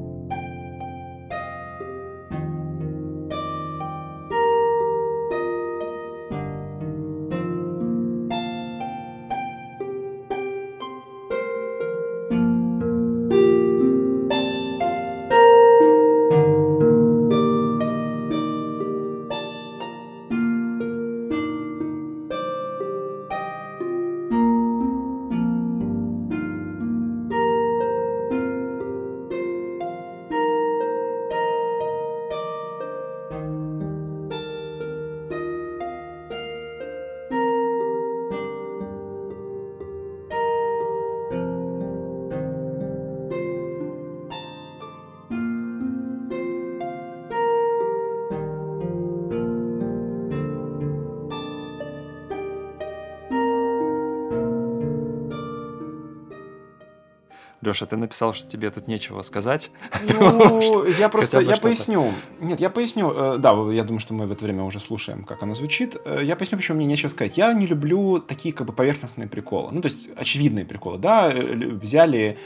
Леша, 57.73 57.85
ты 57.85 57.97
написал, 57.97 58.33
что 58.33 58.47
тебе 58.47 58.69
тут 58.69 58.87
нечего 58.87 59.21
сказать. 59.23 59.71
Ну, 60.23 60.85
я 60.85 61.09
просто, 61.09 61.39
я 61.39 61.57
поясню. 61.57 62.11
Нет, 62.39 62.59
я 62.59 62.69
поясню. 62.69 63.11
Э, 63.11 63.37
да, 63.37 63.51
я 63.71 63.83
думаю, 63.83 63.99
что 63.99 64.13
мы 64.13 64.27
в 64.27 64.31
это 64.31 64.45
время 64.45 64.63
уже 64.63 64.79
слушаем, 64.79 65.23
как 65.23 65.43
оно 65.43 65.55
звучит. 65.55 65.97
Э, 66.05 66.21
я 66.23 66.35
поясню, 66.35 66.57
почему 66.57 66.77
мне 66.77 66.85
нечего 66.85 67.09
сказать. 67.09 67.37
Я 67.37 67.53
не 67.53 67.65
люблю 67.65 68.19
такие 68.19 68.53
как 68.53 68.67
бы 68.67 68.73
поверхностные 68.73 69.27
приколы. 69.27 69.71
Ну, 69.71 69.81
то 69.81 69.87
есть 69.87 70.11
очевидные 70.15 70.65
приколы, 70.65 70.97
да. 70.97 71.31
Э, 71.33 71.55
взяли 71.81 72.37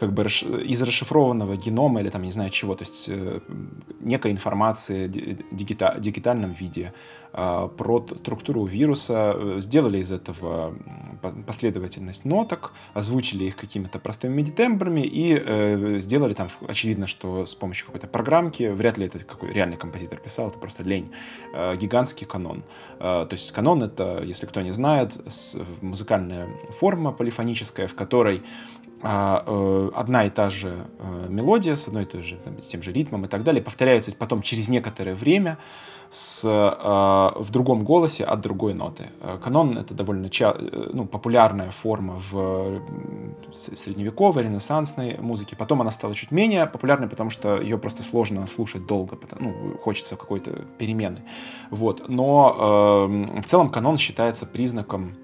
как 0.00 0.12
бы 0.12 0.22
из 0.22 0.82
расшифрованного 0.82 1.56
генома 1.56 2.00
или 2.00 2.08
там, 2.08 2.22
не 2.22 2.32
знаю 2.32 2.50
чего, 2.50 2.74
то 2.74 2.84
есть 2.84 3.08
э, 3.10 3.40
некой 4.00 4.30
информации 4.30 5.08
дигита, 5.08 5.96
дигитальном 5.98 6.52
виде 6.52 6.92
э, 7.34 7.68
про 7.76 8.06
структуру 8.16 8.64
вируса, 8.64 9.34
э, 9.36 9.60
сделали 9.60 9.98
из 9.98 10.10
этого 10.10 10.74
последовательность 11.46 12.24
ноток, 12.24 12.72
озвучили 12.94 13.44
их 13.44 13.56
какими-то 13.56 13.98
простыми 13.98 14.34
медитембрами 14.34 15.00
и 15.00 15.34
э, 15.34 15.98
сделали 15.98 16.34
там, 16.34 16.48
очевидно, 16.66 17.06
что 17.06 17.46
с 17.46 17.54
помощью 17.54 17.86
какой-то 17.86 18.06
программки, 18.06 18.64
вряд 18.64 18.98
ли 18.98 19.06
это 19.06 19.18
какой 19.20 19.52
реальный 19.52 19.76
композитор 19.76 20.18
писал, 20.18 20.48
это 20.48 20.58
просто 20.58 20.82
лень, 20.82 21.10
э, 21.54 21.76
гигантский 21.76 22.26
канон. 22.26 22.64
Э, 22.98 23.26
то 23.28 23.32
есть 23.32 23.52
канон 23.52 23.82
это, 23.82 24.22
если 24.24 24.46
кто 24.46 24.60
не 24.62 24.72
знает, 24.72 25.20
музыкальная 25.80 26.48
форма 26.70 27.12
полифоническая, 27.12 27.86
в 27.86 27.94
которой 27.94 28.42
а, 29.02 29.44
э, 29.46 29.90
одна 29.94 30.26
и 30.26 30.30
та 30.30 30.50
же 30.50 30.86
э, 30.98 31.26
мелодия 31.28 31.76
с 31.76 31.88
одной 31.88 32.02
и 32.02 32.06
той 32.06 32.22
же, 32.22 32.36
там, 32.36 32.60
с 32.60 32.66
тем 32.66 32.82
же 32.82 32.92
ритмом 32.92 33.24
и 33.24 33.28
так 33.28 33.44
далее 33.44 33.62
повторяются 33.62 34.12
потом 34.12 34.42
через 34.42 34.68
некоторое 34.68 35.14
время 35.14 35.56
с, 36.10 36.44
э, 36.44 37.40
в 37.40 37.50
другом 37.50 37.82
голосе 37.82 38.24
от 38.24 38.40
другой 38.42 38.74
ноты. 38.74 39.08
Канон— 39.42 39.78
это 39.78 39.94
довольно 39.94 40.28
ну, 40.92 41.06
популярная 41.06 41.70
форма 41.70 42.18
в 42.30 42.82
средневековой, 43.52 44.42
ренессансной 44.42 45.16
музыке. 45.18 45.56
Потом 45.56 45.80
она 45.80 45.90
стала 45.92 46.14
чуть 46.14 46.30
менее 46.30 46.66
популярной, 46.66 47.08
потому 47.08 47.30
что 47.30 47.58
ее 47.60 47.78
просто 47.78 48.02
сложно 48.02 48.46
слушать 48.46 48.86
долго, 48.86 49.16
потому, 49.16 49.50
ну, 49.50 49.78
хочется 49.78 50.16
какой-то 50.16 50.64
перемены. 50.78 51.22
Вот. 51.70 52.08
Но 52.08 53.06
в 53.40 53.46
целом 53.46 53.70
канон 53.70 53.96
считается 53.96 54.46
признаком 54.46 55.14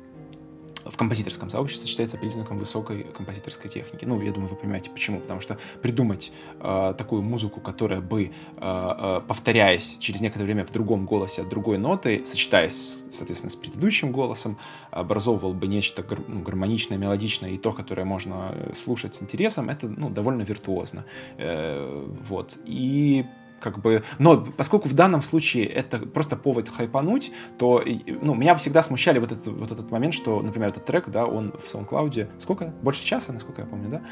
в 0.90 0.96
композиторском 0.96 1.50
сообществе 1.50 1.86
считается 1.86 2.16
признаком 2.16 2.58
высокой 2.58 3.04
композиторской 3.04 3.70
техники. 3.70 4.04
Ну, 4.04 4.20
я 4.20 4.32
думаю, 4.32 4.48
вы 4.48 4.56
понимаете 4.56 4.90
почему. 4.90 5.20
Потому 5.20 5.40
что 5.40 5.58
придумать 5.82 6.32
э, 6.60 6.94
такую 6.96 7.22
музыку, 7.22 7.60
которая 7.60 8.00
бы, 8.00 8.24
э, 8.24 8.30
э, 8.58 9.20
повторяясь 9.26 9.96
через 9.98 10.20
некоторое 10.20 10.46
время 10.46 10.64
в 10.64 10.72
другом 10.72 11.06
голосе 11.06 11.42
от 11.42 11.48
другой 11.48 11.78
ноты, 11.78 12.24
сочетаясь, 12.24 13.04
соответственно, 13.10 13.50
с 13.50 13.56
предыдущим 13.56 14.12
голосом, 14.12 14.58
образовывал 14.90 15.54
бы 15.54 15.66
нечто 15.66 16.02
гар 16.02 16.20
ну, 16.28 16.40
гармоничное, 16.40 16.98
мелодичное 16.98 17.50
и 17.50 17.58
то, 17.58 17.72
которое 17.72 18.04
можно 18.04 18.52
э, 18.52 18.74
слушать 18.74 19.14
с 19.14 19.22
интересом, 19.22 19.68
это 19.68 19.88
ну, 19.88 20.10
довольно 20.10 20.42
виртуозно. 20.42 21.04
Э, 21.38 22.06
вот. 22.24 22.58
И 22.64 23.26
как 23.60 23.78
бы, 23.78 24.02
но 24.18 24.38
поскольку 24.38 24.88
в 24.88 24.94
данном 24.94 25.22
случае 25.22 25.66
это 25.66 25.98
просто 25.98 26.36
повод 26.36 26.68
хайпануть, 26.68 27.32
то, 27.58 27.82
ну, 28.22 28.34
меня 28.34 28.54
всегда 28.54 28.82
смущали 28.82 29.18
вот 29.18 29.32
этот, 29.32 29.46
вот 29.46 29.72
этот 29.72 29.90
момент, 29.90 30.14
что, 30.14 30.40
например, 30.42 30.68
этот 30.68 30.84
трек, 30.84 31.08
да, 31.08 31.26
он 31.26 31.52
в 31.52 31.74
SoundCloud, 31.74 32.28
сколько? 32.38 32.74
Больше 32.82 33.04
часа, 33.04 33.32
насколько 33.32 33.62
я 33.62 33.66
помню, 33.66 33.88
да? 33.88 34.02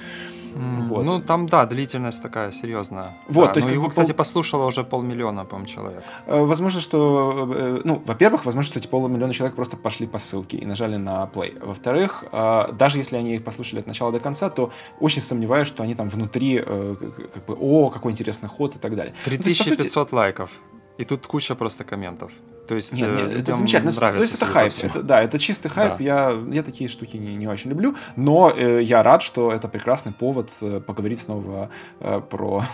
Mm, 0.55 0.88
вот. 0.88 1.05
Ну, 1.05 1.20
там, 1.20 1.47
да, 1.47 1.66
длительность 1.66 2.22
такая 2.22 2.51
серьезная. 2.51 3.16
Вот, 3.28 3.47
да, 3.47 3.53
то 3.53 3.59
есть... 3.59 3.68
Ну, 3.68 3.74
его, 3.74 3.88
кстати, 3.88 4.12
послушало 4.12 4.66
уже 4.66 4.84
полмиллиона, 4.84 5.45
по-моему, 5.45 5.68
человек. 5.68 6.05
Э, 6.26 6.45
возможно, 6.45 6.80
что, 6.80 7.51
э, 7.53 7.80
ну, 7.84 8.03
во-первых, 8.05 8.45
возможно, 8.45 8.70
что 8.70 8.78
эти 8.78 8.86
полмиллиона 8.86 9.32
человек 9.32 9.57
просто 9.57 9.76
пошли 9.76 10.07
по 10.07 10.18
ссылке 10.18 10.57
и 10.57 10.66
нажали 10.66 10.97
на 10.97 11.28
play. 11.34 11.59
Во-вторых, 11.64 12.24
э, 12.30 12.72
даже 12.72 12.99
если 12.99 13.16
они 13.16 13.34
их 13.34 13.45
послушали 13.45 13.80
от 13.80 13.86
начала 13.86 14.12
до 14.12 14.20
конца, 14.20 14.49
то 14.49 14.70
очень 15.01 15.22
сомневаюсь, 15.22 15.66
что 15.66 15.82
они 15.82 15.95
там 15.95 16.09
внутри, 16.09 16.61
как 16.61 17.47
бы, 17.47 17.57
о, 17.61 17.90
какой 17.90 18.12
интересный 18.12 18.49
ход 18.49 18.76
и 18.76 18.78
так 18.78 18.95
далее. 18.95 19.14
3500 19.39 19.91
сути... 19.91 20.14
лайков. 20.14 20.51
И 20.99 21.05
тут 21.05 21.26
куча 21.26 21.55
просто 21.55 21.85
комментов. 21.85 22.30
То 22.68 22.76
есть 22.76 22.93
нет, 22.93 23.16
нет, 23.16 23.30
это 23.32 23.53
замечательно. 23.53 23.93
Нравится 23.93 24.18
То 24.18 24.22
есть 24.22 24.35
это 24.35 24.47
хайп. 24.47 24.72
Это, 24.82 25.03
да, 25.03 25.22
это 25.22 25.39
чистый 25.39 25.68
хайп. 25.68 25.99
Да. 25.99 26.05
Я, 26.05 26.43
я 26.51 26.62
такие 26.62 26.89
штуки 26.89 27.16
не, 27.16 27.35
не 27.35 27.47
очень 27.47 27.70
люблю. 27.70 27.95
Но 28.16 28.51
э, 28.51 28.80
я 28.82 29.03
рад, 29.03 29.22
что 29.22 29.53
это 29.53 29.68
прекрасный 29.68 30.12
повод 30.12 30.51
э, 30.62 30.80
поговорить 30.80 31.20
снова 31.20 31.68
э, 32.01 32.20
про 32.20 32.64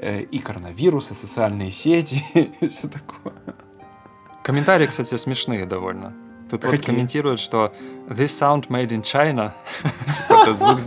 э, 0.00 0.20
и 0.20 0.38
коронавирус, 0.38 1.10
и 1.10 1.14
социальные 1.14 1.70
сети, 1.70 2.22
и 2.60 2.66
все 2.68 2.88
такое. 2.88 3.34
Комментарии, 4.44 4.86
кстати, 4.86 5.16
смешные 5.16 5.66
довольно. 5.66 6.14
Тут 6.52 6.64
вот 6.64 6.84
комментируют, 6.84 7.40
что 7.40 7.72
this 8.08 8.26
sound 8.26 8.68
made 8.68 8.90
in 8.90 9.02
China. 9.02 9.54
Типа, 9.82 10.42
этот 10.42 10.58
звук 10.58 10.80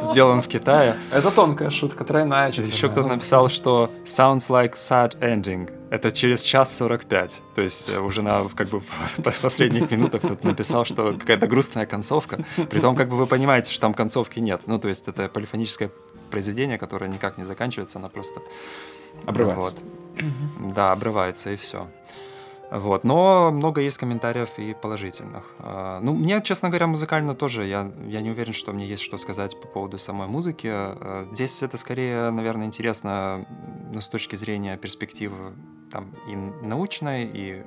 сделан 0.00 0.42
в 0.42 0.46
Китае. 0.46 0.94
Это 1.10 1.32
тонкая 1.32 1.70
шутка, 1.70 2.04
тройная. 2.04 2.52
Еще 2.52 2.88
кто-то 2.88 3.08
написал, 3.08 3.48
что 3.48 3.90
sounds 4.04 4.48
like 4.48 4.74
sad 4.74 5.18
ending. 5.18 5.72
Это 5.90 6.12
через 6.12 6.42
час 6.42 6.76
45. 6.76 7.42
То 7.56 7.62
есть 7.62 7.90
э, 7.90 7.98
уже 7.98 8.22
на 8.22 8.42
как 8.54 8.68
бы 8.68 8.80
последних 9.42 9.90
минутах 9.90 10.22
кто-то 10.22 10.46
написал, 10.46 10.84
что 10.84 11.14
какая-то 11.18 11.48
грустная 11.48 11.86
концовка. 11.86 12.44
При 12.70 12.78
том, 12.78 12.94
как 12.94 13.08
бы 13.08 13.16
вы 13.16 13.26
понимаете, 13.26 13.72
что 13.72 13.80
там 13.80 13.94
концовки 13.94 14.38
нет. 14.38 14.62
Ну, 14.66 14.78
то 14.78 14.86
есть 14.86 15.08
это 15.08 15.28
полифоническое 15.28 15.90
произведение, 16.30 16.78
которое 16.78 17.08
никак 17.08 17.38
не 17.38 17.44
заканчивается, 17.44 17.98
оно 17.98 18.08
просто... 18.08 18.40
Обрывается. 19.26 19.72
Вот. 19.72 20.74
Да, 20.74 20.92
обрывается, 20.92 21.50
и 21.50 21.56
все. 21.56 21.88
Вот. 22.70 23.04
Но 23.04 23.50
много 23.52 23.80
есть 23.80 23.98
комментариев 23.98 24.58
и 24.58 24.74
положительных. 24.74 25.54
А, 25.58 26.00
ну, 26.00 26.12
мне, 26.14 26.42
честно 26.42 26.68
говоря, 26.68 26.86
музыкально 26.86 27.34
тоже, 27.34 27.64
я, 27.64 27.92
я 28.06 28.20
не 28.20 28.30
уверен, 28.30 28.52
что 28.52 28.72
мне 28.72 28.86
есть 28.86 29.02
что 29.02 29.16
сказать 29.18 29.60
по 29.60 29.68
поводу 29.68 29.98
самой 29.98 30.26
музыки. 30.26 30.68
А, 30.70 31.28
здесь 31.32 31.62
это 31.62 31.76
скорее, 31.76 32.30
наверное, 32.30 32.66
интересно 32.66 33.46
ну, 33.92 34.00
с 34.00 34.08
точки 34.08 34.36
зрения 34.36 34.76
перспективы 34.76 35.54
там, 35.92 36.12
и 36.28 36.34
научной, 36.66 37.24
и 37.24 37.62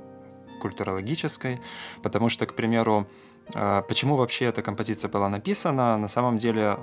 культурологической, 0.61 1.61
потому 2.03 2.27
что, 2.27 2.45
к 2.45 2.53
примеру, 2.53 3.07
а, 3.53 3.81
почему 3.83 4.17
вообще 4.17 4.45
эта 4.45 4.61
композиция 4.61 5.09
была 5.09 5.29
написана? 5.29 5.97
На 5.97 6.09
самом 6.09 6.37
деле, 6.37 6.77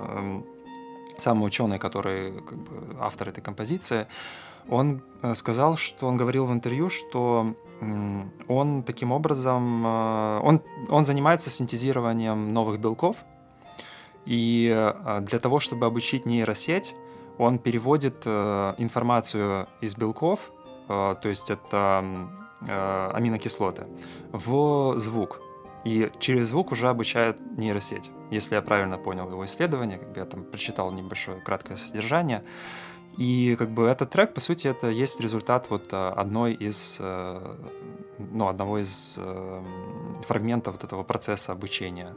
самый 1.17 1.45
ученый, 1.45 1.79
который 1.79 2.41
как 2.41 2.57
бы, 2.57 2.95
автор 2.99 3.29
этой 3.29 3.41
композиции, 3.41 4.07
он 4.69 5.01
э, 5.21 5.35
сказал, 5.35 5.77
что 5.77 6.07
он 6.07 6.17
говорил 6.17 6.45
в 6.45 6.51
интервью, 6.51 6.89
что 6.89 7.55
он 8.47 8.83
таким 8.83 9.11
образом, 9.11 9.85
э, 9.85 10.39
он, 10.43 10.61
он 10.89 11.03
занимается 11.03 11.49
синтезированием 11.49 12.53
новых 12.53 12.79
белков, 12.79 13.17
и 14.25 14.71
э, 14.75 15.19
для 15.21 15.39
того, 15.39 15.59
чтобы 15.59 15.85
обучить 15.85 16.25
нейросеть, 16.25 16.95
он 17.37 17.59
переводит 17.59 18.25
информацию 18.25 19.67
из 19.79 19.95
белков, 19.95 20.51
то 20.87 21.19
есть 21.23 21.51
это 21.51 22.03
аминокислоты, 22.65 23.85
в 24.31 24.97
звук. 24.97 25.39
И 25.83 26.11
через 26.19 26.47
звук 26.47 26.71
уже 26.71 26.89
обучает 26.89 27.39
нейросеть. 27.55 28.09
Если 28.31 28.55
я 28.55 28.63
правильно 28.63 28.97
понял 28.97 29.29
его 29.29 29.45
исследование, 29.45 29.99
как 29.99 30.11
бы 30.13 30.19
я 30.19 30.25
там 30.25 30.43
прочитал 30.43 30.91
небольшое 30.91 31.39
краткое 31.39 31.75
содержание, 31.75 32.43
и 33.17 33.55
как 33.57 33.71
бы 33.71 33.87
этот 33.87 34.11
трек, 34.11 34.33
по 34.35 34.39
сути, 34.39 34.67
это 34.67 34.87
есть 34.89 35.19
результат 35.19 35.71
вот 35.71 35.91
э, 35.91 36.09
одной 36.09 36.53
из, 36.53 36.97
э, 36.99 37.55
ну, 38.19 38.47
одного 38.47 38.77
из 38.77 39.15
э, 39.17 39.63
фрагментов 40.21 40.75
вот 40.75 40.83
этого 40.83 41.01
процесса 41.01 41.51
обучения 41.51 42.13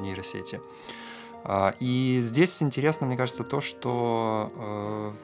нейросети. 0.00 0.60
А, 1.48 1.74
и 1.80 2.18
здесь 2.20 2.62
интересно, 2.62 3.06
мне 3.06 3.16
кажется, 3.16 3.44
то, 3.44 3.60
что 3.60 5.14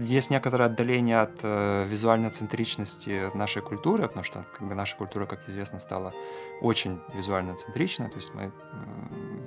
есть 0.00 0.30
некоторое 0.30 0.64
отдаление 0.66 1.20
от 1.22 1.42
визуально-центричности 1.42 3.34
нашей 3.34 3.62
культуры, 3.62 4.06
потому 4.06 4.22
что 4.22 4.44
как 4.52 4.68
бы, 4.68 4.74
наша 4.74 4.96
культура, 4.96 5.24
как 5.24 5.48
известно, 5.48 5.80
стала 5.80 6.12
очень 6.60 7.00
визуально-центричной, 7.14 8.10
то 8.10 8.16
есть 8.16 8.34
мы, 8.34 8.52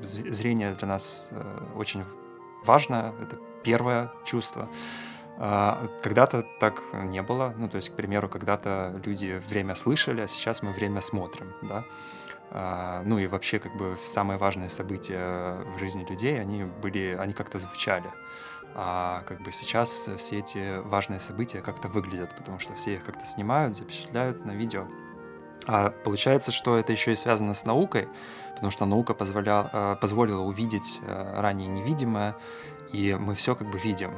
зрение 0.01 0.73
для 0.73 0.87
нас 0.87 1.31
очень 1.75 2.03
важно, 2.65 3.13
это 3.21 3.37
первое 3.65 4.11
чувство. 4.23 4.69
А, 5.37 5.89
когда-то 6.01 6.45
так 6.59 6.81
не 6.93 7.21
было. 7.21 7.53
Ну, 7.57 7.67
то 7.67 7.75
есть, 7.77 7.89
к 7.89 7.95
примеру, 7.95 8.29
когда-то 8.29 9.01
люди 9.05 9.41
время 9.49 9.75
слышали, 9.75 10.21
а 10.21 10.27
сейчас 10.27 10.61
мы 10.61 10.71
время 10.71 11.01
смотрим, 11.01 11.51
да. 11.61 11.83
А, 12.51 13.01
ну 13.03 13.17
и 13.17 13.27
вообще, 13.27 13.59
как 13.59 13.75
бы, 13.75 13.97
самые 14.05 14.37
важные 14.37 14.69
события 14.69 15.57
в 15.75 15.79
жизни 15.79 16.05
людей, 16.09 16.39
они 16.39 16.63
были, 16.63 17.17
они 17.19 17.33
как-то 17.33 17.57
звучали. 17.57 18.09
А 18.77 19.23
как 19.25 19.41
бы 19.41 19.51
сейчас 19.51 20.09
все 20.17 20.39
эти 20.39 20.79
важные 20.81 21.19
события 21.19 21.61
как-то 21.61 21.87
выглядят, 21.87 22.35
потому 22.35 22.59
что 22.59 22.73
все 22.75 22.95
их 22.95 23.05
как-то 23.05 23.25
снимают, 23.25 23.75
запечатляют 23.75 24.45
на 24.45 24.51
видео. 24.51 24.85
А 25.67 25.89
получается, 25.89 26.51
что 26.51 26.77
это 26.77 26.91
еще 26.91 27.13
и 27.13 27.15
связано 27.15 27.53
с 27.53 27.65
наукой, 27.65 28.07
потому 28.53 28.71
что 28.71 28.85
наука 28.85 29.13
позволя... 29.13 29.69
Э, 29.71 29.95
позволила 29.99 30.41
увидеть 30.41 30.99
э, 31.01 31.39
ранее 31.39 31.67
невидимое, 31.67 32.35
и 32.91 33.15
мы 33.19 33.35
все 33.35 33.55
как 33.55 33.69
бы 33.69 33.77
видим. 33.77 34.11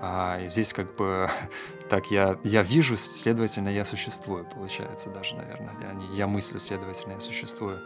А 0.00 0.40
здесь 0.46 0.72
как 0.72 0.94
бы 0.96 1.28
так 1.88 2.10
я, 2.10 2.38
я 2.44 2.62
вижу, 2.62 2.96
следовательно, 2.96 3.68
я 3.68 3.84
существую, 3.84 4.44
получается 4.44 5.10
даже, 5.10 5.34
наверное. 5.34 5.74
Я, 5.80 5.92
не, 5.92 6.16
я 6.16 6.26
мыслю, 6.26 6.60
следовательно, 6.60 7.12
я 7.14 7.20
существую. 7.20 7.80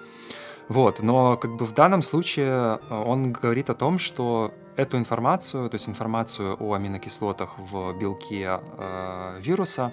Вот, 0.68 1.00
но 1.00 1.36
как 1.36 1.56
бы 1.56 1.64
в 1.64 1.72
данном 1.72 2.02
случае 2.02 2.48
э, 2.48 2.78
он 2.90 3.32
говорит 3.32 3.68
о 3.70 3.74
том, 3.74 3.98
что 3.98 4.54
эту 4.76 4.96
информацию, 4.96 5.68
то 5.68 5.74
есть 5.74 5.88
информацию 5.88 6.56
о 6.60 6.74
аминокислотах 6.74 7.58
в 7.58 7.92
белке 7.98 8.60
э, 8.60 9.38
вируса, 9.40 9.92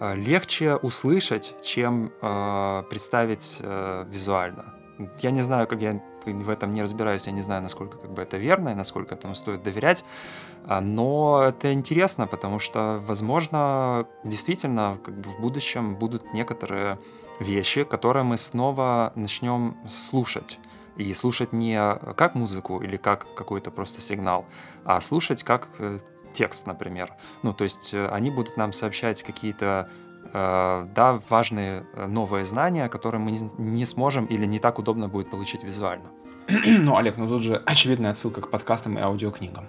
э, 0.00 0.14
легче 0.14 0.76
услышать, 0.76 1.56
чем 1.62 2.12
э, 2.22 2.82
представить 2.88 3.58
э, 3.60 4.04
визуально. 4.08 4.74
Я 5.20 5.30
не 5.30 5.42
знаю, 5.42 5.66
как 5.66 5.80
я 5.82 6.00
в 6.24 6.50
этом 6.50 6.72
не 6.72 6.82
разбираюсь, 6.82 7.26
я 7.26 7.32
не 7.32 7.42
знаю, 7.42 7.62
насколько 7.62 7.98
как 7.98 8.12
бы 8.12 8.22
это 8.22 8.36
верно 8.36 8.70
и 8.70 8.74
насколько 8.74 9.14
этому 9.14 9.34
стоит 9.34 9.62
доверять, 9.62 10.04
а, 10.66 10.80
но 10.80 11.42
это 11.46 11.72
интересно, 11.72 12.26
потому 12.26 12.58
что, 12.58 13.00
возможно, 13.06 14.06
действительно 14.24 14.98
как 15.04 15.14
бы 15.18 15.30
в 15.30 15.40
будущем 15.40 15.96
будут 15.96 16.32
некоторые 16.32 16.98
вещи, 17.40 17.84
которые 17.84 18.24
мы 18.24 18.36
снова 18.36 19.12
начнем 19.14 19.76
слушать. 19.88 20.58
И 20.96 21.12
слушать 21.12 21.52
не 21.52 21.78
как 22.14 22.34
музыку 22.34 22.80
или 22.80 22.96
как 22.96 23.34
какой-то 23.34 23.70
просто 23.70 24.00
сигнал, 24.00 24.46
а 24.82 24.98
слушать 25.02 25.42
как 25.42 25.68
э, 25.78 25.98
текст, 26.32 26.66
например. 26.66 27.12
Ну, 27.42 27.52
то 27.52 27.64
есть 27.64 27.92
э, 27.92 28.08
они 28.08 28.30
будут 28.30 28.56
нам 28.56 28.72
сообщать 28.72 29.22
какие-то 29.22 29.90
да, 30.36 31.18
важные 31.30 31.86
новые 32.08 32.44
знания, 32.44 32.88
которые 32.88 33.20
мы 33.20 33.50
не 33.58 33.84
сможем 33.84 34.26
или 34.26 34.44
не 34.44 34.58
так 34.58 34.78
удобно 34.78 35.08
будет 35.08 35.30
получить 35.30 35.64
визуально. 35.64 36.10
ну, 36.48 36.96
Олег, 36.96 37.16
ну 37.16 37.28
тут 37.28 37.42
же 37.42 37.56
очевидная 37.66 38.10
отсылка 38.10 38.40
к 38.40 38.50
подкастам 38.50 38.98
и 38.98 39.00
аудиокнигам. 39.00 39.66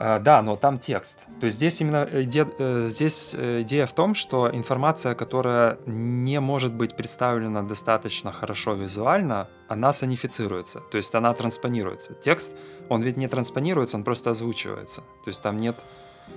Uh, 0.00 0.18
да, 0.18 0.40
но 0.40 0.56
там 0.56 0.78
текст. 0.78 1.26
То 1.40 1.44
есть 1.44 1.58
здесь 1.58 1.78
именно 1.82 2.08
идея, 2.10 2.48
э, 2.58 2.86
здесь 2.88 3.34
э, 3.36 3.60
идея 3.60 3.84
в 3.84 3.92
том, 3.92 4.14
что 4.14 4.48
информация, 4.50 5.14
которая 5.14 5.76
не 5.84 6.40
может 6.40 6.72
быть 6.72 6.96
представлена 6.96 7.62
достаточно 7.62 8.32
хорошо 8.32 8.72
визуально, 8.72 9.48
она 9.68 9.92
санифицируется, 9.92 10.80
то 10.90 10.96
есть 10.96 11.14
она 11.14 11.34
транспонируется. 11.34 12.14
Текст, 12.14 12.56
он 12.88 13.02
ведь 13.02 13.18
не 13.18 13.28
транспонируется, 13.28 13.98
он 13.98 14.04
просто 14.04 14.30
озвучивается. 14.30 15.02
То 15.22 15.28
есть 15.28 15.42
там 15.42 15.58
нет 15.58 15.84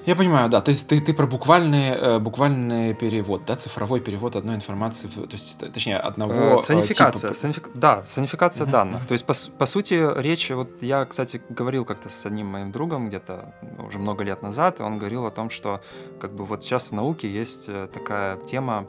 я 0.06 0.16
понимаю, 0.16 0.50
да. 0.50 0.62
Ты, 0.62 0.76
ты, 0.76 1.00
ты 1.00 1.14
про 1.14 1.26
буквальный, 1.28 1.92
э, 1.92 2.20
буквальный 2.20 2.94
перевод, 2.94 3.46
да, 3.46 3.56
цифровой 3.56 4.02
перевод 4.02 4.36
одной 4.36 4.56
информации, 4.56 5.08
то 5.08 5.28
есть, 5.32 5.60
точнее, 5.74 5.98
одного 5.98 6.60
э, 6.60 6.62
Санификация, 6.62 7.30
типа... 7.30 7.40
санифик... 7.40 7.70
да, 7.74 8.06
санификация 8.06 8.68
uh-huh. 8.68 8.72
данных. 8.72 9.06
То 9.08 9.14
есть, 9.14 9.26
по, 9.26 9.34
по 9.58 9.66
сути, 9.66 10.06
речь, 10.20 10.50
вот 10.52 10.84
я, 10.84 11.06
кстати, 11.06 11.42
говорил 11.50 11.86
как-то 11.86 12.10
с 12.10 12.26
одним 12.26 12.48
моим 12.48 12.72
другом 12.72 13.08
где-то 13.08 13.54
уже 13.80 13.98
много 13.98 14.24
лет 14.26 14.42
назад, 14.42 14.80
и 14.80 14.84
он 14.84 14.98
говорил 14.98 15.26
о 15.26 15.32
том, 15.32 15.50
что 15.50 15.82
как 16.20 16.34
бы 16.34 16.44
вот 16.44 16.64
сейчас 16.64 16.88
в 16.88 16.92
науке 16.92 17.32
есть 17.32 17.66
э, 17.70 17.88
такая 17.94 18.38
тема 18.38 18.88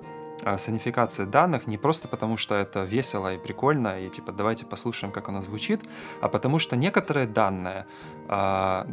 санификации 0.57 1.25
данных 1.25 1.67
не 1.67 1.79
просто 1.79 2.09
потому, 2.09 2.37
что 2.37 2.55
это 2.55 2.83
весело 2.83 3.33
и 3.33 3.39
прикольно, 3.39 4.01
и 4.01 4.11
типа 4.11 4.33
давайте 4.33 4.67
послушаем, 4.67 5.13
как 5.13 5.29
оно 5.29 5.41
звучит, 5.41 5.81
а 6.21 6.29
потому 6.29 6.59
что 6.59 6.77
некоторые 6.77 7.27
данные 7.27 7.87
э, 8.29 8.85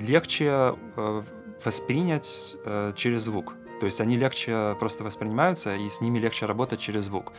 легче 0.00 0.74
э, 0.96 1.22
воспринять 1.64 2.56
э, 2.64 2.92
через 2.96 3.22
звук. 3.22 3.54
То 3.80 3.86
есть 3.86 4.00
они 4.00 4.16
легче 4.16 4.76
просто 4.80 5.04
воспринимаются, 5.04 5.76
и 5.76 5.88
с 5.88 6.00
ними 6.00 6.18
легче 6.18 6.46
работать 6.46 6.80
через 6.80 7.04
звук. 7.04 7.32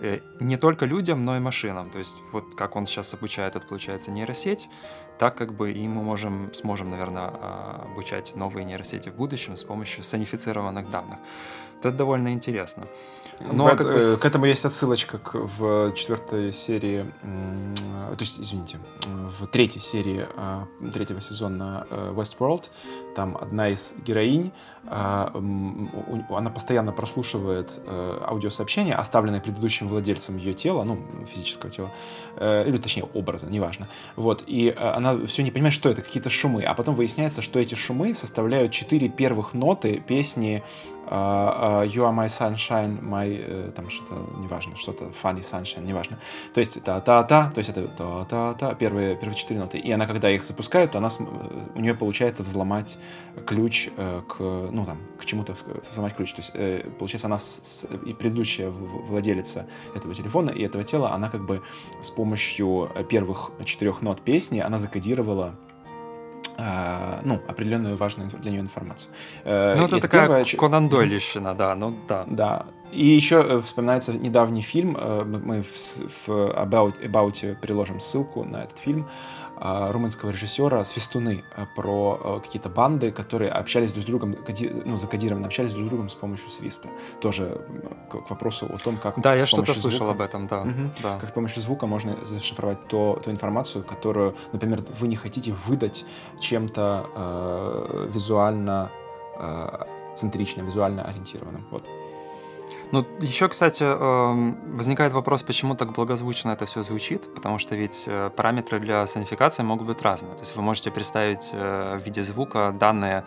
Э, 0.00 0.20
не 0.40 0.56
только 0.56 0.84
людям, 0.86 1.24
но 1.24 1.36
и 1.36 1.40
машинам. 1.40 1.90
То 1.90 1.98
есть 1.98 2.16
вот 2.32 2.54
как 2.54 2.76
он 2.76 2.86
сейчас 2.86 3.14
обучает, 3.14 3.56
это 3.56 3.66
получается 3.66 4.10
нейросеть, 4.10 4.68
так 5.18 5.36
как 5.36 5.54
бы 5.54 5.72
и 5.72 5.88
мы 5.88 6.02
можем, 6.02 6.52
сможем, 6.52 6.90
наверное, 6.90 7.30
а, 7.32 7.86
обучать 7.90 8.36
новые 8.36 8.64
нейросети 8.64 9.08
в 9.08 9.14
будущем 9.14 9.56
с 9.56 9.64
помощью 9.64 10.04
санифицированных 10.04 10.90
данных. 10.90 11.18
Это 11.78 11.90
довольно 11.92 12.32
интересно. 12.32 12.86
Но 13.40 13.64
Бэт, 13.64 13.78
как 13.78 13.86
бы... 13.86 13.98
Э, 13.98 14.16
к 14.16 14.24
этому 14.24 14.46
есть 14.46 14.64
отсылочка 14.64 15.18
к, 15.18 15.34
в 15.34 15.92
четвертой 15.92 16.52
серии, 16.52 17.06
то 17.22 18.20
есть, 18.20 18.40
извините, 18.40 18.78
в 19.06 19.46
третьей 19.46 19.80
серии 19.80 20.26
а, 20.36 20.66
третьего 20.92 21.20
сезона 21.20 21.86
э, 21.90 22.12
Westworld. 22.16 22.70
Там 23.14 23.36
одна 23.36 23.70
из 23.70 23.94
героинь, 24.04 24.52
а, 24.86 25.32
она 26.30 26.50
постоянно 26.50 26.92
прослушивает 26.92 27.80
э, 27.86 28.18
аудиосообщения, 28.26 28.94
оставленные 28.94 29.40
предыдущим 29.40 29.88
владельцем 29.88 30.36
ее 30.36 30.54
тела, 30.54 30.84
ну, 30.84 30.98
физического 31.26 31.70
тела, 31.70 31.92
или 32.38 32.78
точнее 32.78 33.04
образа, 33.14 33.46
неважно. 33.46 33.88
Вот, 34.16 34.44
и 34.46 34.74
она 34.76 35.26
все 35.26 35.42
не 35.42 35.50
понимает, 35.50 35.74
что 35.74 35.88
это, 35.88 36.02
какие-то 36.02 36.30
шумы. 36.30 36.62
А 36.62 36.74
потом 36.74 36.94
выясняется, 36.94 37.42
что 37.42 37.58
эти 37.58 37.74
шумы 37.74 38.14
составляют 38.14 38.72
четыре 38.72 39.08
первых 39.08 39.54
ноты 39.54 40.02
песни 40.06 40.62
You 41.08 42.04
are 42.04 42.12
my 42.12 42.26
sunshine, 42.26 43.00
my, 43.00 43.28
uh, 43.28 43.72
там 43.72 43.90
что-то, 43.90 44.14
неважно, 44.38 44.76
что-то 44.76 45.04
funny 45.06 45.40
sunshine, 45.40 45.84
неважно. 45.84 46.18
То 46.52 46.60
есть 46.60 46.82
та-та-та, 46.82 47.50
то 47.50 47.58
есть 47.58 47.70
это 47.70 47.86
та-та-та, 47.88 48.74
первые, 48.74 49.16
первые 49.16 49.36
четыре 49.36 49.60
ноты. 49.60 49.78
И 49.78 49.90
она, 49.92 50.06
когда 50.06 50.30
их 50.30 50.44
запускает, 50.44 50.92
то 50.92 50.98
она, 50.98 51.08
у 51.74 51.80
нее 51.80 51.94
получается 51.94 52.42
взломать 52.42 52.98
ключ 53.46 53.88
uh, 53.96 54.22
к, 54.22 54.40
ну 54.40 54.84
там, 54.84 54.98
к 55.18 55.24
чему-то 55.24 55.54
взломать 55.90 56.14
ключ. 56.14 56.32
То 56.32 56.42
есть, 56.42 56.98
получается, 56.98 57.26
она 57.28 57.38
с, 57.38 57.86
и 58.04 58.12
предыдущая 58.12 58.70
владелица 58.70 59.66
этого 59.94 60.14
телефона 60.14 60.50
и 60.50 60.62
этого 60.62 60.84
тела, 60.84 61.12
она 61.12 61.30
как 61.30 61.46
бы 61.46 61.62
с 62.00 62.10
помощью 62.10 62.90
первых 63.08 63.50
четырех 63.64 64.02
нот 64.02 64.22
песни, 64.22 64.58
она 64.60 64.78
закодировала 64.78 65.54
Э, 66.58 67.20
ну, 67.24 67.40
определенную 67.48 67.96
важную 67.96 68.30
для 68.30 68.50
нее 68.50 68.60
информацию. 68.60 69.10
Э, 69.44 69.74
ну, 69.76 69.84
это, 69.84 69.96
это 69.96 70.02
такая 70.02 70.22
первая... 70.22 70.44
Конан 70.44 70.88
Дойлищина, 70.88 71.54
да, 71.54 71.74
ну 71.74 71.94
да. 72.08 72.24
Да. 72.26 72.66
И 72.92 73.06
еще 73.06 73.44
э, 73.46 73.60
вспоминается 73.60 74.14
недавний 74.14 74.62
фильм, 74.62 74.92
мы 74.92 75.62
в, 75.62 75.66
в 75.66 76.28
About, 76.28 77.02
About 77.02 77.56
приложим 77.56 78.00
ссылку 78.00 78.44
на 78.44 78.62
этот 78.62 78.78
фильм, 78.78 79.04
э, 79.04 79.45
румынского 79.58 80.30
режиссера 80.30 80.84
«Свистуны» 80.84 81.44
э, 81.56 81.66
про 81.74 82.20
э, 82.22 82.40
какие-то 82.44 82.68
банды, 82.68 83.10
которые 83.10 83.50
общались 83.50 83.92
друг 83.92 84.04
с 84.04 84.06
другом, 84.06 84.36
ну, 84.84 84.98
закодированно 84.98 85.46
общались 85.46 85.72
друг 85.72 85.86
с 85.86 85.90
другом 85.90 86.08
с 86.08 86.14
помощью 86.14 86.50
свиста. 86.50 86.88
Тоже 87.20 87.60
к, 88.10 88.26
к 88.26 88.30
вопросу 88.30 88.66
о 88.66 88.78
том, 88.78 88.98
как 88.98 89.20
Да, 89.20 89.34
я 89.34 89.46
что-то 89.46 89.74
слышал 89.74 90.10
об 90.10 90.20
этом, 90.20 90.46
да, 90.46 90.62
угу, 90.62 90.90
да. 91.02 91.18
Как 91.18 91.30
с 91.30 91.32
помощью 91.32 91.62
звука 91.62 91.86
можно 91.86 92.24
зашифровать 92.24 92.86
то, 92.88 93.20
ту 93.24 93.30
информацию, 93.30 93.84
которую, 93.84 94.34
например, 94.52 94.82
вы 95.00 95.08
не 95.08 95.16
хотите 95.16 95.52
выдать 95.52 96.04
чем-то 96.40 97.06
э, 97.14 98.10
визуально 98.12 98.90
э, 99.38 99.84
центрично, 100.16 100.62
визуально 100.62 101.04
ориентированным. 101.04 101.66
Вот. 101.70 101.84
Ну, 102.92 103.04
еще, 103.20 103.48
кстати, 103.48 103.82
эм, 103.82 104.76
возникает 104.76 105.12
вопрос, 105.12 105.42
почему 105.42 105.74
так 105.74 105.92
благозвучно 105.92 106.52
это 106.52 106.66
все 106.66 106.82
звучит, 106.82 107.34
потому 107.34 107.58
что 107.58 107.74
ведь 107.74 108.04
э, 108.06 108.30
параметры 108.36 108.78
для 108.78 109.06
сонификации 109.06 109.64
могут 109.64 109.88
быть 109.88 110.02
разные. 110.02 110.34
То 110.34 110.40
есть 110.40 110.54
вы 110.54 110.62
можете 110.62 110.90
представить 110.92 111.50
э, 111.52 111.98
в 112.00 112.04
виде 112.04 112.22
звука 112.22 112.74
данные 112.78 113.24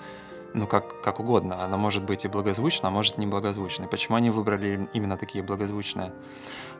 ну, 0.53 0.65
как, 0.65 1.01
как 1.01 1.19
угодно. 1.19 1.63
Она 1.63 1.77
может 1.77 2.03
быть 2.03 2.25
и 2.25 2.27
благозвучна, 2.27 2.87
а 2.87 2.91
может 2.91 3.17
не 3.17 3.27
благозвучной. 3.27 3.87
Почему 3.87 4.15
они 4.15 4.29
выбрали 4.29 4.89
именно 4.93 5.17
такие 5.17 5.43
благозвучные? 5.43 6.11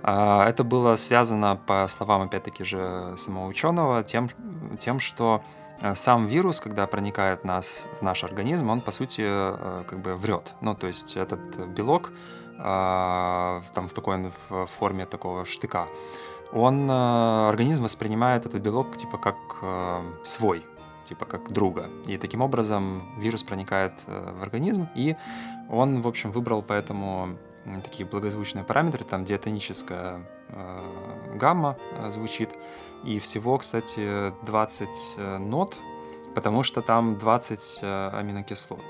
А, 0.02 0.48
это 0.48 0.64
было 0.64 0.96
связано, 0.96 1.56
по 1.56 1.86
словам, 1.88 2.24
опять-таки 2.24 2.64
же, 2.64 3.14
самого 3.18 3.48
ученого, 3.48 4.04
тем, 4.04 4.30
тем, 4.80 5.00
что 5.00 5.44
э, 5.82 5.96
сам 5.96 6.28
вирус, 6.28 6.62
когда 6.62 6.88
проникает 6.88 7.44
нас, 7.44 7.88
в 8.00 8.04
наш 8.04 8.24
организм, 8.24 8.70
он, 8.70 8.82
по 8.82 8.92
сути, 8.92 9.22
как 9.86 10.00
бы 10.00 10.16
врет. 10.16 10.54
Ну, 10.62 10.76
то 10.76 10.88
есть 10.88 11.18
этот 11.18 11.68
белок, 11.68 12.12
там 12.62 13.88
в 13.88 13.94
такой 13.94 14.32
в 14.50 14.66
форме 14.66 15.06
такого 15.06 15.46
штыка, 15.46 15.88
он 16.52 16.90
э, 16.90 17.50
организм 17.50 17.84
воспринимает 17.84 18.46
этот 18.46 18.62
белок 18.62 18.98
типа 18.98 19.18
как 19.18 19.36
э, 19.62 20.02
свой, 20.24 20.64
типа 21.06 21.26
как 21.26 21.52
друга. 21.52 21.90
И 22.08 22.18
таким 22.18 22.42
образом 22.42 23.04
вирус 23.20 23.44
проникает 23.44 23.94
э, 24.08 24.34
в 24.40 24.42
организм, 24.42 24.88
и 24.96 25.16
он, 25.70 26.02
в 26.02 26.08
общем, 26.08 26.32
выбрал 26.32 26.64
поэтому 26.64 27.38
такие 27.84 28.06
благозвучные 28.06 28.64
параметры, 28.64 29.04
там 29.04 29.26
диатоническая 29.26 30.22
гамма 31.36 31.78
звучит, 32.08 32.50
и 33.04 33.20
всего, 33.20 33.58
кстати, 33.60 34.34
20 34.44 35.40
нот, 35.40 35.78
потому 36.34 36.64
что 36.64 36.82
там 36.82 37.18
20 37.18 37.80
аминокислот. 37.84 38.84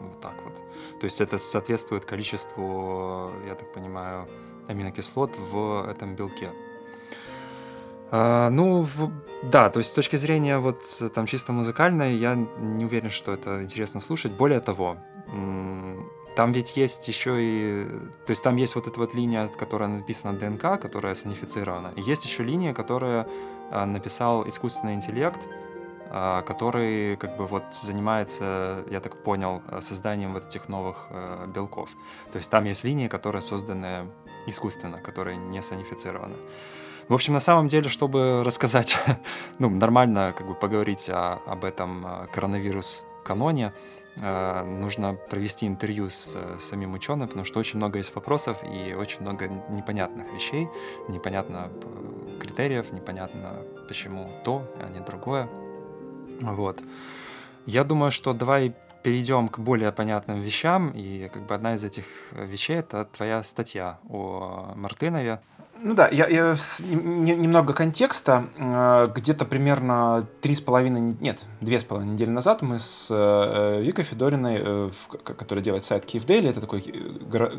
Вот 0.00 0.20
так 0.20 0.34
вот. 0.42 0.57
То 1.00 1.04
есть 1.04 1.20
это 1.20 1.38
соответствует 1.38 2.04
количеству, 2.04 3.32
я 3.46 3.54
так 3.54 3.72
понимаю, 3.72 4.28
аминокислот 4.68 5.36
в 5.36 5.88
этом 5.88 6.16
белке. 6.16 6.50
А, 8.10 8.50
ну, 8.50 8.86
да, 9.42 9.70
то 9.70 9.78
есть 9.78 9.90
с 9.90 9.92
точки 9.92 10.16
зрения 10.16 10.58
вот 10.58 10.82
там 11.14 11.26
чисто 11.26 11.52
музыкальной, 11.52 12.16
я 12.16 12.34
не 12.34 12.84
уверен, 12.84 13.10
что 13.10 13.32
это 13.32 13.62
интересно 13.62 14.00
слушать. 14.00 14.32
Более 14.32 14.60
того, 14.60 14.96
там 16.36 16.52
ведь 16.52 16.76
есть 16.76 17.08
еще 17.08 17.36
и... 17.40 17.84
То 18.26 18.30
есть 18.30 18.42
там 18.42 18.56
есть 18.56 18.74
вот 18.76 18.86
эта 18.86 18.98
вот 18.98 19.14
линия, 19.14 19.48
которая 19.48 19.88
написана 19.88 20.38
ДНК, 20.38 20.80
которая 20.80 21.14
санифицирована. 21.14 21.92
И 21.96 22.00
есть 22.00 22.24
еще 22.24 22.44
линия, 22.44 22.72
которая 22.72 23.26
а, 23.70 23.84
написал 23.86 24.46
искусственный 24.46 24.94
интеллект, 24.94 25.40
который 26.10 27.16
как 27.16 27.36
бы 27.36 27.46
вот 27.46 27.64
занимается, 27.72 28.84
я 28.90 29.00
так 29.00 29.22
понял, 29.22 29.62
созданием 29.80 30.32
вот 30.32 30.46
этих 30.46 30.68
новых 30.68 31.08
э, 31.10 31.46
белков. 31.54 31.90
То 32.32 32.38
есть 32.38 32.50
там 32.50 32.64
есть 32.64 32.84
линии, 32.84 33.08
которые 33.08 33.42
созданы 33.42 34.08
искусственно, 34.46 34.98
которые 34.98 35.36
не 35.36 35.62
санифицированы. 35.62 36.36
В 37.08 37.14
общем, 37.14 37.32
на 37.32 37.40
самом 37.40 37.68
деле, 37.68 37.88
чтобы 37.88 38.42
рассказать, 38.44 38.98
ну, 39.58 39.70
нормально 39.70 40.34
как 40.36 40.46
бы 40.46 40.54
поговорить 40.54 41.08
о, 41.08 41.40
об 41.46 41.64
этом 41.64 42.06
э, 42.06 42.26
коронавирус-каноне, 42.32 43.72
э, 44.16 44.64
нужно 44.64 45.14
провести 45.14 45.66
интервью 45.66 46.10
с 46.10 46.36
самим 46.58 46.94
ученым, 46.94 47.28
потому 47.28 47.44
что 47.44 47.60
очень 47.60 47.78
много 47.78 47.98
есть 47.98 48.14
вопросов 48.14 48.58
и 48.62 48.94
очень 48.94 49.20
много 49.22 49.48
непонятных 49.48 50.32
вещей, 50.32 50.68
непонятно 51.08 51.70
критериев, 52.40 52.92
непонятно 52.92 53.62
почему 53.88 54.30
то, 54.44 54.62
а 54.78 54.88
не 54.88 55.00
другое. 55.00 55.48
Вот. 56.40 56.82
Я 57.66 57.84
думаю, 57.84 58.10
что 58.10 58.32
давай 58.32 58.74
перейдем 59.02 59.48
к 59.48 59.58
более 59.58 59.92
понятным 59.92 60.40
вещам. 60.40 60.90
И 60.90 61.28
как 61.28 61.46
бы 61.46 61.54
одна 61.54 61.74
из 61.74 61.84
этих 61.84 62.04
вещей— 62.32 62.76
это 62.78 63.04
твоя 63.04 63.42
статья 63.42 63.98
о 64.08 64.72
Мартынове. 64.76 65.40
Ну 65.80 65.94
да, 65.94 66.08
я, 66.08 66.26
я 66.26 66.56
с, 66.56 66.80
не, 66.80 67.36
немного 67.36 67.72
контекста. 67.72 68.48
Э, 68.56 69.08
где-то 69.14 69.44
примерно 69.44 70.26
три 70.40 70.54
с 70.54 70.60
половиной, 70.60 71.16
нет, 71.20 71.46
две 71.60 71.78
с 71.78 71.84
половиной 71.84 72.14
недели 72.14 72.30
назад 72.30 72.62
мы 72.62 72.80
с 72.80 73.08
э, 73.10 73.82
Викой 73.82 74.04
Федориной, 74.04 74.56
э, 74.60 74.90
которая 75.22 75.62
делает 75.62 75.84
сайт 75.84 76.04
Киев 76.04 76.24
Дейли, 76.24 76.50
это 76.50 76.60
такой 76.60 76.82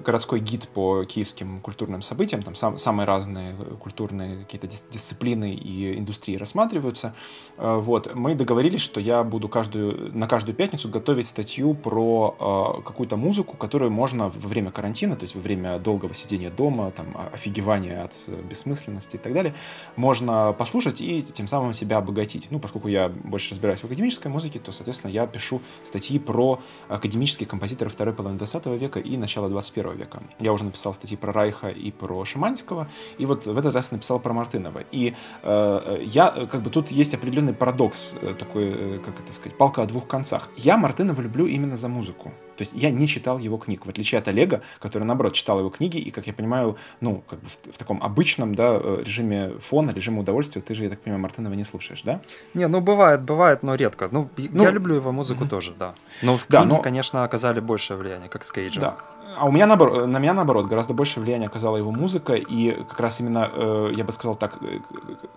городской 0.03 0.39
гид 0.39 0.67
по 0.69 1.05
киевским 1.05 1.61
культурным 1.61 2.01
событиям, 2.01 2.43
там 2.43 2.55
сам, 2.55 2.77
самые 2.77 3.07
разные 3.07 3.53
культурные 3.79 4.39
какие-то 4.39 4.67
дисциплины 4.67 5.53
и 5.53 5.97
индустрии 5.97 6.35
рассматриваются. 6.35 7.13
Вот, 7.57 8.13
мы 8.15 8.35
договорились, 8.35 8.81
что 8.81 8.99
я 8.99 9.23
буду 9.23 9.47
каждую, 9.47 10.15
на 10.17 10.27
каждую 10.27 10.55
пятницу 10.55 10.89
готовить 10.89 11.27
статью 11.27 11.73
про 11.73 12.81
какую-то 12.85 13.15
музыку, 13.15 13.55
которую 13.55 13.91
можно 13.91 14.29
во 14.29 14.47
время 14.47 14.71
карантина, 14.71 15.15
то 15.15 15.23
есть 15.23 15.35
во 15.35 15.41
время 15.41 15.79
долгого 15.79 16.13
сидения 16.13 16.49
дома, 16.49 16.91
там, 16.91 17.15
офигевания 17.33 18.08
от 18.09 18.43
бессмысленности 18.43 19.15
и 19.15 19.19
так 19.19 19.33
далее, 19.33 19.53
можно 19.95 20.53
послушать 20.53 21.01
и 21.01 21.21
тем 21.23 21.47
самым 21.47 21.73
себя 21.73 21.97
обогатить. 21.97 22.47
Ну, 22.49 22.59
поскольку 22.59 22.87
я 22.87 23.09
больше 23.09 23.51
разбираюсь 23.51 23.81
в 23.81 23.85
академической 23.85 24.27
музыке, 24.27 24.59
то, 24.59 24.71
соответственно, 24.71 25.11
я 25.11 25.27
пишу 25.27 25.61
статьи 25.83 26.19
про 26.19 26.59
академические 26.87 27.47
композиторы 27.47 27.89
второй 27.89 28.13
половины 28.13 28.37
20 28.37 28.65
века 28.79 28.99
и 28.99 29.17
начала 29.17 29.49
21 29.49 29.97
века. 29.97 30.23
Я 30.39 30.53
уже 30.53 30.63
написал 30.63 30.93
статьи 30.93 31.17
про 31.17 31.33
Райха 31.33 31.69
и 31.69 31.91
про 31.91 32.25
Шаманского, 32.25 32.87
и 33.17 33.25
вот 33.25 33.45
в 33.45 33.57
этот 33.57 33.73
раз 33.73 33.91
написал 33.91 34.19
про 34.19 34.33
Мартынова. 34.33 34.83
И 34.91 35.13
э, 35.43 36.03
я, 36.05 36.47
как 36.51 36.61
бы, 36.61 36.69
тут 36.69 36.91
есть 36.91 37.13
определенный 37.13 37.53
парадокс, 37.53 38.15
э, 38.21 38.35
такой, 38.37 38.69
э, 38.69 38.99
как 38.99 39.19
это 39.19 39.33
сказать, 39.33 39.57
палка 39.57 39.83
о 39.83 39.85
двух 39.85 40.07
концах. 40.07 40.49
Я 40.57 40.77
Мартынова 40.77 41.21
люблю 41.21 41.45
именно 41.45 41.77
за 41.77 41.87
музыку. 41.87 42.31
То 42.59 42.63
есть 42.63 42.73
я 42.75 42.91
не 42.91 43.07
читал 43.07 43.37
его 43.37 43.57
книг, 43.57 43.85
в 43.85 43.89
отличие 43.89 44.19
от 44.19 44.27
Олега, 44.27 44.61
который, 44.79 45.03
наоборот, 45.03 45.31
читал 45.31 45.59
его 45.59 45.69
книги, 45.69 45.97
и, 45.97 46.11
как 46.11 46.27
я 46.27 46.33
понимаю, 46.33 46.75
ну, 46.99 47.23
как 47.29 47.39
бы 47.39 47.47
в, 47.47 47.73
в 47.73 47.77
таком 47.77 48.03
обычном, 48.03 48.53
да, 48.53 48.77
э, 48.77 49.03
режиме 49.05 49.53
фона, 49.59 49.91
режиме 49.91 50.19
удовольствия, 50.19 50.61
ты 50.61 50.73
же, 50.73 50.83
я 50.83 50.89
так 50.89 50.99
понимаю, 50.99 51.21
Мартынова 51.21 51.53
не 51.53 51.63
слушаешь, 51.63 52.01
да? 52.01 52.19
Не, 52.53 52.67
ну, 52.67 52.81
бывает, 52.81 53.21
бывает, 53.21 53.63
но 53.63 53.75
редко. 53.75 54.09
Ну, 54.11 54.27
ну 54.35 54.63
я 54.63 54.71
люблю 54.71 54.95
его 54.95 55.13
музыку 55.13 55.45
mm-hmm. 55.45 55.49
тоже, 55.49 55.73
да. 55.79 55.95
Но 56.21 56.35
в 56.35 56.47
книге, 56.47 56.63
да, 56.63 56.65
но... 56.65 56.81
конечно, 56.81 57.23
оказали 57.23 57.61
большее 57.61 57.95
влияние, 57.95 58.27
как 58.27 58.43
с 58.43 58.51
Кейджем. 58.51 58.81
Да. 58.81 58.97
А 59.37 59.45
у 59.45 59.51
меня 59.53 59.65
наоборот, 59.65 60.07
на 60.07 60.17
меня 60.19 60.33
наоборот 60.33 60.67
гораздо 60.67 60.93
больше 60.93 61.21
влияния 61.21 61.45
оказала 61.45 61.77
его 61.77 61.91
музыка, 61.91 62.33
и 62.33 62.71
как 62.89 62.99
раз 62.99 63.21
именно, 63.21 63.49
э, 63.53 63.91
я 63.95 64.03
бы 64.03 64.11
сказал 64.11 64.35
так, 64.35 64.57
э, 64.61 64.79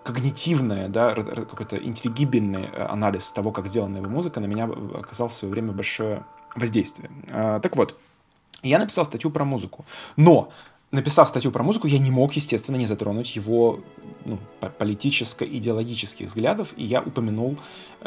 когнитивное, 0.02 0.88
да, 0.88 1.14
какой-то 1.14 1.76
интеллигибельный 1.76 2.64
анализ 2.66 3.30
того, 3.30 3.52
как 3.52 3.68
сделана 3.68 3.98
его 3.98 4.08
музыка, 4.08 4.40
на 4.40 4.46
меня 4.46 4.64
оказал 4.64 5.28
в 5.28 5.34
свое 5.34 5.52
время 5.52 5.70
большое 5.70 6.24
воздействие. 6.54 7.10
А, 7.30 7.60
так 7.60 7.76
вот, 7.76 7.98
я 8.62 8.78
написал 8.78 9.04
статью 9.04 9.30
про 9.30 9.44
музыку. 9.44 9.84
Но 10.16 10.52
написав 10.92 11.28
статью 11.28 11.50
про 11.50 11.62
музыку, 11.62 11.88
я 11.88 11.98
не 11.98 12.10
мог, 12.10 12.34
естественно, 12.34 12.76
не 12.76 12.86
затронуть 12.86 13.34
его 13.34 13.80
ну, 14.24 14.38
политическо-идеологических 14.78 16.28
взглядов, 16.28 16.74
и 16.76 16.84
я 16.84 17.00
упомянул 17.00 17.58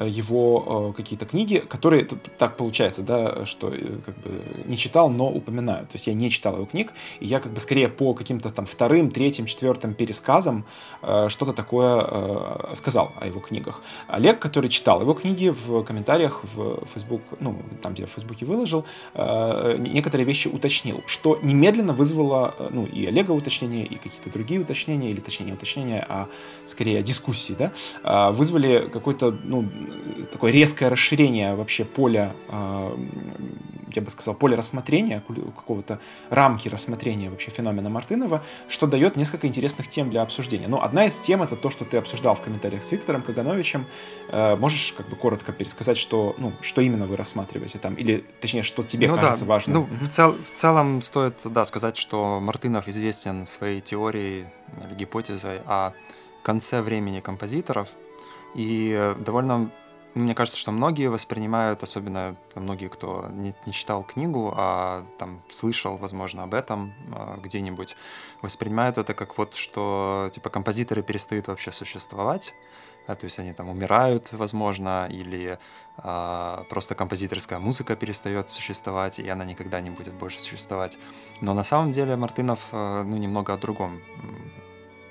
его 0.03 0.91
э, 0.91 0.97
какие-то 0.97 1.25
книги, 1.25 1.59
которые, 1.59 2.05
так 2.05 2.57
получается, 2.57 3.01
да, 3.01 3.45
что 3.45 3.69
э, 3.69 3.99
как 4.05 4.17
бы 4.19 4.41
не 4.65 4.77
читал, 4.77 5.09
но 5.09 5.29
упоминаю. 5.29 5.85
То 5.85 5.93
есть 5.93 6.07
я 6.07 6.13
не 6.13 6.29
читал 6.29 6.55
его 6.55 6.65
книг, 6.65 6.91
и 7.19 7.25
я 7.25 7.39
как 7.39 7.53
бы 7.53 7.59
скорее 7.59 7.87
по 7.87 8.13
каким-то 8.13 8.49
там 8.49 8.65
вторым, 8.65 9.09
третьим, 9.11 9.45
четвертым 9.45 9.93
пересказам 9.93 10.65
что-то 11.27 11.53
такое 11.53 12.75
сказал 12.75 13.13
о 13.19 13.27
его 13.27 13.39
книгах. 13.39 13.81
Олег, 14.07 14.39
который 14.39 14.69
читал 14.69 15.01
его 15.01 15.13
книги, 15.13 15.49
в 15.49 15.83
комментариях 15.83 16.41
в 16.43 16.85
Facebook, 16.93 17.21
ну, 17.39 17.57
там, 17.81 17.93
где 17.93 18.05
в 18.05 18.09
Фейсбуке 18.09 18.45
выложил, 18.45 18.85
некоторые 19.13 20.25
вещи 20.25 20.47
уточнил, 20.47 21.03
что 21.05 21.39
немедленно 21.41 21.93
вызвало 21.93 22.55
ну, 22.71 22.85
и 22.85 23.05
Олега 23.05 23.31
уточнения, 23.31 23.85
и 23.85 23.95
какие-то 23.95 24.29
другие 24.29 24.59
уточнения, 24.61 25.11
или 25.11 25.19
точнее 25.19 25.47
не 25.47 25.53
уточнения, 25.53 26.05
а 26.07 26.27
скорее 26.65 27.03
дискуссии, 27.03 27.55
да, 27.57 28.31
вызвали 28.31 28.89
какое-то, 28.91 29.37
ну, 29.43 29.69
такое 30.31 30.51
резкое 30.51 30.89
расширение 30.89 31.55
вообще 31.55 31.85
поля 31.85 32.33
а, 32.49 32.97
я 33.95 34.01
бы 34.01 34.09
сказал, 34.09 34.35
поле 34.35 34.55
рассмотрения, 34.55 35.23
какого-то 35.55 35.99
рамки 36.29 36.67
рассмотрения 36.67 37.29
вообще 37.29 37.51
феномена 37.51 37.89
Мартынова, 37.89 38.43
что 38.67 38.87
дает 38.87 39.15
несколько 39.15 39.47
интересных 39.47 39.87
тем 39.87 40.09
для 40.09 40.21
обсуждения. 40.21 40.67
Ну, 40.67 40.79
одна 40.79 41.05
из 41.05 41.19
тем— 41.19 41.41
это 41.43 41.55
то, 41.55 41.69
что 41.69 41.85
ты 41.85 41.97
обсуждал 41.97 42.35
в 42.35 42.41
комментариях 42.41 42.83
с 42.83 42.91
Виктором 42.91 43.21
Кагановичем. 43.21 43.85
Э, 44.29 44.55
можешь 44.55 44.93
как 44.93 45.09
бы 45.09 45.15
коротко 45.15 45.51
пересказать, 45.51 45.97
что, 45.97 46.35
ну, 46.37 46.53
что 46.61 46.81
именно 46.81 47.05
вы 47.05 47.15
рассматриваете 47.15 47.79
там? 47.79 47.95
Или, 47.95 48.23
точнее, 48.41 48.63
что 48.63 48.83
тебе 48.83 49.07
ну, 49.07 49.15
кажется 49.15 49.45
да. 49.45 49.49
важным? 49.49 49.77
Ну, 49.77 50.05
в, 50.05 50.09
цел, 50.09 50.33
в 50.33 50.57
целом 50.57 51.01
стоит, 51.01 51.41
да, 51.45 51.65
сказать, 51.65 51.97
что 51.97 52.39
Мартынов 52.39 52.87
известен 52.87 53.45
своей 53.45 53.81
теорией 53.81 54.45
или 54.83 54.95
гипотезой 54.95 55.61
о 55.65 55.93
конце 56.43 56.81
времени 56.81 57.19
композиторов— 57.21 57.89
И 58.55 59.13
довольно 59.19 59.69
мне 60.15 60.33
кажется, 60.33 60.57
что 60.57 60.71
многие 60.71 61.09
воспринимают, 61.09 61.83
особенно 61.83 62.37
многие, 62.55 62.87
кто 62.87 63.27
не, 63.33 63.53
не 63.65 63.73
читал 63.73 64.01
книгу, 64.01 64.53
а 64.55 65.05
там 65.19 65.41
слышал, 65.49 65.97
возможно, 65.97 66.43
об 66.43 66.53
этом 66.53 66.93
а, 67.11 67.37
где-нибудь, 67.43 67.97
воспринимают 68.41 68.97
это 68.97 69.13
как 69.13 69.37
вот, 69.37 69.55
что 69.55 70.31
типа 70.33 70.49
композиторы 70.49 71.03
перестают 71.03 71.49
вообще 71.49 71.73
существовать, 71.73 72.53
а, 73.07 73.15
то 73.15 73.25
есть 73.25 73.39
они 73.39 73.51
там 73.51 73.67
умирают, 73.67 74.31
возможно, 74.31 75.09
или 75.11 75.59
а, 75.97 76.63
просто 76.69 76.95
композиторская 76.95 77.59
музыка 77.59 77.97
перестает 77.97 78.49
существовать, 78.49 79.19
и 79.19 79.27
она 79.27 79.43
никогда 79.43 79.81
не 79.81 79.89
будет 79.89 80.13
больше 80.13 80.39
существовать. 80.39 80.97
Но 81.41 81.53
на 81.53 81.63
самом 81.63 81.91
деле 81.91 82.15
Мартынов 82.15 82.69
ну, 82.71 83.17
немного 83.17 83.53
о 83.53 83.57
другом 83.57 84.01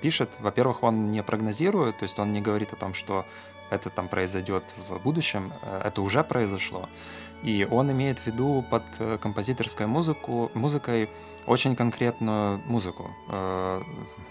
пишет. 0.04 0.28
Во-первых, 0.38 0.82
он 0.82 1.10
не 1.10 1.22
прогнозирует, 1.22 1.98
то 1.98 2.02
есть 2.02 2.18
он 2.18 2.30
не 2.32 2.42
говорит 2.42 2.72
о 2.74 2.76
том, 2.76 2.92
что 2.92 3.24
это 3.70 3.88
там 3.88 4.08
произойдет 4.08 4.62
в 4.88 4.98
будущем, 4.98 5.52
э, 5.62 5.80
это 5.88 6.02
уже 6.02 6.22
произошло. 6.22 6.88
И 7.42 7.66
он 7.70 7.90
имеет 7.90 8.18
в 8.18 8.26
виду 8.26 8.62
под 8.70 8.82
э, 8.98 9.18
композиторской 9.18 9.86
музыку, 9.86 10.50
музыкой 10.54 11.08
очень 11.46 11.74
конкретную 11.74 12.60
музыку. 12.66 13.10
Э, 13.30 13.82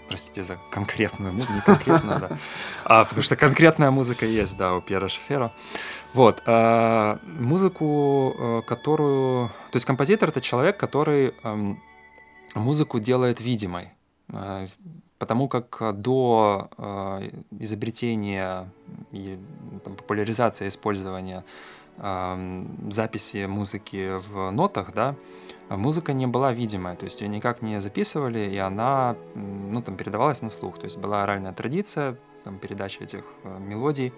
простите 0.08 0.44
за 0.44 0.58
конкретную 0.70 1.32
музыку, 1.32 1.52
не 1.54 1.60
конкретную, 1.60 2.20
да. 2.20 2.28
А, 2.84 3.04
потому 3.04 3.22
что 3.22 3.36
конкретная 3.36 3.90
музыка 3.90 4.26
есть, 4.26 4.56
да, 4.56 4.74
у 4.74 4.80
Пьера 4.80 5.08
Шефера. 5.08 5.50
Вот. 6.14 6.42
Э, 6.46 7.18
музыку, 7.40 8.36
э, 8.38 8.62
которую... 8.66 9.48
То 9.70 9.76
есть 9.76 9.86
композитор— 9.86 10.28
это 10.30 10.40
человек, 10.40 10.76
который 10.76 11.34
э, 11.42 11.74
музыку 12.54 13.00
делает 13.00 13.40
видимой. 13.40 13.88
Потому 15.24 15.48
как 15.48 15.78
э, 15.80 15.92
до 15.92 16.68
э, 16.76 17.30
изобретения 17.60 18.68
и 19.10 19.38
там, 19.82 19.94
популяризации 19.96 20.68
использования 20.68 21.44
э, 21.96 22.64
записи 22.90 23.46
музыки 23.46 24.18
в 24.18 24.50
нотах, 24.50 24.92
да, 24.92 25.14
музыка 25.70 26.12
не 26.12 26.26
была 26.26 26.52
видимая, 26.52 26.94
то 26.94 27.06
есть 27.06 27.22
ее 27.22 27.28
никак 27.28 27.62
не 27.62 27.80
записывали, 27.80 28.50
и 28.50 28.58
она, 28.58 29.16
ну, 29.34 29.80
там, 29.80 29.96
передавалась 29.96 30.42
на 30.42 30.50
слух, 30.50 30.76
то 30.78 30.84
есть 30.84 30.98
была 30.98 31.22
оральная 31.22 31.54
традиция, 31.54 32.16
там, 32.44 32.58
передача 32.58 33.04
этих 33.04 33.24
э, 33.44 33.58
мелодий, 33.60 34.12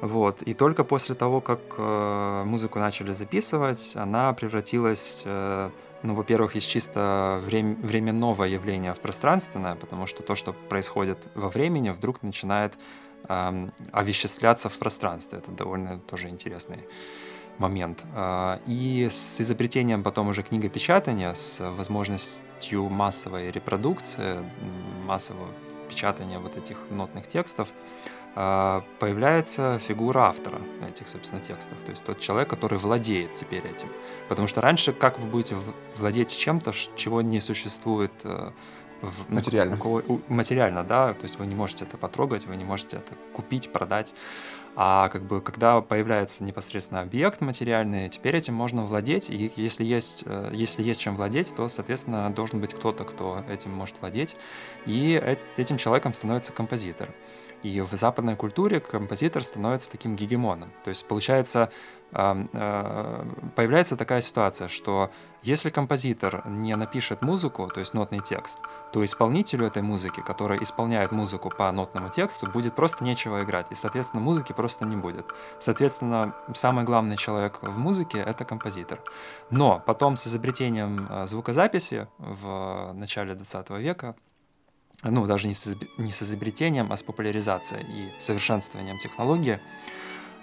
вот. 0.00 0.40
И 0.40 0.54
только 0.54 0.84
после 0.84 1.14
того, 1.14 1.42
как 1.42 1.60
э, 1.76 2.44
музыку 2.46 2.78
начали 2.78 3.12
записывать, 3.12 3.92
она 3.94 4.32
превратилась 4.32 5.22
э, 5.26 5.70
ну, 6.04 6.14
во-первых, 6.14 6.54
из 6.54 6.64
чисто 6.64 7.40
врем- 7.46 7.80
временного 7.82 8.44
явления 8.44 8.92
в 8.92 9.00
пространственное, 9.00 9.74
потому 9.74 10.06
что 10.06 10.22
то, 10.22 10.34
что 10.34 10.52
происходит 10.52 11.18
во 11.34 11.48
времени, 11.48 11.90
вдруг 11.90 12.22
начинает 12.22 12.74
э, 13.28 13.68
овеществляться 13.90 14.68
в 14.68 14.78
пространстве. 14.78 15.38
Это 15.38 15.50
довольно 15.50 15.98
тоже 15.98 16.28
интересный 16.28 16.84
момент. 17.58 18.04
А, 18.14 18.60
и 18.66 19.08
с 19.10 19.40
изобретением 19.40 20.02
потом 20.02 20.28
уже 20.28 20.42
книгопечатания, 20.42 21.32
с 21.32 21.60
возможностью 21.60 22.88
массовой 22.88 23.50
репродукции, 23.50 24.38
массового 25.06 25.48
печатания 25.88 26.38
вот 26.38 26.56
этих 26.56 26.76
нотных 26.90 27.26
текстов, 27.26 27.68
появляется 28.34 29.78
фигура 29.78 30.22
автора 30.22 30.60
этих, 30.88 31.08
собственно, 31.08 31.40
текстов. 31.40 31.78
То 31.84 31.90
есть 31.90 32.04
тот 32.04 32.18
человек, 32.18 32.50
который 32.50 32.78
владеет 32.78 33.34
теперь 33.34 33.64
этим. 33.66 33.88
Потому 34.28 34.48
что 34.48 34.60
раньше 34.60 34.92
как 34.92 35.20
вы 35.20 35.26
будете 35.26 35.56
владеть 35.96 36.36
чем-то, 36.36 36.72
чего 36.96 37.22
не 37.22 37.40
существует 37.40 38.12
э, 38.24 38.50
в, 39.02 39.32
материально. 39.32 39.78
У, 39.82 39.98
у, 39.98 40.20
материально, 40.28 40.84
да, 40.84 41.14
то 41.14 41.22
есть 41.22 41.38
вы 41.38 41.46
не 41.46 41.54
можете 41.54 41.84
это 41.84 41.96
потрогать, 41.96 42.46
вы 42.46 42.56
не 42.56 42.64
можете 42.64 42.96
это 42.98 43.14
купить, 43.32 43.72
продать. 43.72 44.14
А 44.76 45.08
как 45.08 45.22
бы 45.22 45.40
когда 45.40 45.80
появляется 45.80 46.42
непосредственно 46.42 47.00
объект 47.00 47.40
материальный, 47.40 48.08
теперь 48.08 48.34
этим 48.36 48.54
можно 48.54 48.84
владеть, 48.84 49.30
и 49.30 49.52
если 49.56 49.84
есть, 49.84 50.24
э, 50.26 50.50
если 50.52 50.82
есть 50.82 51.00
чем 51.00 51.16
владеть, 51.16 51.54
то, 51.54 51.68
соответственно, 51.68 52.28
должен 52.34 52.60
быть 52.60 52.74
кто-то, 52.74 53.04
кто 53.04 53.44
этим 53.48 53.70
может 53.72 54.00
владеть, 54.00 54.34
и 54.84 55.38
этим 55.56 55.76
человеком 55.76 56.12
становится 56.12 56.50
композитор. 56.52 57.10
И 57.62 57.80
в 57.80 57.92
западной 57.92 58.36
культуре 58.36 58.80
композитор 58.80 59.44
становится 59.44 59.90
таким 59.90 60.16
гегемоном. 60.16 60.70
То 60.84 60.90
есть 60.90 61.06
получается, 61.06 61.70
появляется 62.14 63.96
такая 63.96 64.20
ситуация, 64.20 64.68
что 64.68 65.10
если 65.42 65.68
композитор 65.68 66.42
не 66.46 66.76
напишет 66.76 67.22
музыку, 67.22 67.68
то 67.68 67.80
есть 67.80 67.92
нотный 67.92 68.20
текст, 68.20 68.60
то 68.92 69.04
исполнителю 69.04 69.66
этой 69.66 69.82
музыки, 69.82 70.20
который 70.20 70.62
исполняет 70.62 71.10
музыку 71.10 71.50
по 71.50 71.70
нотному 71.72 72.08
тексту, 72.08 72.46
будет 72.46 72.76
просто 72.76 73.02
нечего 73.02 73.42
играть, 73.42 73.72
и, 73.72 73.74
соответственно, 73.74 74.22
музыки 74.22 74.52
просто 74.52 74.84
не 74.86 74.96
будет. 74.96 75.26
Соответственно, 75.58 76.34
самый 76.54 76.84
главный 76.84 77.16
человек 77.16 77.58
в 77.62 77.78
музыке— 77.78 78.18
это 78.26 78.44
композитор. 78.44 79.00
Но 79.50 79.82
потом 79.84 80.16
с 80.16 80.26
изобретением 80.28 81.08
э, 81.10 81.26
звукозаписи 81.26 82.06
в 82.18 82.92
начале 82.94 83.34
20 83.34 83.70
века 83.70 84.14
ну, 85.02 85.26
даже 85.26 85.48
не 85.48 85.54
с, 85.54 85.76
не 85.98 86.12
с 86.12 86.22
изобретением, 86.22 86.92
а 86.92 86.96
с 86.96 87.02
популяризацией 87.02 87.84
и 87.84 88.20
совершенствованием 88.20 88.98
технологии, 88.98 89.60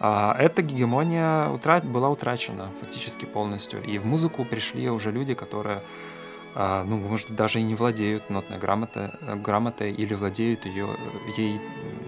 эта 0.01 0.63
гегемония 0.63 1.49
утра... 1.49 1.79
была 1.79 2.09
утрачена 2.09 2.71
фактически 2.79 3.25
полностью. 3.25 3.83
И 3.83 3.99
в 3.99 4.05
музыку 4.05 4.45
пришли 4.45 4.89
уже 4.89 5.11
люди, 5.11 5.35
которые, 5.35 5.83
а, 6.55 6.83
ну, 6.83 6.97
может, 6.97 7.35
даже 7.35 7.59
и 7.59 7.63
не 7.63 7.75
владеют 7.75 8.29
нотной 8.29 8.57
грамотой, 8.57 9.09
грамотой 9.21 9.91
или 9.91 10.15
владеют 10.15 10.65
ее, 10.65 10.87
ей 11.37 11.61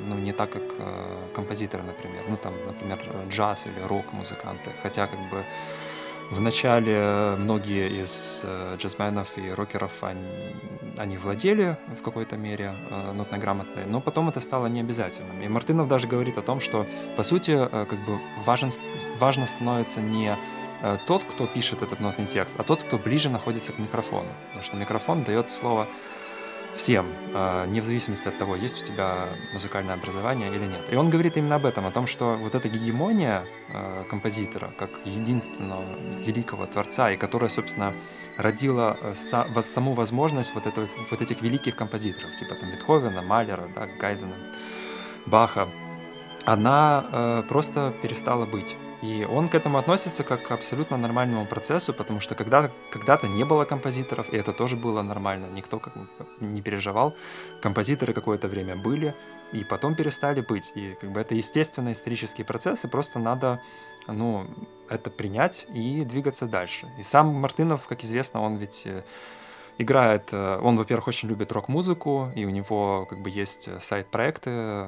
ну, 0.07 0.15
не 0.15 0.33
так, 0.33 0.51
как 0.51 0.63
а, 0.79 1.29
композиторы, 1.35 1.83
например. 1.83 2.23
Ну, 2.27 2.37
там, 2.37 2.53
например, 2.65 2.99
джаз 3.29 3.67
или 3.67 3.79
рок-музыканты. 3.87 4.71
Хотя, 4.81 5.05
как 5.05 5.19
бы, 5.29 5.43
Вначале 6.32 7.36
многие 7.38 8.01
из 8.01 8.41
э, 8.43 8.76
джазменов 8.78 9.38
и 9.38 9.51
рокеров, 9.51 10.03
они, 10.97 11.17
владели 11.17 11.78
в 11.97 12.01
какой-то 12.01 12.38
мере 12.38 12.76
э, 12.89 13.11
нотной 13.11 13.39
грамотной, 13.39 13.86
но 13.86 14.01
потом 14.01 14.30
это 14.30 14.39
стало 14.39 14.67
необязательным. 14.67 15.41
И 15.41 15.47
Мартынов 15.47 15.88
даже 15.88 16.07
говорит 16.07 16.38
о 16.38 16.41
том, 16.41 16.59
что, 16.59 16.86
по 17.15 17.24
сути, 17.24 17.51
э, 17.51 17.86
как 17.86 17.99
бы 18.05 18.19
важен, 18.45 18.69
важно 19.17 19.45
становится 19.45 20.01
не 20.01 20.36
тот, 21.07 21.24
кто 21.24 21.47
пишет 21.47 21.82
этот 21.82 22.01
нотный 22.01 22.26
текст, 22.26 22.59
а 22.59 22.63
тот, 22.63 22.84
кто 22.84 22.97
ближе 22.97 23.30
находится 23.30 23.71
к 23.71 23.80
микрофону. 23.80 24.28
Потому 24.47 24.63
что 24.65 24.76
микрофон 24.76 25.24
дает 25.24 25.49
слово 25.49 25.88
всем, 26.76 27.05
а, 27.34 27.65
не 27.65 27.82
в 27.82 27.86
зависимости 27.86 28.28
от 28.28 28.38
того, 28.38 28.55
есть 28.55 28.82
у 28.82 28.86
тебя 28.86 29.30
музыкальное 29.53 29.95
образование 29.95 30.49
или 30.49 30.65
нет. 30.65 30.82
И 30.91 30.95
он 30.95 31.09
говорит 31.09 31.38
именно 31.38 31.55
об 31.55 31.65
этом, 31.65 31.86
о 31.86 31.91
том, 31.91 32.07
что 32.07 32.36
вот 32.36 32.55
эта 32.55 32.69
гегемония 32.69 33.43
а, 33.74 34.03
композитора, 34.05 34.71
как 34.78 34.89
единственного 35.05 35.86
великого 36.26 36.65
творца, 36.65 37.11
и 37.11 37.17
которая, 37.17 37.49
собственно, 37.49 37.93
родила 38.38 38.97
э, 39.01 39.13
саму 39.13 39.93
возможность 39.93 40.55
вот, 40.55 40.65
это, 40.65 40.88
вот 41.11 41.21
этих 41.21 41.41
великих 41.41 41.76
композиторов, 41.76 42.36
типа 42.36 42.55
там 42.55 42.71
Бетховена, 42.71 43.21
Малера, 43.21 43.69
да, 43.76 43.88
Гайдена, 43.99 44.34
Баха, 45.26 45.69
она 46.45 47.05
э, 47.11 47.43
просто 47.47 47.93
перестала 48.01 48.45
быть. 48.45 48.76
И 49.04 49.26
он 49.26 49.49
к 49.49 49.56
этому 49.56 49.78
относится 49.78 50.24
как 50.24 50.43
к 50.43 50.51
абсолютно 50.51 50.95
нормальному 50.97 51.45
процессу, 51.45 51.93
потому 51.93 52.22
что 52.22 52.36
когда, 52.36 52.72
когда-то 52.89 53.28
не 53.28 53.43
было 53.43 53.66
композиторов, 53.66 54.32
и 54.34 54.38
это 54.38 54.54
тоже 54.54 54.78
было 54.78 55.01
нормально, 55.01 55.47
никто 55.54 55.78
как 55.78 55.93
не 56.39 56.62
переживал. 56.62 57.14
Композиторы 57.62 58.14
какое-то 58.14 58.47
время 58.47 58.78
были, 58.78 59.14
и 59.51 59.66
потом 59.66 59.95
перестали 59.95 60.39
быть. 60.39 60.72
И 60.76 60.95
как 61.01 61.12
бы 61.12 61.20
это 61.20 61.36
естественный 61.36 61.91
исторический 61.91 62.43
процесс, 62.43 62.86
и 62.86 62.88
просто 62.88 63.20
надо 63.20 63.60
ну, 64.08 64.47
это 64.89 65.10
принять 65.10 65.68
и 65.74 66.06
двигаться 66.06 66.45
дальше. 66.45 66.89
И 66.97 67.04
сам 67.04 67.28
Мартынов, 67.28 67.88
как 67.88 68.04
известно, 68.06 68.41
он 68.41 68.56
ведь 68.56 68.84
э, 68.86 69.04
играет, 69.78 70.30
э, 70.32 70.59
он, 70.61 70.78
во-первых, 70.78 71.07
очень 71.07 71.30
любит 71.30 71.51
рок-музыку, 71.51 72.32
и 72.36 72.45
у 72.45 72.49
него 72.49 73.05
как 73.09 73.21
бы 73.21 73.30
есть 73.30 73.67
э, 73.67 73.80
сайт-проекты, 73.80 74.88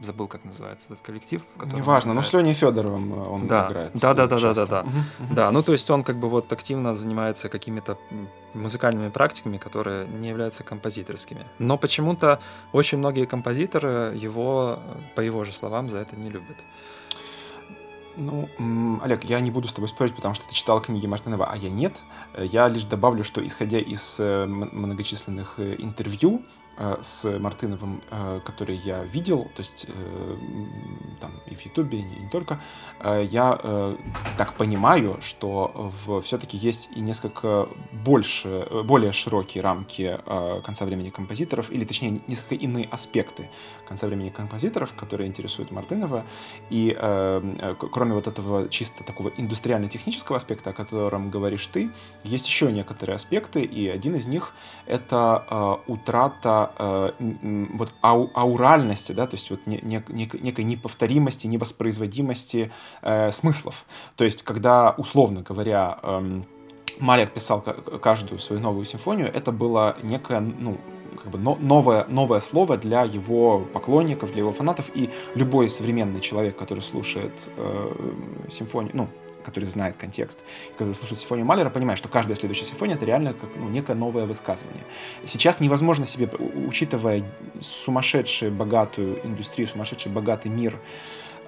забыл, 0.00 0.28
как 0.28 0.44
называется 0.44 0.88
этот 0.92 1.04
коллектив. 1.04 1.44
В 1.54 1.58
котором 1.58 1.80
Неважно, 1.80 2.14
но 2.14 2.22
с 2.22 2.32
Леней 2.32 2.54
Федоровым 2.54 3.12
э, 3.12 3.28
он 3.28 3.46
да. 3.46 3.66
играет. 3.68 3.92
Да, 3.94 4.14
да, 4.14 4.26
да, 4.26 4.38
да, 4.38 4.54
да, 4.54 4.66
да. 4.66 4.86
Да, 5.30 5.50
ну 5.50 5.62
то 5.62 5.72
есть 5.72 5.90
он 5.90 6.02
как 6.02 6.16
бы 6.16 6.28
вот 6.28 6.52
активно 6.52 6.94
занимается 6.94 7.48
какими-то 7.48 7.98
музыкальными 8.54 9.10
практиками, 9.10 9.58
которые 9.58 10.06
не 10.06 10.28
являются 10.28 10.64
композиторскими. 10.64 11.46
Но 11.58 11.78
почему-то 11.78 12.40
очень 12.72 12.98
многие 12.98 13.26
композиторы 13.26 14.16
его, 14.16 14.80
по 15.14 15.20
его 15.20 15.44
же 15.44 15.52
словам, 15.52 15.90
за 15.90 15.98
это 15.98 16.16
не 16.16 16.30
любят. 16.30 16.56
Ну, 18.16 18.48
Олег, 19.02 19.24
я 19.24 19.40
не 19.40 19.50
буду 19.50 19.68
с 19.68 19.72
тобой 19.72 19.88
спорить, 19.88 20.14
потому 20.14 20.34
что 20.34 20.46
ты 20.46 20.54
читал 20.54 20.80
книги 20.80 21.06
Мартынова, 21.06 21.46
а 21.46 21.56
я 21.56 21.70
нет. 21.70 22.02
Я 22.38 22.68
лишь 22.68 22.84
добавлю, 22.84 23.24
что 23.24 23.44
исходя 23.46 23.78
из 23.78 24.16
э, 24.18 24.46
многочисленных 24.46 25.54
э, 25.58 25.76
интервью, 25.78 26.42
Э, 26.69 26.69
с 27.02 27.38
Мартыновым, 27.38 28.00
э, 28.10 28.40
который 28.44 28.74
я 28.76 29.04
видел, 29.04 29.44
то 29.54 29.60
есть 29.60 29.86
э, 29.88 30.36
там 31.20 31.32
и 31.46 31.54
в 31.54 31.60
Ютубе, 31.66 31.98
и 31.98 32.02
не 32.02 32.28
только, 32.30 32.58
я 33.04 33.96
так 34.38 34.54
понимаю, 34.54 35.18
что 35.20 35.72
в, 35.74 36.20
все-таки 36.22 36.56
есть 36.56 36.88
и 36.96 37.00
несколько 37.00 37.68
больше, 37.92 38.66
более 38.84 39.12
широкие 39.12 39.62
рамки 39.62 40.18
конца 40.64 40.84
времени 40.86 41.10
композиторов, 41.10 41.70
или 41.70 41.84
точнее 41.84 42.20
несколько 42.26 42.54
иные 42.54 42.86
аспекты 42.90 43.50
конца 43.86 44.06
времени 44.06 44.30
композиторов, 44.30 44.94
которые 44.94 45.28
интересуют 45.28 45.70
Мартынова, 45.70 46.24
и 46.70 46.96
кроме 47.90 48.14
вот 48.14 48.26
этого 48.26 48.68
чисто 48.68 49.04
такого 49.04 49.30
индустриально-технического 49.36 50.38
аспекта, 50.38 50.70
о 50.70 50.72
котором 50.72 51.30
говоришь 51.30 51.66
ты, 51.66 51.90
есть 52.24 52.46
еще 52.46 52.72
некоторые 52.72 53.16
аспекты, 53.16 53.62
и 53.62 53.88
один 53.88 54.14
из 54.14 54.26
них— 54.26 54.52
это 54.86 55.80
утрата 55.86 56.59
э, 56.78 57.10
вот 57.74 57.94
ау, 58.00 58.30
ауральности, 58.34 59.12
да, 59.12 59.26
то 59.26 59.36
есть 59.36 59.50
вот 59.50 59.66
не, 59.66 59.80
не, 59.82 60.02
некой 60.40 60.64
неповторимости, 60.64 61.46
невоспроизводимости 61.46 62.70
э, 63.02 63.32
смыслов. 63.32 63.84
То 64.16 64.24
есть 64.24 64.42
когда, 64.42 64.94
условно 64.96 65.42
говоря, 65.42 65.98
э, 66.02 66.42
Малер 66.98 67.28
писал 67.28 67.62
каждую 67.62 68.38
свою 68.38 68.60
новую 68.60 68.84
симфонию, 68.84 69.32
это 69.32 69.52
было 69.52 69.96
некое, 70.02 70.40
ну, 70.40 70.78
как 71.16 71.32
бы 71.32 71.38
новое, 71.38 72.04
новое 72.06 72.40
слово 72.40 72.76
для 72.76 73.04
его 73.04 73.60
поклонников, 73.72 74.32
для 74.32 74.40
его 74.40 74.52
фанатов, 74.52 74.90
и 74.94 75.10
любой 75.34 75.68
современный 75.68 76.20
человек, 76.20 76.56
который 76.56 76.80
слушает 76.80 77.50
э, 77.56 77.92
симфонию, 78.50 78.92
ну, 78.94 79.08
который 79.50 79.66
знает 79.66 79.96
контекст, 79.96 80.44
который 80.78 80.94
слушает 80.94 81.20
симфонию 81.20 81.46
Малера, 81.46 81.70
понимает, 81.70 81.98
что 81.98 82.08
каждая 82.08 82.36
следующая 82.36 82.64
симфония 82.64 82.94
это 82.94 83.04
реально 83.04 83.34
как 83.34 83.50
ну, 83.56 83.68
некое 83.68 83.94
новое 83.94 84.24
высказывание. 84.24 84.84
Сейчас 85.24 85.60
невозможно 85.60 86.06
себе, 86.06 86.28
учитывая 86.66 87.22
сумасшедшую 87.60 88.52
богатую 88.52 89.24
индустрию, 89.26 89.66
сумасшедший 89.66 90.10
богатый 90.10 90.48
мир 90.48 90.78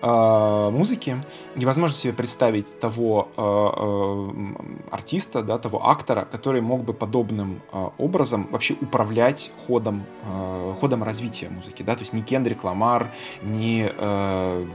э, 0.03 0.71
музыки, 0.71 1.23
невозможно 1.57 1.97
себе 1.97 2.13
представить 2.13 2.79
того 2.81 3.29
э, 3.37 3.43
э, 3.43 4.91
артиста, 4.91 5.43
да, 5.43 5.59
того 5.59 5.89
актора, 5.89 6.27
который 6.31 6.61
мог 6.61 6.85
бы 6.85 6.93
подобным 6.93 7.63
э, 7.73 7.89
образом 7.99 8.49
вообще 8.51 8.75
управлять 8.81 9.53
ходом, 9.67 10.05
э, 10.25 10.75
ходом 10.81 11.03
развития 11.03 11.49
музыки, 11.49 11.83
да, 11.83 11.95
то 11.95 12.01
есть 12.01 12.13
ни 12.13 12.21
Кендрик 12.21 12.65
Ламар, 12.65 13.11
ни 13.43 13.91
э, 13.97 14.67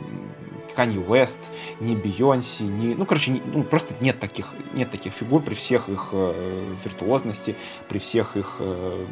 Канье 0.78 1.01
Уэст, 1.01 1.51
ни 1.80 1.95
Бейонси, 1.95 2.61
ни... 2.61 2.93
Ну, 2.93 3.05
короче, 3.07 3.32
не, 3.32 3.41
ну, 3.53 3.63
просто 3.63 3.95
нет 3.99 4.19
таких, 4.19 4.53
нет 4.75 4.91
таких 4.91 5.11
фигур 5.11 5.41
при 5.41 5.55
всех 5.55 5.89
их 5.89 6.09
э, 6.11 6.73
виртуозности, 6.84 7.55
при 7.89 7.97
всех 7.97 8.38
их 8.38 8.57
э, 8.59 9.05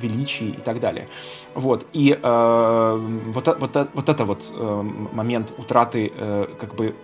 величии 0.00 0.48
и 0.48 0.60
так 0.60 0.80
далее. 0.80 1.08
Вот. 1.54 1.86
И 1.92 2.18
э, 2.20 3.22
вот, 3.26 3.46
вот, 3.60 3.88
вот 3.94 4.08
это 4.08 4.24
вот 4.24 4.52
э, 4.52 4.82
момент 5.12 5.29
утраты 5.38 6.12
э, 6.14 6.46
как 6.58 6.74
бы 6.74 6.94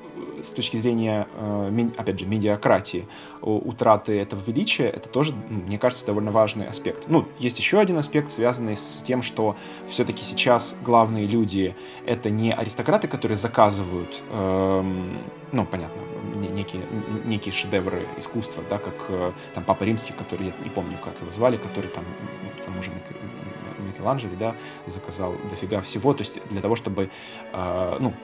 с 0.43 0.51
точки 0.51 0.77
зрения, 0.77 1.27
э, 1.35 1.89
опять 1.97 2.19
же, 2.19 2.27
медиакратии, 2.27 3.07
утраты 3.41 4.19
этого 4.19 4.41
величия, 4.47 4.85
это 4.85 5.09
тоже, 5.09 5.35
мне 5.49 5.79
кажется, 5.79 6.07
довольно 6.07 6.31
важный 6.31 6.67
аспект. 6.67 7.09
Ну, 7.09 7.27
есть 7.39 7.59
еще 7.59 7.79
один 7.79 7.99
аспект, 7.99 8.31
связанный 8.31 8.77
с 8.77 9.03
тем, 9.03 9.23
что 9.23 9.57
все-таки 9.87 10.25
сейчас 10.25 10.77
главные 10.83 11.27
люди— 11.27 11.75
это 12.07 12.31
не 12.31 12.53
аристократы, 12.53 13.09
которые 13.09 13.37
заказывают, 13.37 14.23
эм, 14.31 15.19
ну, 15.53 15.65
понятно, 15.65 16.03
некие, 16.35 16.83
некие 17.25 17.53
шедевры 17.53 18.07
искусства, 18.17 18.63
да, 18.69 18.79
как 18.79 18.95
э, 19.09 19.33
там 19.55 19.65
Папа 19.65 19.85
Римский, 19.85 20.13
который, 20.13 20.47
я 20.47 20.53
не 20.65 20.71
помню, 20.71 20.99
как 21.03 21.21
его 21.21 21.31
звали, 21.31 21.57
который 21.57 21.89
там, 21.89 22.05
там 22.65 22.79
уже 22.79 22.91
Микеланджело, 23.97 24.33
да, 24.39 24.55
заказал 24.87 25.35
дофига 25.51 25.81
всего, 25.81 26.13
то 26.15 26.23
есть 26.23 26.41
для 26.49 26.61
того, 26.61 26.77
чтобы, 26.77 27.11
э, 27.53 27.97
ну, 28.01 28.15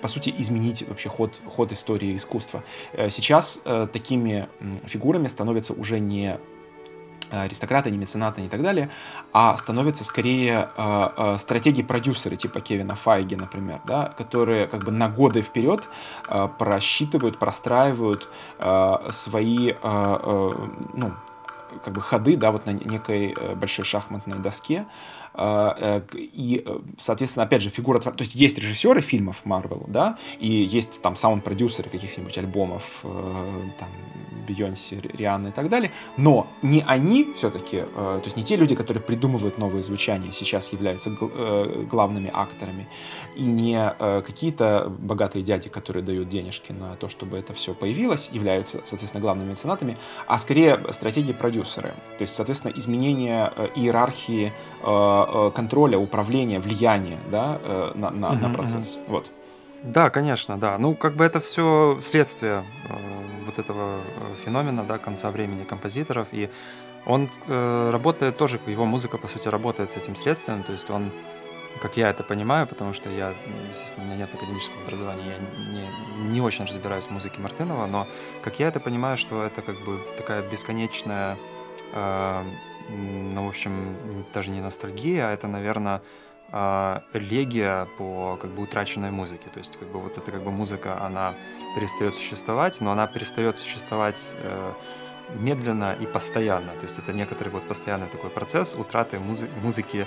по 0.00 0.08
сути, 0.08 0.34
изменить 0.38 0.86
вообще 0.88 1.08
ход, 1.08 1.40
ход 1.46 1.72
истории 1.72 2.16
искусства. 2.16 2.62
Э, 2.92 3.10
сейчас 3.10 3.62
э, 3.64 3.86
такими 3.92 4.48
фигурами 4.86 5.28
становятся 5.28 5.72
уже 5.72 6.00
не 6.00 6.38
аристократы, 7.30 7.90
не 7.90 7.98
меценаты 7.98 8.44
и 8.44 8.48
так 8.48 8.62
далее, 8.62 8.90
а 9.32 9.56
становятся 9.56 10.04
скорее 10.04 10.70
э, 10.76 11.08
э, 11.16 11.38
стратеги-продюсеры 11.38 12.36
типа 12.36 12.60
Кевина 12.60 12.94
Файги, 12.94 13.36
например, 13.36 13.80
да, 13.86 14.14
которые 14.16 14.66
как 14.66 14.84
бы 14.84 14.92
на 14.92 15.08
годы 15.08 15.42
вперед 15.42 15.88
э, 16.28 16.48
просчитывают, 16.58 17.38
простраивают 17.38 18.28
свои, 19.10 19.74
ну, 19.82 21.12
как 21.78 21.94
бы 21.94 22.00
ходы, 22.00 22.36
да, 22.36 22.52
вот 22.52 22.66
на 22.66 22.72
некой 22.72 23.34
э, 23.36 23.54
большой 23.54 23.84
шахматной 23.84 24.38
доске, 24.38 24.86
и, 25.36 26.62
э, 26.64 26.78
соответственно, 26.98 27.44
опять 27.44 27.62
же, 27.62 27.70
фигура... 27.70 27.98
То 27.98 28.12
есть 28.18 28.34
есть 28.34 28.58
режиссеры 28.58 29.00
фильмов 29.00 29.42
Марвел, 29.44 29.84
да, 29.88 30.16
и 30.38 30.48
есть 30.48 31.02
там 31.02 31.16
саунд-продюсеры 31.16 31.90
каких-нибудь 31.90 32.36
альбомов, 32.38 33.00
там, 33.02 33.88
Бейонсе, 34.46 35.00
Рианны 35.02 35.48
и 35.48 35.52
так 35.52 35.68
далее, 35.68 35.90
но 36.16 36.46
не 36.62 36.82
они 36.86 37.34
все-таки, 37.36 37.80
то 37.80 38.22
есть 38.24 38.36
не 38.36 38.44
те 38.44 38.56
люди, 38.56 38.74
которые 38.74 39.02
придумывают 39.02 39.58
новые 39.58 39.82
звучания, 39.82 40.32
сейчас 40.32 40.72
являются 40.72 41.10
главными 41.10 42.30
акторами, 42.32 42.88
и 43.36 43.42
не 43.42 43.94
какие-то 43.98 44.90
богатые 44.98 45.42
дяди, 45.42 45.68
которые 45.68 46.02
дают 46.02 46.30
денежки 46.30 46.72
на 46.72 46.96
то, 46.96 47.08
чтобы 47.08 47.36
это 47.36 47.52
все 47.52 47.74
появилось, 47.74 48.30
являются, 48.32 48.80
соответственно, 48.84 49.20
главными 49.20 49.50
меценатами, 49.50 49.98
а 50.26 50.38
скорее 50.38 50.80
стратегии-продюсеры 50.92 51.58
продюсеры. 51.58 51.94
То 52.18 52.22
есть, 52.22 52.34
соответственно, 52.34 52.72
изменение 52.76 53.52
э, 53.56 53.68
иерархии 53.74 54.46
э, 54.46 54.50
э, 54.82 55.17
контроля, 55.54 55.98
управления, 55.98 56.60
влияния 56.60 57.18
да, 57.30 57.58
на, 57.94 58.10
на, 58.10 58.26
uh-huh, 58.26 58.40
на 58.40 58.50
процесс. 58.50 58.96
Uh-huh. 58.96 59.10
Вот. 59.12 59.32
Да, 59.82 60.10
конечно, 60.10 60.58
да. 60.58 60.76
Ну, 60.78 60.94
как 60.94 61.14
бы 61.14 61.24
это 61.24 61.38
все 61.38 61.98
следствие 62.02 62.64
э, 62.88 62.94
вот 63.46 63.58
этого 63.58 64.00
феномена, 64.44 64.82
да, 64.82 64.98
конца 64.98 65.30
времени 65.30 65.64
композиторов. 65.64 66.28
И 66.32 66.50
он 67.06 67.28
э, 67.46 67.90
работает 67.90 68.36
тоже, 68.36 68.60
его 68.66 68.84
музыка, 68.84 69.18
по 69.18 69.28
сути, 69.28 69.48
работает 69.48 69.92
с 69.92 69.96
этим 69.96 70.16
следствием. 70.16 70.64
То 70.64 70.72
есть 70.72 70.90
он, 70.90 71.12
как 71.80 71.96
я 71.96 72.10
это 72.10 72.24
понимаю, 72.24 72.66
потому 72.66 72.92
что 72.92 73.08
я, 73.08 73.34
естественно, 73.70 74.04
у 74.04 74.06
меня 74.08 74.16
нет 74.16 74.34
академического 74.34 74.82
образования, 74.82 75.22
я 75.26 75.72
не, 75.72 76.32
не 76.32 76.40
очень 76.40 76.64
разбираюсь 76.64 77.04
в 77.04 77.10
музыке 77.10 77.40
Мартынова, 77.40 77.86
но 77.86 78.08
как 78.42 78.58
я 78.58 78.68
это 78.68 78.80
понимаю, 78.80 79.16
что 79.16 79.44
это 79.44 79.62
как 79.62 79.76
бы 79.84 80.00
такая 80.16 80.42
бесконечная 80.42 81.38
а, 81.94 82.44
ну, 82.88 83.44
в 83.44 83.48
общем, 83.48 84.24
даже 84.32 84.50
не 84.50 84.60
ностальгия, 84.60 85.28
а 85.28 85.32
это, 85.32 85.48
наверное, 85.48 86.02
а, 86.50 87.02
элегия 87.12 87.86
по 87.98 88.38
как 88.40 88.50
бы 88.52 88.62
утраченной 88.62 89.10
музыке. 89.10 89.50
То 89.52 89.58
есть 89.58 89.76
как 89.76 89.88
бы 89.88 90.00
вот 90.00 90.16
эта 90.16 90.32
как 90.32 90.42
бы 90.42 90.50
музыка, 90.50 91.02
она 91.04 91.34
перестает 91.74 92.14
существовать, 92.14 92.80
но 92.80 92.90
она 92.90 93.06
перестает 93.06 93.58
существовать 93.58 94.34
э, 94.42 94.72
медленно 95.34 95.94
и 96.00 96.06
постоянно. 96.06 96.72
То 96.72 96.84
есть 96.84 96.98
это 96.98 97.12
некоторый 97.12 97.50
вот 97.50 97.68
постоянный 97.68 98.06
такой 98.06 98.30
процесс 98.30 98.74
утраты 98.74 99.18
музы 99.18 99.46
музыки 99.62 100.06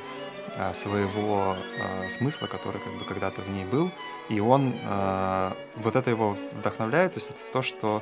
э, 0.55 0.73
своего 0.73 1.55
э, 1.77 2.09
смысла, 2.09 2.47
который 2.47 2.81
как 2.81 2.93
бы 2.97 3.05
когда-то 3.05 3.41
в 3.41 3.49
ней 3.49 3.65
был. 3.65 3.91
И 4.29 4.39
он, 4.39 4.73
вот 5.75 5.95
это 5.97 6.09
его 6.09 6.37
вдохновляет, 6.53 7.13
то 7.13 7.19
есть 7.19 7.31
это 7.31 7.39
то, 7.51 7.61
что 7.61 8.01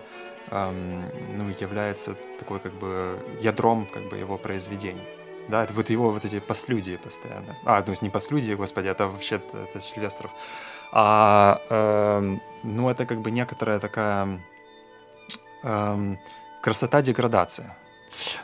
ну, 0.51 1.49
является 1.59 2.15
такой 2.39 2.59
как 2.59 2.73
бы 2.73 3.19
ядром 3.41 3.85
как 3.85 4.09
бы 4.09 4.17
его 4.17 4.37
произведений. 4.37 5.07
Да, 5.49 5.63
это 5.63 5.73
вот 5.73 5.89
его 5.89 6.11
вот 6.11 6.25
эти 6.25 6.39
послюдии 6.39 6.97
постоянно. 6.97 7.57
А, 7.65 7.83
есть 7.87 8.03
не 8.03 8.09
послюдии, 8.09 8.53
господи, 8.53 8.87
это 8.87 9.07
вообще 9.07 9.41
это 9.53 9.81
Сильвестров. 9.81 10.31
А, 10.91 11.61
э, 11.69 12.37
ну, 12.63 12.89
это 12.89 13.05
как 13.05 13.21
бы 13.21 13.31
некоторая 13.31 13.79
такая 13.79 14.41
э, 15.63 16.15
красота-деградация. 16.61 17.75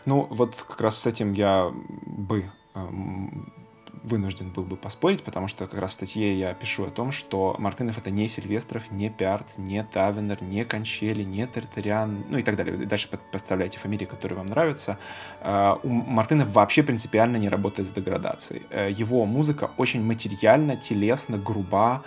Ну, 0.05 0.27
вот 0.31 0.65
как 0.67 0.81
раз 0.81 0.97
с 0.97 1.05
этим 1.05 1.33
я 1.33 1.71
бы 2.05 2.45
вынужден 4.05 4.49
был 4.49 4.63
бы 4.63 4.77
поспорить, 4.77 5.23
потому 5.23 5.47
что 5.47 5.67
как 5.67 5.79
раз 5.79 5.91
в 5.91 5.93
статье 5.93 6.37
я 6.37 6.53
пишу 6.53 6.85
о 6.85 6.91
том, 6.91 7.11
что 7.11 7.55
Мартынов 7.59 7.97
это 7.97 8.11
не 8.11 8.27
Сильвестров, 8.27 8.91
не 8.91 9.09
Пиарт, 9.09 9.57
не 9.57 9.83
Тавенер, 9.83 10.41
не 10.43 10.63
Кончели, 10.63 11.23
не 11.23 11.45
Тартариан, 11.47 12.25
ну 12.29 12.37
и 12.37 12.43
так 12.43 12.55
далее. 12.55 12.77
Дальше 12.85 13.09
подставляйте 13.31 13.79
фамилии, 13.79 14.05
которые 14.05 14.37
вам 14.37 14.47
нравятся. 14.47 14.97
А, 15.41 15.79
у 15.83 15.89
Мартынов 15.89 16.49
вообще 16.49 16.83
принципиально 16.83 17.37
не 17.37 17.49
работает 17.49 17.87
с 17.87 17.91
деградацией. 17.91 18.63
Э, 18.69 18.89
его 18.91 19.25
музыка 19.25 19.71
очень 19.77 20.03
материально, 20.03 20.75
телесно, 20.75 21.37
груба, 21.37 22.03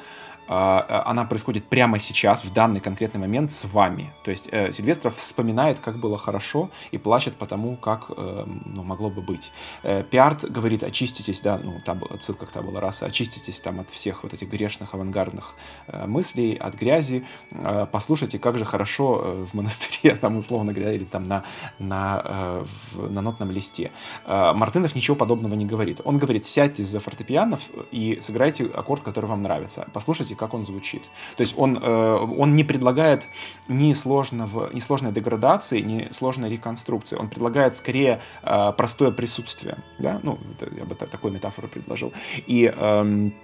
она 0.49 1.25
происходит 1.25 1.65
прямо 1.65 1.99
сейчас, 1.99 2.45
в 2.45 2.53
данный 2.53 2.81
конкретный 2.81 3.21
момент 3.21 3.53
с 3.53 3.65
вами. 3.67 4.13
То 4.25 4.31
есть 4.31 4.49
э, 4.53 4.73
Сильвестров 4.73 5.17
вспоминает, 5.17 5.79
как 5.79 5.99
было 5.99 6.19
хорошо, 6.19 6.71
и 6.91 6.99
плачет 6.99 7.37
по 7.37 7.47
тому, 7.47 7.77
как 7.77 8.11
э, 8.17 8.45
ну, 8.65 8.83
могло 8.83 9.11
бы 9.11 9.21
быть. 9.21 9.51
Э, 9.83 10.03
Пиарт 10.03 10.51
говорит, 10.51 10.83
очиститесь, 10.83 11.41
да, 11.41 11.61
ну, 11.63 11.81
та 11.85 11.99
отсылка 12.11 12.47
к 12.47 12.51
табула 12.51 12.81
раса, 12.81 13.07
очиститесь 13.07 13.61
там 13.61 13.81
от 13.81 13.91
всех 13.91 14.23
вот 14.23 14.33
этих 14.33 14.49
грешных 14.49 14.95
авангардных 14.95 15.55
э, 15.87 16.07
мыслей, 16.07 16.55
от 16.55 16.75
грязи, 16.75 17.25
э, 17.51 17.87
послушайте, 17.91 18.39
как 18.39 18.59
же 18.59 18.65
хорошо 18.65 19.21
э, 19.23 19.47
в 19.47 19.55
монастыре, 19.55 20.17
там, 20.21 20.37
условно 20.37 20.73
говоря, 20.73 20.93
или 20.93 21.05
там 21.05 21.25
на, 21.25 21.45
на, 21.79 22.23
э, 22.25 22.65
в, 22.93 23.11
на 23.11 23.21
нотном 23.21 23.51
листе. 23.51 23.91
Э, 24.25 24.53
Мартынов 24.55 24.95
ничего 24.95 25.17
подобного 25.17 25.55
не 25.55 25.67
говорит. 25.67 26.01
Он 26.05 26.19
говорит, 26.19 26.47
сядьте 26.47 26.85
за 26.85 27.01
фортепиано 27.01 27.59
и 27.91 28.19
сыграйте 28.21 28.65
аккорд, 28.65 29.03
который 29.03 29.27
вам 29.27 29.43
нравится. 29.43 29.87
Послушайте, 29.93 30.37
как 30.39 30.55
он 30.55 30.65
звучит. 30.65 31.03
То 31.37 31.43
есть 31.43 31.55
он, 31.57 31.77
э, 31.77 32.15
он 32.39 32.55
не 32.55 32.65
предлагает 32.65 33.29
ни, 33.69 33.93
сложного, 33.93 34.71
ни 34.73 34.81
сложной 34.81 35.13
деградации, 35.13 35.81
ни 35.81 36.09
сложной 36.13 36.51
реконструкции. 36.51 37.17
Он 37.17 37.29
предлагает 37.29 37.77
скорее 37.77 38.21
э, 38.43 38.73
простое 38.77 39.11
присутствие. 39.11 39.77
Да? 39.99 40.21
Ну, 40.23 40.39
я 40.77 40.85
бы 40.85 40.95
такую 40.95 41.33
метафору 41.33 41.69
предложил. 41.69 42.13
И 42.47 42.73
эм, 42.75 43.35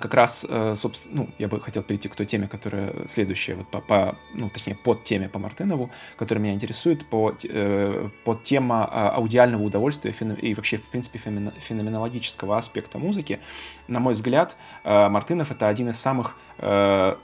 как 0.00 0.14
раз, 0.14 0.46
э, 0.48 0.74
собственно, 0.76 1.22
ну, 1.22 1.28
я 1.38 1.48
бы 1.48 1.60
хотел 1.60 1.82
перейти 1.82 2.08
к 2.08 2.14
той 2.14 2.26
теме, 2.26 2.46
которая 2.46 2.92
следующая, 3.08 3.56
вот 3.56 3.66
по, 3.68 3.80
по 3.80 4.16
ну, 4.32 4.48
точнее, 4.48 4.76
под 4.76 5.02
теме 5.02 5.28
по 5.28 5.40
Мартынову, 5.40 5.90
которая 6.16 6.42
меня 6.42 6.54
интересует, 6.54 7.04
по, 7.06 7.34
э, 7.42 8.08
под 8.24 8.42
тема 8.44 8.88
а, 8.90 9.10
аудиального 9.16 9.64
удовольствия 9.64 10.14
и 10.40 10.54
вообще, 10.54 10.78
в 10.78 10.88
принципе, 10.90 11.18
феноменологического 11.18 12.56
аспекта 12.56 12.98
музыки. 12.98 13.40
На 13.88 13.98
мой 13.98 14.14
взгляд, 14.14 14.56
Мартынов— 14.84 15.50
это 15.52 15.68
один 15.68 15.90
из 15.90 15.98
самых 15.98 16.36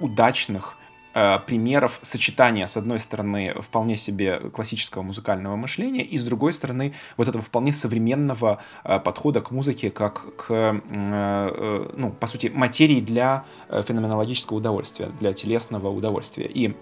удачных 0.01 0.77
Э, 0.77 0.80
примеров 1.13 1.99
сочетания, 2.03 2.67
с 2.67 2.77
одной 2.77 3.01
стороны, 3.01 3.55
вполне 3.61 3.97
себе 3.97 4.39
классического 4.39 5.03
музыкального 5.03 5.57
мышления, 5.57 6.03
и 6.03 6.17
с 6.19 6.25
другой 6.25 6.53
стороны, 6.53 6.93
вот 7.17 7.27
этого 7.27 7.43
вполне 7.43 7.73
современного 7.73 8.63
э, 8.85 9.01
подхода 9.01 9.41
к 9.41 9.51
музыке 9.51 9.91
как 9.91 10.37
к, 10.37 10.51
э, 10.51 11.91
ну, 11.97 12.11
по 12.13 12.27
сути, 12.27 12.47
материи 12.49 13.01
для 13.01 13.45
феноменологического 13.69 14.59
удовольствия, 14.59 15.09
для 15.19 15.33
телесного 15.33 15.89
удовольствия. 15.89 16.47
И 16.47 16.77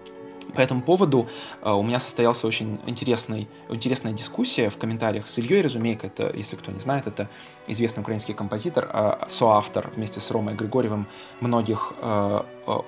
по 0.55 0.61
этому 0.61 0.81
поводу 0.81 1.29
у 1.63 1.83
меня 1.83 2.01
состоялся 2.01 2.47
очень 2.47 2.81
интересный, 2.87 3.49
интересная 3.69 4.13
дискуссия 4.13 4.71
в 4.71 4.79
комментариях 4.79 5.29
с 5.29 5.39
Ильей 5.39 5.61
Разумейко. 5.61 6.07
Это, 6.07 6.35
если 6.35 6.57
кто 6.57 6.73
не 6.73 6.81
знает, 6.81 7.07
это 7.07 7.29
известный 7.67 8.01
украинский 8.01 8.33
композитор, 8.33 8.89
соавтор 9.29 9.91
вместе 9.95 10.21
с 10.21 10.31
Ромой 10.31 10.55
Григорьевым 10.55 11.07
многих 11.41 11.93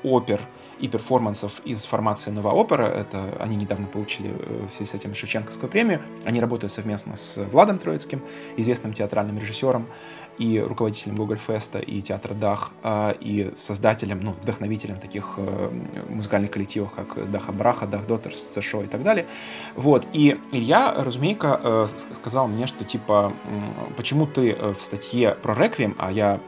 опер, 0.03 0.41
и 0.81 0.89
перформансов 0.89 1.61
из 1.65 1.85
формации 1.85 2.31
«Новая 2.31 2.53
опера». 2.53 2.85
Это 2.85 3.37
они 3.39 3.57
недавно 3.57 3.87
получили 3.87 4.31
э, 4.31 4.67
в 4.67 4.75
связи 4.75 4.91
с 4.91 4.95
этим 4.95 5.15
Шевченковскую 5.15 5.71
премию. 5.71 6.01
Они 6.25 6.41
работают 6.41 6.73
совместно 6.73 7.17
с 7.17 7.43
Владом 7.53 7.79
Троицким, 7.79 8.23
известным 8.57 8.93
театральным 8.93 9.39
режиссером 9.39 9.89
и 10.39 10.59
руководителем 10.59 11.17
Гогольфеста 11.17 11.79
и 11.79 12.01
театра 12.01 12.33
Дах, 12.33 12.71
а, 12.83 13.11
и 13.21 13.53
создателем, 13.55 14.21
ну, 14.21 14.33
вдохновителем 14.33 14.97
таких 14.97 15.35
э, 15.37 15.71
музыкальных 16.09 16.51
коллективов, 16.51 16.93
как 16.93 17.31
Даха 17.31 17.53
Браха, 17.53 17.87
Дах 17.87 18.07
Дотерс, 18.07 18.41
Цешо 18.41 18.83
и 18.83 18.87
так 18.87 19.03
далее. 19.03 19.27
Вот. 19.77 20.07
И 20.13 20.41
Илья 20.53 20.95
Разумейко 20.97 21.61
э, 21.63 21.87
сказал 22.13 22.49
мне, 22.49 22.67
что, 22.67 22.85
типа, 22.85 23.35
почему 23.97 24.27
ты 24.27 24.55
в 24.55 24.83
статье 24.83 25.37
про 25.43 25.55
Реквием, 25.55 25.95
а 25.99 26.11
я 26.11 26.41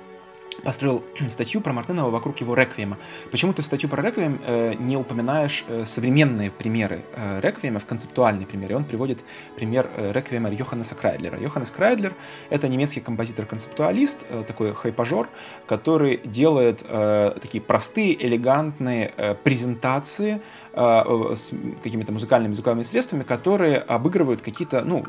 построил 0.57 1.05
статью 1.29 1.61
про 1.61 1.73
Мартынова 1.73 2.11
вокруг 2.11 2.41
его 2.41 2.55
реквиема. 2.55 2.99
Почему 3.31 3.53
ты 3.53 3.63
в 3.63 3.67
статью 3.67 3.89
про 3.89 4.03
реквием 4.03 4.41
э, 4.45 4.75
не 4.75 4.97
упоминаешь 4.97 5.65
э, 5.69 5.85
современные 5.85 6.51
примеры 6.51 7.03
э, 7.15 7.41
реквиема 7.41 7.81
в 7.81 7.87
концептуальные 7.87 8.47
примеры? 8.47 8.77
Он 8.77 8.85
приводит 8.85 9.25
пример 9.57 9.91
э, 9.97 10.13
реквиема 10.13 10.51
Йоханнеса 10.51 10.95
Крайдлера. 10.95 11.39
Йоханнес 11.39 11.71
Крайдлер— 11.71 12.15
это 12.51 12.69
немецкий 12.69 13.01
композитор-концептуалист, 13.01 14.27
э, 14.29 14.45
такой 14.47 14.75
хайпажор, 14.75 15.29
который 15.67 16.21
делает 16.25 16.85
э, 16.89 17.37
такие 17.41 17.63
простые, 17.63 18.25
элегантные 18.25 19.13
э, 19.17 19.35
презентации 19.35 20.43
э, 20.73 21.33
с 21.35 21.53
какими-то 21.83 22.13
музыкальными 22.13 22.55
звуковыми 22.55 22.83
средствами, 22.83 23.23
которые 23.23 23.79
обыгрывают 23.79 24.43
какие-то, 24.43 24.83
ну, 24.85 25.05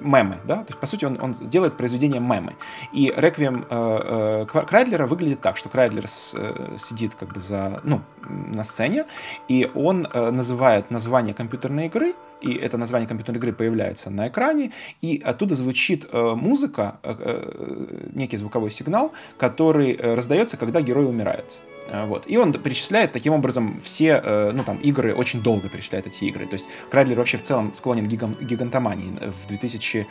мемы, 0.00 0.38
да? 0.44 0.56
То 0.58 0.68
есть, 0.68 0.80
по 0.80 0.86
сути, 0.86 1.04
он, 1.04 1.18
он 1.20 1.32
делает 1.32 1.76
произведение 1.76 2.20
мемы. 2.20 2.56
И 2.92 3.12
реквием 3.16 3.66
э, 3.68 4.44
э, 4.44 4.46
Крайдлера 4.68 5.06
выглядит 5.06 5.40
так, 5.40 5.56
что 5.56 5.68
Крайдлер 5.68 6.06
с, 6.06 6.34
э, 6.38 6.76
сидит 6.78 7.14
как 7.14 7.32
бы 7.32 7.40
за, 7.40 7.80
ну, 7.84 8.02
на 8.28 8.64
сцене, 8.64 9.06
и 9.48 9.70
он 9.74 10.06
э, 10.12 10.30
называет 10.30 10.90
название 10.90 11.34
компьютерной 11.34 11.86
игры, 11.86 12.14
и 12.42 12.52
это 12.54 12.76
название 12.76 13.08
компьютерной 13.08 13.38
игры 13.38 13.52
появляется 13.52 14.10
на 14.10 14.28
экране, 14.28 14.72
и 15.00 15.22
оттуда 15.24 15.54
звучит 15.54 16.06
э, 16.12 16.34
музыка, 16.34 16.98
э, 17.02 17.14
э 17.18 18.10
некий 18.14 18.36
звуковой 18.36 18.70
сигнал, 18.70 19.12
который 19.38 19.92
э, 19.92 20.14
раздается, 20.14 20.56
когда 20.56 20.82
герой 20.82 21.06
умирает. 21.06 21.58
Э, 21.88 22.04
вот. 22.04 22.24
И 22.26 22.36
он 22.36 22.52
перечисляет 22.52 23.12
таким 23.12 23.32
образом 23.32 23.80
все, 23.80 24.20
ну 24.52 24.64
там, 24.64 24.76
игры, 24.78 25.14
очень 25.14 25.42
долго 25.42 25.68
перечисляет 25.68 26.06
эти 26.06 26.24
игры. 26.24 26.46
То 26.46 26.54
есть 26.54 26.66
Крайдлер 26.90 27.16
вообще 27.16 27.38
в 27.38 27.42
целом 27.42 27.72
склонен 27.72 28.06
к 28.06 28.42
гигантомании. 28.42 29.18
В 29.30 29.46
2000 29.48 30.06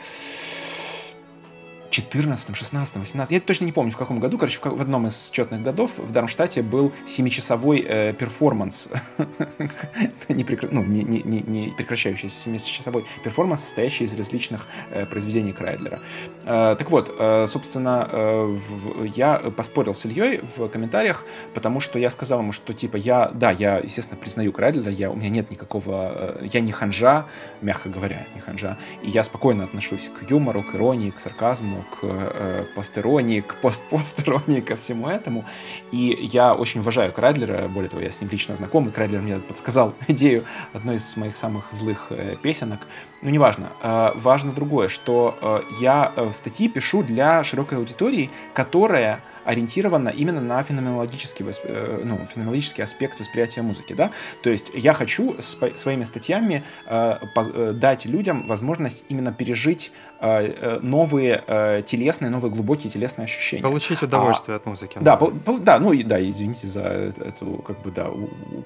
14, 1.98 2.54
16, 2.54 2.96
18, 2.96 3.32
я 3.32 3.40
точно 3.40 3.64
не 3.64 3.72
помню 3.72 3.90
в 3.90 3.96
каком 3.96 4.20
году, 4.20 4.38
короче, 4.38 4.60
в, 4.62 4.80
одном 4.80 5.08
из 5.08 5.30
четных 5.32 5.62
годов 5.62 5.98
в 5.98 6.12
Дармштадте 6.12 6.62
был 6.62 6.92
7-часовой 7.06 7.84
э, 7.84 8.12
перформанс, 8.12 8.90
не, 10.28 10.46
ну, 10.70 10.84
не, 10.84 11.74
прекращающийся 11.76 12.50
7-часовой 12.50 13.04
перформанс, 13.24 13.62
состоящий 13.62 14.04
из 14.04 14.16
различных 14.16 14.68
э, 14.92 15.06
произведений 15.06 15.52
Крайдлера. 15.52 15.98
Э, 16.44 16.76
так 16.78 16.88
вот, 16.92 17.12
э, 17.18 17.46
собственно, 17.48 18.08
в, 18.12 19.04
я 19.04 19.38
поспорил 19.38 19.92
с 19.92 20.06
Ильей 20.06 20.40
в 20.56 20.68
комментариях, 20.68 21.24
потому 21.52 21.80
что 21.80 21.98
я 21.98 22.10
сказал 22.10 22.40
ему, 22.40 22.52
что 22.52 22.74
типа 22.74 22.96
я, 22.96 23.32
да, 23.34 23.50
я, 23.50 23.78
естественно, 23.78 24.20
признаю 24.20 24.52
Крайдлера, 24.52 24.92
я, 24.92 25.10
у 25.10 25.16
меня 25.16 25.30
нет 25.30 25.50
никакого, 25.50 26.38
я 26.42 26.60
не 26.60 26.70
ханжа, 26.70 27.26
мягко 27.60 27.88
говоря, 27.88 28.24
не 28.36 28.40
ханжа, 28.40 28.78
и 29.02 29.10
я 29.10 29.24
спокойно 29.24 29.64
отношусь 29.64 30.08
к 30.08 30.30
юмору, 30.30 30.62
к 30.62 30.76
иронии, 30.76 31.10
к 31.10 31.18
сарказму, 31.18 31.84
к 31.90 31.98
э, 32.02 32.64
постеронии, 32.74 33.40
к 33.40 33.56
постпостеронии, 33.56 34.60
ко 34.68 34.76
всему 34.76 35.08
этому. 35.08 35.44
И 35.92 36.18
я 36.32 36.54
очень 36.54 36.80
уважаю 36.80 37.12
Крайдлера, 37.12 37.68
более 37.68 37.90
того, 37.90 38.02
я 38.02 38.10
с 38.10 38.20
ним 38.20 38.30
лично 38.30 38.56
знаком, 38.56 38.88
и 38.88 38.92
Крайдлер 38.92 39.20
мне 39.20 39.36
подсказал 39.36 39.94
идею 40.08 40.44
одной 40.72 40.96
из 40.96 41.16
моих 41.16 41.36
самых 41.36 41.72
злых 41.72 42.06
э, 42.10 42.36
песенок. 42.42 42.80
Ну, 43.22 43.30
неважно. 43.30 43.70
Э, 43.82 44.12
важно 44.14 44.52
другое, 44.52 44.88
что 44.88 45.64
я 45.80 46.12
статьи 46.32 46.68
пишу 46.68 47.02
для 47.02 47.44
широкой 47.44 47.78
аудитории, 47.78 48.30
которая 48.54 49.20
ориентирована 49.48 50.10
именно 50.10 50.42
на 50.42 50.62
феноменологический, 50.62 51.46
э, 51.64 52.02
ну, 52.04 52.18
феноменологический 52.26 52.84
аспект 52.84 53.18
восприятия 53.18 53.62
музыки, 53.62 53.94
да, 53.94 54.10
то 54.42 54.50
есть 54.50 54.72
я 54.74 54.92
хочу 54.92 55.36
своими 55.40 56.04
статьями 56.04 56.64
э, 56.86 57.16
э, 57.34 57.72
дать 57.72 58.04
людям 58.04 58.46
возможность 58.46 59.04
именно 59.08 59.32
пережить 59.32 59.90
новые 60.20 61.82
телесные, 61.86 62.28
новые 62.30 62.50
глубокие 62.50 62.90
телесные 62.90 63.26
ощущения. 63.26 63.62
Получить 63.62 64.02
удовольствие 64.02 64.54
а, 64.54 64.56
от 64.56 64.66
музыки. 64.66 64.98
Да, 65.00 65.16
по, 65.16 65.26
по, 65.26 65.58
да, 65.58 65.78
ну 65.78 65.92
и 65.92 66.02
да, 66.02 66.20
извините 66.20 66.66
за 66.66 66.80
эту, 66.80 67.62
как 67.66 67.80
бы, 67.82 67.92
да, 67.92 68.10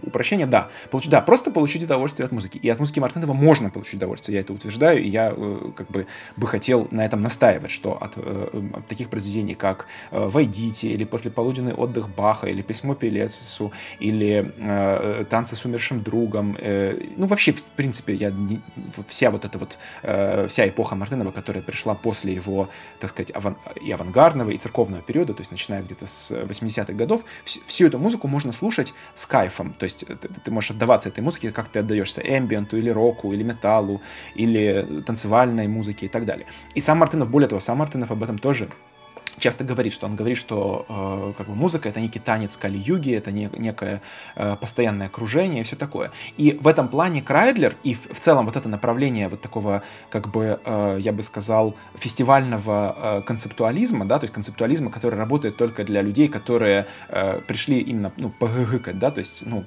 упрощение, 0.03 0.47
да, 0.47 0.71
получить, 0.91 1.11
да, 1.11 1.21
просто 1.21 1.51
получить 1.51 1.83
удовольствие 1.83 2.25
от 2.25 2.33
музыки. 2.33 2.57
И 2.57 2.69
от 2.71 2.81
музыки 2.81 3.01
Мартынова 3.01 3.35
можно 3.35 3.69
получить 3.69 3.97
удовольствие, 3.97 4.37
я 4.37 4.41
это 4.41 4.55
утверждаю, 4.55 5.03
и 5.03 5.09
я 5.09 5.35
как 5.77 5.91
бы 5.91 6.07
бы 6.37 6.47
хотел 6.47 6.89
на 6.91 7.05
этом 7.05 7.21
настаивать, 7.21 7.71
что 7.71 8.03
от, 8.03 8.17
от 8.17 8.87
таких 8.89 9.11
произведений, 9.11 9.55
как 9.55 9.87
«Войди», 10.11 10.72
Сити, 10.73 10.93
или 10.93 11.05
послеполуденный 11.05 11.75
отдых 11.75 12.09
Баха, 12.09 12.47
или 12.47 12.63
письмо 12.63 12.95
Пелецису, 12.95 13.73
или 14.01 14.53
э, 14.59 15.25
танцы 15.29 15.57
с 15.57 15.65
умершим 15.65 16.03
другом. 16.03 16.57
Э, 16.61 16.99
ну, 17.17 17.27
вообще, 17.27 17.53
в 17.53 17.71
принципе, 17.73 18.15
я 18.15 18.31
не, 18.31 18.61
вся 19.07 19.31
вот 19.31 19.45
эта 19.45 19.59
вот, 19.59 19.79
э, 20.03 20.47
вся 20.49 20.69
эпоха 20.69 20.95
Мартынова, 20.95 21.31
которая 21.31 21.63
пришла 21.63 21.95
после 21.95 22.35
его, 22.35 22.69
так 23.01 23.11
сказать, 23.11 23.31
аван, 23.35 23.57
и 23.81 23.91
авангардного, 23.93 24.51
и 24.51 24.59
церковного 24.59 25.03
периода, 25.03 25.35
то 25.35 25.41
есть 25.41 25.51
начиная 25.51 25.83
где-то 25.83 26.07
с 26.07 26.33
80-х 26.33 26.93
годов, 26.93 27.25
вс 27.45 27.59
всю 27.67 27.87
эту 27.87 27.99
музыку 27.99 28.29
можно 28.29 28.53
слушать 28.53 28.95
с 29.15 29.27
кайфом. 29.27 29.75
То 29.75 29.85
есть 29.85 30.07
ты, 30.07 30.29
ты 30.29 30.51
можешь 30.51 30.71
отдаваться 30.71 31.09
этой 31.09 31.21
музыке, 31.21 31.53
как 31.53 31.69
ты 31.69 31.79
отдаешься 31.81 32.21
эмбиенту, 32.21 32.77
или 32.77 32.91
року, 32.91 33.33
или 33.33 33.43
металлу, 33.43 34.01
или 34.35 35.03
танцевальной 35.07 35.69
музыке 35.69 36.07
и 36.07 36.09
так 36.09 36.25
далее. 36.25 36.47
И 36.75 36.81
сам 36.81 36.99
Мартынов, 36.99 37.31
более 37.31 37.49
того, 37.49 37.61
сам 37.61 37.79
Мартынов 37.79 38.11
об 38.11 38.23
этом 38.23 38.39
тоже 38.39 38.69
часто 39.39 39.65
говорит, 39.65 39.93
что 39.93 40.07
он 40.07 40.17
говорит, 40.17 40.39
что 40.39 40.87
э, 40.89 41.33
как 41.39 41.49
бы 41.49 41.55
музыка 41.55 41.89
это 41.89 42.01
некий 42.01 42.19
танец 42.19 42.57
Кали-юги, 42.57 43.15
это 43.15 43.33
не, 43.33 43.51
некое 43.57 44.03
э, 44.37 44.57
постоянное 44.57 45.07
окружение 45.07 45.61
и 45.61 45.65
все 45.65 45.77
такое. 45.77 46.11
И 46.37 46.59
в 46.61 46.69
этом 46.69 46.89
плане 46.89 47.23
Крайдлер 47.23 47.75
и 47.83 47.95
в, 47.95 48.13
в 48.13 48.21
целом 48.21 48.47
вот 48.47 48.57
это 48.57 48.69
направление 48.69 49.29
вот 49.29 49.41
такого, 49.41 49.83
как 50.11 50.29
бы, 50.29 50.61
э, 50.65 50.99
я 51.01 51.13
бы 51.13 51.23
сказал, 51.23 51.75
фестивального 51.95 52.97
э, 52.97 53.23
концептуализма, 53.23 54.05
да, 54.05 54.19
то 54.19 54.25
есть 54.25 54.35
концептуализма, 54.35 54.91
который 54.91 55.19
работает 55.19 55.57
только 55.57 55.85
для 55.85 56.03
людей, 56.03 56.29
которые 56.29 56.87
э, 57.09 57.41
пришли 57.47 57.81
именно, 57.81 58.13
ну, 58.17 58.31
погыкать, 58.31 58.99
да, 58.99 59.11
то 59.11 59.19
есть, 59.19 59.45
ну, 59.47 59.65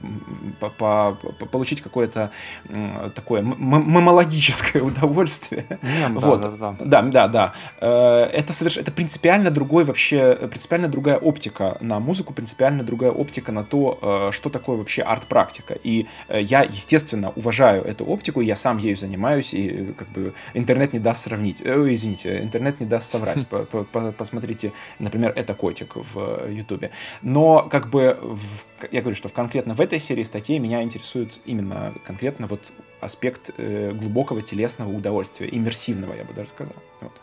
по, 0.59 0.69
по, 0.69 1.17
по 1.39 1.45
получить 1.45 1.81
какое-то 1.81 2.31
э, 2.69 3.09
такое 3.15 3.41
мемологическое 3.41 4.81
удовольствие. 4.83 5.65
Мем, 5.81 6.19
вот. 6.19 6.41
да, 6.41 6.49
да, 6.49 6.75
да. 6.79 7.01
Да, 7.01 7.01
да, 7.01 7.27
да. 7.27 7.53
Э, 7.81 8.23
это 8.25 8.53
совершенно, 8.53 8.83
это 8.83 8.91
принципиально 8.91 9.51
другой 9.55 9.83
вообще, 9.85 10.35
принципиально 10.35 10.87
другая 10.87 11.17
оптика 11.17 11.77
на 11.81 11.99
музыку, 11.99 12.33
принципиально 12.33 12.83
другая 12.83 13.11
оптика 13.11 13.51
на 13.51 13.63
то, 13.63 13.97
э, 14.01 14.31
что 14.31 14.49
такое 14.49 14.77
вообще 14.77 15.01
арт-практика. 15.01 15.75
И 15.83 16.05
э, 16.27 16.41
я, 16.41 16.61
естественно, 16.61 17.31
уважаю 17.35 17.83
эту 17.83 18.05
оптику, 18.05 18.41
я 18.41 18.55
сам 18.55 18.77
ею 18.77 18.97
занимаюсь, 18.97 19.53
и 19.53 19.67
э, 19.67 19.93
как 19.93 20.09
бы 20.09 20.33
интернет 20.53 20.93
не 20.93 20.99
даст 20.99 21.21
сравнить. 21.21 21.61
Э, 21.65 21.87
извините, 21.89 22.43
интернет 22.43 22.79
не 22.79 22.85
даст 22.85 23.09
соврать. 23.09 23.47
Посмотрите, 24.17 24.71
например, 24.99 25.33
это 25.35 25.55
котик 25.55 25.95
в 25.95 26.49
Ютубе. 26.49 26.91
Но 27.21 27.67
как 27.71 27.89
бы 27.89 28.19
в, 28.21 28.65
я 28.91 29.01
говорю, 29.01 29.15
что 29.15 29.29
в, 29.29 29.33
конкретно 29.33 29.73
в 29.73 29.81
этой 29.81 29.99
серии 29.99 30.23
статей 30.23 30.59
меня 30.59 30.83
интересует 30.83 31.39
именно 31.45 31.93
конкретно 32.05 32.47
вот 32.47 32.71
аспект 33.01 33.51
э, 33.57 33.91
глубокого 33.93 34.41
телесного 34.41 34.91
удовольствия, 34.91 35.49
иммерсивного, 35.51 36.13
я 36.13 36.23
бы 36.23 36.33
даже 36.33 36.49
сказал. 36.49 36.75
Вот. 37.01 37.13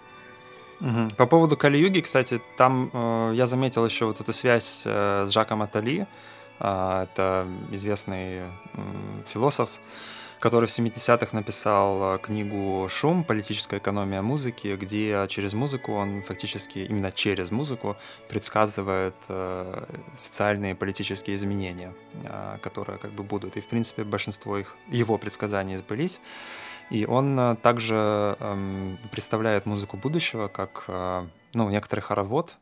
Угу. 0.82 1.14
По 1.16 1.26
поводу 1.26 1.56
Кали-Юги, 1.56 2.00
кстати, 2.00 2.40
там 2.56 2.90
э, 2.92 3.32
я 3.34 3.46
заметил 3.46 3.86
еще 3.86 4.06
вот 4.06 4.20
эту 4.20 4.32
связь 4.32 4.82
э, 4.84 5.24
с 5.26 5.30
Жаком 5.30 5.62
Атали. 5.62 6.06
Э, 6.58 7.04
это 7.04 7.46
известный 7.70 8.38
э, 8.38 8.46
философ, 9.28 9.70
который 10.40 10.66
в 10.66 10.70
70-х 10.70 11.36
написал 11.36 12.16
э, 12.16 12.18
книгу 12.18 12.88
«Шум. 12.90 13.22
Политическая 13.22 13.78
экономия 13.78 14.22
музыки», 14.22 14.76
где 14.76 15.24
через 15.28 15.52
музыку 15.52 15.92
он 15.92 16.22
фактически, 16.22 16.80
именно 16.80 17.12
через 17.12 17.52
музыку, 17.52 17.96
предсказывает 18.28 19.14
э, 19.28 19.84
социальные 20.16 20.72
и 20.72 20.74
политические 20.74 21.36
изменения, 21.36 21.92
э, 22.24 22.58
которые 22.60 22.98
как 22.98 23.12
бы 23.12 23.22
будут. 23.22 23.56
И, 23.56 23.60
в 23.60 23.68
принципе, 23.68 24.02
большинство 24.02 24.58
их, 24.58 24.74
его 24.88 25.16
предсказаний 25.16 25.76
сбылись. 25.76 26.20
И 26.92 27.06
он 27.06 27.40
э, 27.40 27.56
также 27.62 28.36
эм, 28.38 28.98
представляет 29.10 29.64
музыку 29.64 29.96
будущего 29.96 30.48
как 30.48 30.84
э, 30.88 31.26
ну, 31.54 31.70
некоторый 31.70 32.00
хоровод, 32.00 32.58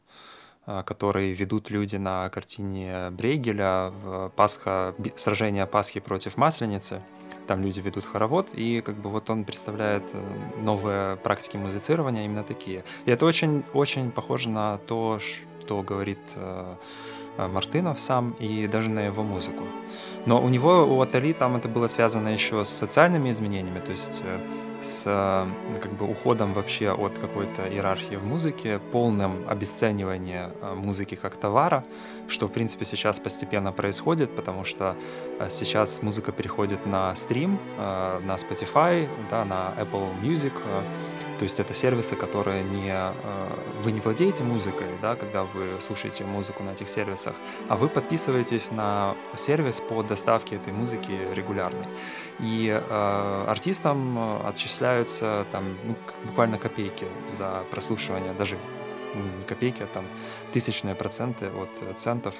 э, 0.68 0.84
который 0.86 1.32
ведут 1.32 1.68
люди 1.68 1.96
на 1.96 2.28
картине 2.28 3.10
Брейгеля 3.10 3.90
в 3.90 4.28
Пасха, 4.36 4.94
сражение 5.16 5.66
Пасхи 5.66 5.98
против 5.98 6.36
Масленицы. 6.36 7.02
Там 7.48 7.60
люди 7.60 7.80
ведут 7.80 8.06
хоровод, 8.06 8.50
и 8.54 8.80
как 8.82 8.94
бы 8.94 9.10
вот 9.10 9.28
он 9.30 9.42
представляет 9.42 10.04
новые 10.58 11.16
практики 11.16 11.56
музицирования, 11.56 12.24
именно 12.24 12.44
такие. 12.44 12.84
И 13.06 13.10
это 13.10 13.26
очень-очень 13.26 14.12
похоже 14.12 14.48
на 14.48 14.78
то, 14.78 15.18
что 15.18 15.82
говорит 15.82 16.20
Мартынов 17.36 17.98
сам, 17.98 18.36
и 18.38 18.68
даже 18.68 18.90
на 18.90 19.00
его 19.00 19.24
музыку. 19.24 19.64
Но 20.26 20.40
у 20.42 20.48
него, 20.48 20.84
у 20.84 21.00
Атали, 21.00 21.32
там 21.32 21.56
это 21.56 21.68
было 21.68 21.86
связано 21.86 22.28
еще 22.28 22.64
с 22.64 22.68
социальными 22.68 23.30
изменениями, 23.30 23.80
то 23.80 23.90
есть 23.90 24.22
э, 24.24 24.38
с 24.82 25.04
э, 25.06 25.46
как 25.80 25.92
бы 25.92 26.10
уходом 26.10 26.52
вообще 26.52 26.90
от 26.90 27.18
какой-то 27.18 27.66
иерархии 27.68 28.16
в 28.16 28.26
музыке, 28.26 28.80
полным 28.92 29.48
обесцениванием 29.48 30.50
э, 30.60 30.74
музыки 30.74 31.14
как 31.14 31.36
товара, 31.36 31.84
что 32.28 32.46
в 32.48 32.52
принципе 32.52 32.84
сейчас 32.84 33.18
постепенно 33.18 33.72
происходит, 33.72 34.36
потому 34.36 34.64
что 34.64 34.94
сейчас 35.48 36.02
музыка 36.02 36.32
переходит 36.32 36.86
на 36.86 37.14
стрим, 37.14 37.58
на 37.76 38.36
Spotify, 38.36 39.08
да, 39.30 39.44
на 39.44 39.74
Apple 39.76 40.08
Music, 40.22 40.52
то 41.40 41.44
есть 41.44 41.58
это 41.58 41.72
сервисы, 41.72 42.16
которые 42.16 42.62
не 42.62 42.90
э, 42.90 43.12
вы 43.80 43.92
не 43.92 44.00
владеете 44.00 44.44
музыкой, 44.44 44.88
да, 45.00 45.16
когда 45.16 45.44
вы 45.44 45.80
слушаете 45.80 46.22
музыку 46.24 46.62
на 46.62 46.72
этих 46.72 46.86
сервисах, 46.86 47.34
а 47.70 47.76
вы 47.76 47.88
подписываетесь 47.88 48.70
на 48.70 49.16
сервис 49.34 49.80
по 49.80 50.02
доставке 50.02 50.56
этой 50.56 50.74
музыки 50.74 51.18
регулярной. 51.34 51.86
И 52.40 52.68
э, 52.68 53.44
артистам 53.48 54.46
отчисляются 54.46 55.46
там 55.50 55.78
ну, 55.82 55.96
буквально 56.26 56.58
копейки 56.58 57.06
за 57.26 57.64
прослушивание, 57.70 58.34
даже 58.34 58.58
ну, 59.14 59.22
не 59.22 59.44
копейки, 59.44 59.82
а 59.82 59.86
там 59.86 60.04
тысячные 60.52 60.94
проценты 60.94 61.46
от 61.46 61.98
центов, 61.98 62.34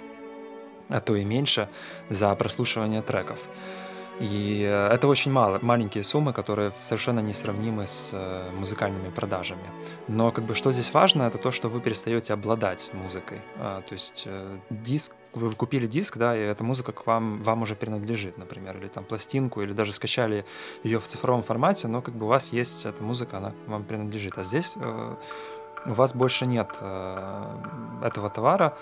а 0.91 1.01
то 1.01 1.17
и 1.17 1.25
меньше 1.25 1.71
за 2.11 2.35
прослушивание 2.35 3.01
треков. 3.01 3.49
И 4.21 4.63
э, 4.69 4.89
это 4.89 5.09
очень 5.09 5.33
мало, 5.33 5.59
маленькие 5.63 6.05
суммы, 6.05 6.35
которые 6.35 6.73
совершенно 6.81 7.21
несравнимы 7.21 7.87
с 7.87 8.11
э, 8.13 8.51
музыкальными 8.53 9.09
продажами. 9.09 9.63
Но 10.09 10.31
как 10.31 10.45
бы 10.45 10.55
что 10.55 10.73
здесь 10.73 10.93
важно, 10.93 11.23
это 11.23 11.39
то, 11.39 11.51
что 11.51 11.71
вы 11.71 11.81
перестаете 11.81 12.35
обладать 12.35 12.91
музыкой. 12.93 13.41
А, 13.57 13.81
то 13.81 13.95
есть 13.95 14.25
э, 14.27 14.59
диск, 14.69 15.15
вы 15.33 15.51
купили 15.53 15.87
диск, 15.87 16.19
да, 16.19 16.37
и 16.37 16.41
эта 16.41 16.63
музыка 16.63 16.93
к 16.93 17.07
вам, 17.07 17.43
вам 17.43 17.63
уже 17.63 17.75
принадлежит, 17.75 18.37
например, 18.37 18.77
или 18.77 18.89
там 18.89 19.05
пластинку, 19.05 19.63
или 19.63 19.73
даже 19.73 19.93
скачали 19.93 20.45
ее 20.85 21.01
в 21.01 21.07
цифровом 21.07 21.43
формате, 21.43 21.89
но 21.89 22.03
как 22.03 22.15
бы 22.15 22.27
у 22.27 22.29
вас 22.29 22.53
есть 22.53 22.85
эта 22.85 23.03
музыка, 23.03 23.39
она 23.39 23.55
вам 23.67 23.85
принадлежит. 23.85 24.37
А 24.37 24.43
здесь 24.43 24.75
у 25.87 25.93
вас 25.93 26.15
больше 26.15 26.45
нет 26.45 26.69
этого 28.03 28.29
товара, 28.29 28.77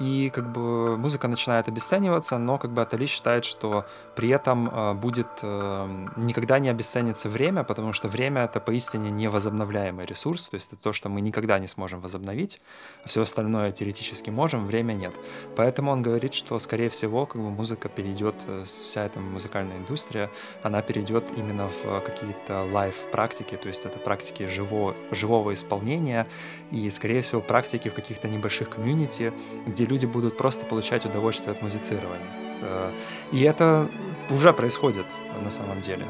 и 0.00 0.30
как 0.34 0.50
бы 0.52 0.96
музыка 0.96 1.28
начинает 1.28 1.68
обесцениваться, 1.68 2.38
но 2.38 2.58
как 2.58 2.72
бы 2.72 2.82
Атали 2.82 3.06
считает, 3.06 3.44
что 3.44 3.84
при 4.16 4.28
этом 4.28 4.68
э, 4.68 4.94
будет 4.94 5.28
э, 5.42 6.06
никогда 6.16 6.58
не 6.58 6.68
обесценится 6.68 7.28
время, 7.28 7.64
потому 7.64 7.92
что 7.92 8.08
время 8.08 8.42
это 8.42 8.60
поистине 8.60 9.10
невозобновляемый 9.10 10.04
ресурс, 10.04 10.48
то 10.48 10.56
есть 10.56 10.72
это 10.72 10.82
то, 10.82 10.92
что 10.92 11.08
мы 11.08 11.20
никогда 11.20 11.58
не 11.58 11.66
сможем 11.66 12.00
возобновить, 12.00 12.60
а 13.04 13.08
все 13.08 13.22
остальное 13.22 13.72
теоретически 13.72 14.30
можем, 14.30 14.66
время 14.66 14.92
нет. 14.92 15.14
Поэтому 15.56 15.90
он 15.92 16.02
говорит, 16.02 16.34
что 16.34 16.58
скорее 16.58 16.88
всего 16.88 17.26
как 17.26 17.40
бы 17.40 17.50
музыка 17.50 17.88
перейдет, 17.88 18.34
вся 18.64 19.04
эта 19.04 19.20
музыкальная 19.20 19.78
индустрия, 19.78 20.30
она 20.62 20.82
перейдет 20.82 21.24
именно 21.36 21.68
в 21.68 22.00
какие-то 22.00 22.64
live-практики, 22.64 23.56
то 23.56 23.68
есть 23.68 23.86
это 23.86 23.98
практики 23.98 24.46
живого, 24.46 24.94
живого 25.10 25.52
исполнения 25.52 26.26
и 26.70 26.90
скорее 26.90 27.20
всего 27.20 27.40
практики 27.40 27.88
в 27.88 27.94
каких-то 27.94 28.28
небольших 28.28 28.70
комьюнити, 28.70 29.32
где 29.66 29.84
люди 29.84 30.06
будут 30.06 30.36
просто 30.36 30.64
получать 30.66 31.04
удовольствие 31.04 31.52
от 31.52 31.62
музицирования. 31.62 32.26
Э, 32.62 32.90
и 33.32 33.42
это 33.42 33.88
уже 34.30 34.52
происходит 34.52 35.06
на 35.42 35.50
самом 35.50 35.80
деле. 35.80 36.06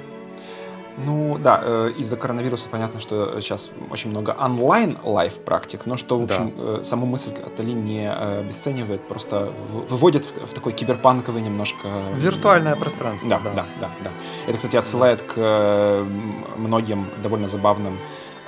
Ну 0.98 1.38
да, 1.38 1.60
э, 1.62 1.92
из-за 1.98 2.16
коронавируса 2.16 2.68
понятно, 2.68 3.00
что 3.00 3.40
сейчас 3.40 3.70
очень 3.90 4.10
много 4.10 4.36
онлайн 4.38 4.98
live 5.02 5.34
практик, 5.38 5.86
но 5.86 5.96
что, 5.96 6.18
в 6.18 6.24
общем, 6.24 6.52
да. 6.56 6.62
Э, 6.62 6.80
саму 6.82 7.06
мысль 7.06 7.32
Атали 7.32 7.72
не 7.72 8.10
обесценивает, 8.10 9.00
просто 9.08 9.50
выводит 9.88 10.26
в, 10.26 10.52
такой 10.52 10.72
киберпанковый 10.72 11.40
немножко... 11.40 11.88
Виртуальное 12.14 12.76
пространство. 12.76 13.30
Да, 13.30 13.40
да, 13.42 13.54
да, 13.54 13.66
да. 13.80 13.90
да. 14.04 14.10
Это, 14.46 14.56
кстати, 14.58 14.76
отсылает 14.76 15.24
да. 15.26 15.32
к 15.32 16.06
многим 16.58 17.06
довольно 17.22 17.48
забавным 17.48 17.98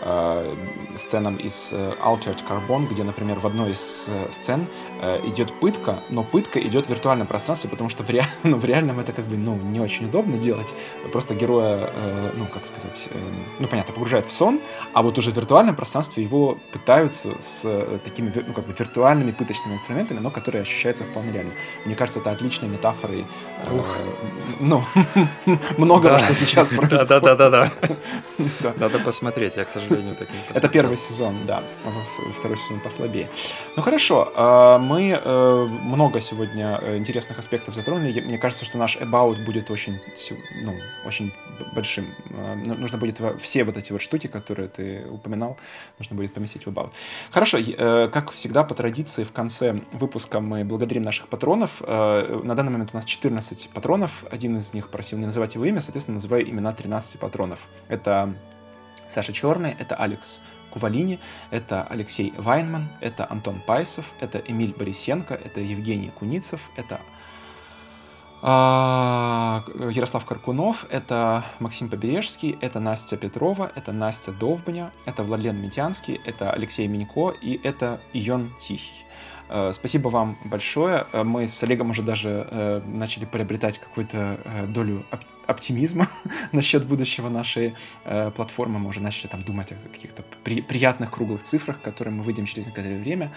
Э, 0.04 0.54
сценам 0.96 1.36
из 1.36 1.72
э, 1.72 1.94
Altered 2.04 2.42
Carbon, 2.46 2.86
где, 2.86 3.02
например, 3.02 3.38
в 3.38 3.46
одной 3.46 3.72
из 3.72 4.06
э, 4.08 4.30
сцен 4.30 4.66
идет 5.24 5.52
пытка, 5.60 6.00
но 6.10 6.22
пытка 6.22 6.60
идет 6.60 6.86
в 6.86 6.90
виртуальном 6.90 7.26
пространстве, 7.26 7.70
потому 7.70 7.88
что 7.88 8.04
в, 8.04 8.10
ре... 8.10 8.22
ну, 8.42 8.58
в 8.58 8.64
реальном 8.64 9.00
это 9.00 9.12
как 9.12 9.24
бы 9.26 9.36
ну, 9.36 9.56
не 9.56 9.80
очень 9.80 10.06
удобно 10.06 10.36
делать. 10.36 10.74
Просто 11.12 11.34
героя, 11.34 11.90
ну, 12.34 12.46
как 12.46 12.66
сказать, 12.66 13.08
ну, 13.58 13.66
понятно, 13.66 13.94
погружает 13.94 14.26
в 14.26 14.32
сон, 14.32 14.60
а 14.92 15.02
вот 15.02 15.18
уже 15.18 15.30
в 15.30 15.36
виртуальном 15.36 15.74
пространстве 15.74 16.22
его 16.22 16.58
пытаются 16.72 17.30
с 17.40 17.62
такими, 18.04 18.32
ну, 18.34 18.52
как 18.52 18.66
бы 18.66 18.74
виртуальными 18.78 19.32
пыточными 19.32 19.74
инструментами, 19.74 20.18
но 20.18 20.30
которые 20.30 20.62
ощущаются 20.62 21.04
вполне 21.04 21.32
реально. 21.32 21.52
Мне 21.84 21.94
кажется, 21.94 22.20
это 22.20 22.30
отличной 22.30 22.68
метафорой, 22.68 23.24
Ух. 23.70 23.96
ну, 24.60 24.84
многого, 25.78 26.18
что 26.18 26.34
сейчас 26.34 26.68
происходит. 26.70 27.08
Да-да-да-да. 27.08 27.70
Надо 28.76 28.98
посмотреть, 28.98 29.56
я, 29.56 29.64
к 29.64 29.70
сожалению, 29.70 29.91
сожалению, 29.92 30.16
таким 30.16 30.36
Это 30.54 30.68
первый 30.68 30.96
сезон, 30.96 31.46
да. 31.46 31.62
Второй 32.32 32.56
сезон 32.56 32.80
послабее. 32.80 33.28
Ну 33.76 33.82
хорошо, 33.82 34.32
э, 34.34 34.78
мы 34.78 35.18
э, 35.22 35.66
много 35.82 36.20
сегодня 36.20 36.78
э, 36.82 36.96
интересных 36.96 37.38
аспектов 37.38 37.74
затронули. 37.74 38.20
Мне 38.20 38.38
кажется, 38.38 38.64
что 38.64 38.78
наш 38.78 38.96
About 38.96 39.44
будет 39.44 39.70
очень, 39.70 40.00
ну, 40.64 40.74
очень 41.06 41.32
большим. 41.74 42.06
Ну, 42.30 42.74
нужно 42.74 42.98
будет 42.98 43.20
все 43.40 43.64
вот 43.64 43.76
эти 43.76 43.92
вот 43.92 44.00
штуки, 44.00 44.26
которые 44.26 44.68
ты 44.68 45.06
упоминал, 45.10 45.56
нужно 45.98 46.16
будет 46.16 46.34
поместить 46.34 46.66
в 46.66 46.68
About. 46.68 46.90
Хорошо, 47.30 47.58
как 48.10 48.32
всегда, 48.32 48.64
по 48.64 48.74
традиции, 48.74 49.24
в 49.24 49.32
конце 49.32 49.80
выпуска 49.92 50.40
мы 50.40 50.64
благодарим 50.64 51.02
наших 51.02 51.28
патронов. 51.28 51.80
На 51.80 52.54
данный 52.54 52.70
момент 52.70 52.90
у 52.92 52.96
нас 52.96 53.04
14 53.04 53.70
патронов. 53.70 54.24
Один 54.30 54.56
из 54.58 54.74
них 54.74 54.88
просил 54.88 55.18
не 55.18 55.26
называть 55.26 55.54
его 55.54 55.64
имя, 55.64 55.80
соответственно, 55.80 56.16
называю 56.16 56.48
имена 56.48 56.72
13 56.72 57.18
патронов. 57.18 57.60
Это 57.88 58.34
Саша 59.12 59.32
Черный, 59.32 59.76
это 59.78 59.94
Алекс 59.94 60.40
Кувалини, 60.70 61.20
это 61.50 61.84
Алексей 61.84 62.32
Вайнман, 62.36 62.88
это 63.00 63.30
Антон 63.30 63.60
Пайсов, 63.60 64.14
это 64.20 64.38
Эмиль 64.38 64.74
Борисенко, 64.74 65.34
это 65.34 65.60
Евгений 65.60 66.10
Куницев, 66.18 66.70
это 66.76 67.00
а, 68.40 69.64
Ярослав 69.90 70.24
Каркунов, 70.24 70.86
это 70.90 71.44
Максим 71.60 71.88
Побережский, 71.88 72.58
это 72.60 72.80
Настя 72.80 73.16
Петрова, 73.16 73.70
это 73.76 73.92
Настя 73.92 74.32
Довбня, 74.32 74.90
это 75.04 75.22
Владлен 75.22 75.60
Митянский, 75.60 76.20
это 76.24 76.50
Алексей 76.50 76.88
Минько 76.88 77.34
и 77.40 77.60
это 77.62 78.00
Ион 78.14 78.52
Тихий. 78.58 79.04
Э, 79.54 79.70
спасибо 79.74 80.08
вам 80.08 80.38
большое. 80.44 81.04
Э, 81.12 81.24
мы 81.24 81.46
с 81.46 81.62
Олегом 81.62 81.90
уже 81.90 82.02
даже 82.02 82.48
э, 82.50 82.80
начали 82.86 83.26
приобретать 83.26 83.78
какую-то 83.78 84.38
долю 84.68 85.04
оптимизма 85.46 86.08
насчет 86.52 86.86
будущего 86.86 87.28
нашей 87.28 87.74
платформы. 88.36 88.78
Мы 88.78 88.88
уже 88.88 89.00
начали 89.00 89.26
там 89.26 89.42
думать 89.42 89.72
о 89.72 89.74
каких-то 89.92 90.24
при, 90.44 90.62
приятных 90.62 91.10
круглых 91.10 91.42
цифрах, 91.42 91.82
которые 91.82 92.14
мы 92.14 92.22
выйдем 92.22 92.46
через 92.46 92.66
некоторое 92.66 92.98
время. 92.98 93.32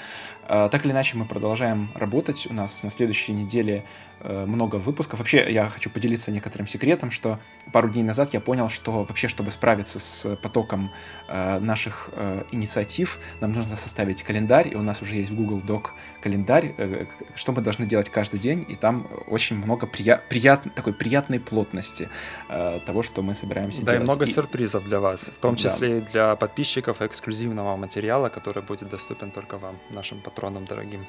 Так 0.48 0.86
или 0.86 0.94
иначе, 0.94 1.18
мы 1.18 1.26
продолжаем 1.26 1.90
работать. 1.96 2.48
У 2.50 2.54
нас 2.54 2.84
на 2.84 2.90
следующей 2.90 3.34
неделе 3.34 3.84
много 4.28 4.76
выпусков. 4.78 5.20
Вообще, 5.20 5.52
я 5.52 5.70
хочу 5.70 5.90
поделиться 5.90 6.32
некоторым 6.32 6.68
секретом, 6.68 7.12
что 7.12 7.40
пару 7.72 7.90
дней 7.90 8.04
назад 8.04 8.34
я 8.34 8.40
понял, 8.40 8.70
что 8.70 9.04
вообще, 9.04 9.28
чтобы 9.28 9.52
справиться 9.52 10.00
с 10.00 10.36
потоком 10.38 10.92
наших 11.28 12.10
инициатив, 12.52 13.20
нам 13.42 13.52
нужно 13.52 13.76
составить 13.76 14.24
календарь, 14.24 14.70
и 14.72 14.76
у 14.76 14.82
нас 14.82 15.02
уже 15.02 15.16
есть 15.16 15.32
в 15.32 15.36
Google 15.36 15.60
Doc 15.60 15.92
календарь, 16.22 16.74
э, 16.78 17.06
что 17.36 17.52
мы 17.52 17.62
должны 17.62 17.86
делать 17.86 18.10
каждый 18.10 18.40
день, 18.40 18.66
и 18.68 18.76
там 18.76 19.08
очень 19.28 19.58
много 19.58 19.88
прия 19.88 20.22
прият 20.30 20.64
такой 20.76 20.94
приятной 20.94 21.40
плотности 21.40 22.10
э, 22.50 22.80
того, 22.86 23.04
что 23.04 23.22
мы 23.22 23.34
собираемся 23.34 23.82
да, 23.82 23.94
делать. 23.94 24.00
Да, 24.00 24.04
и 24.04 24.06
много 24.06 24.26
и... 24.26 24.34
сюрпризов 24.34 24.86
для 24.86 25.00
вас, 25.00 25.32
в 25.36 25.40
том 25.40 25.56
числе 25.56 25.88
да. 25.88 25.98
и 25.98 26.02
для 26.12 26.36
подписчиков 26.36 27.02
эксклюзивного 27.02 27.76
материала, 27.76 28.30
который 28.30 28.64
будет 28.64 28.90
доступен 28.90 29.32
только 29.32 29.58
вам, 29.58 29.76
нашим 29.92 30.20
патронам 30.20 30.66
дорогим. 30.66 31.06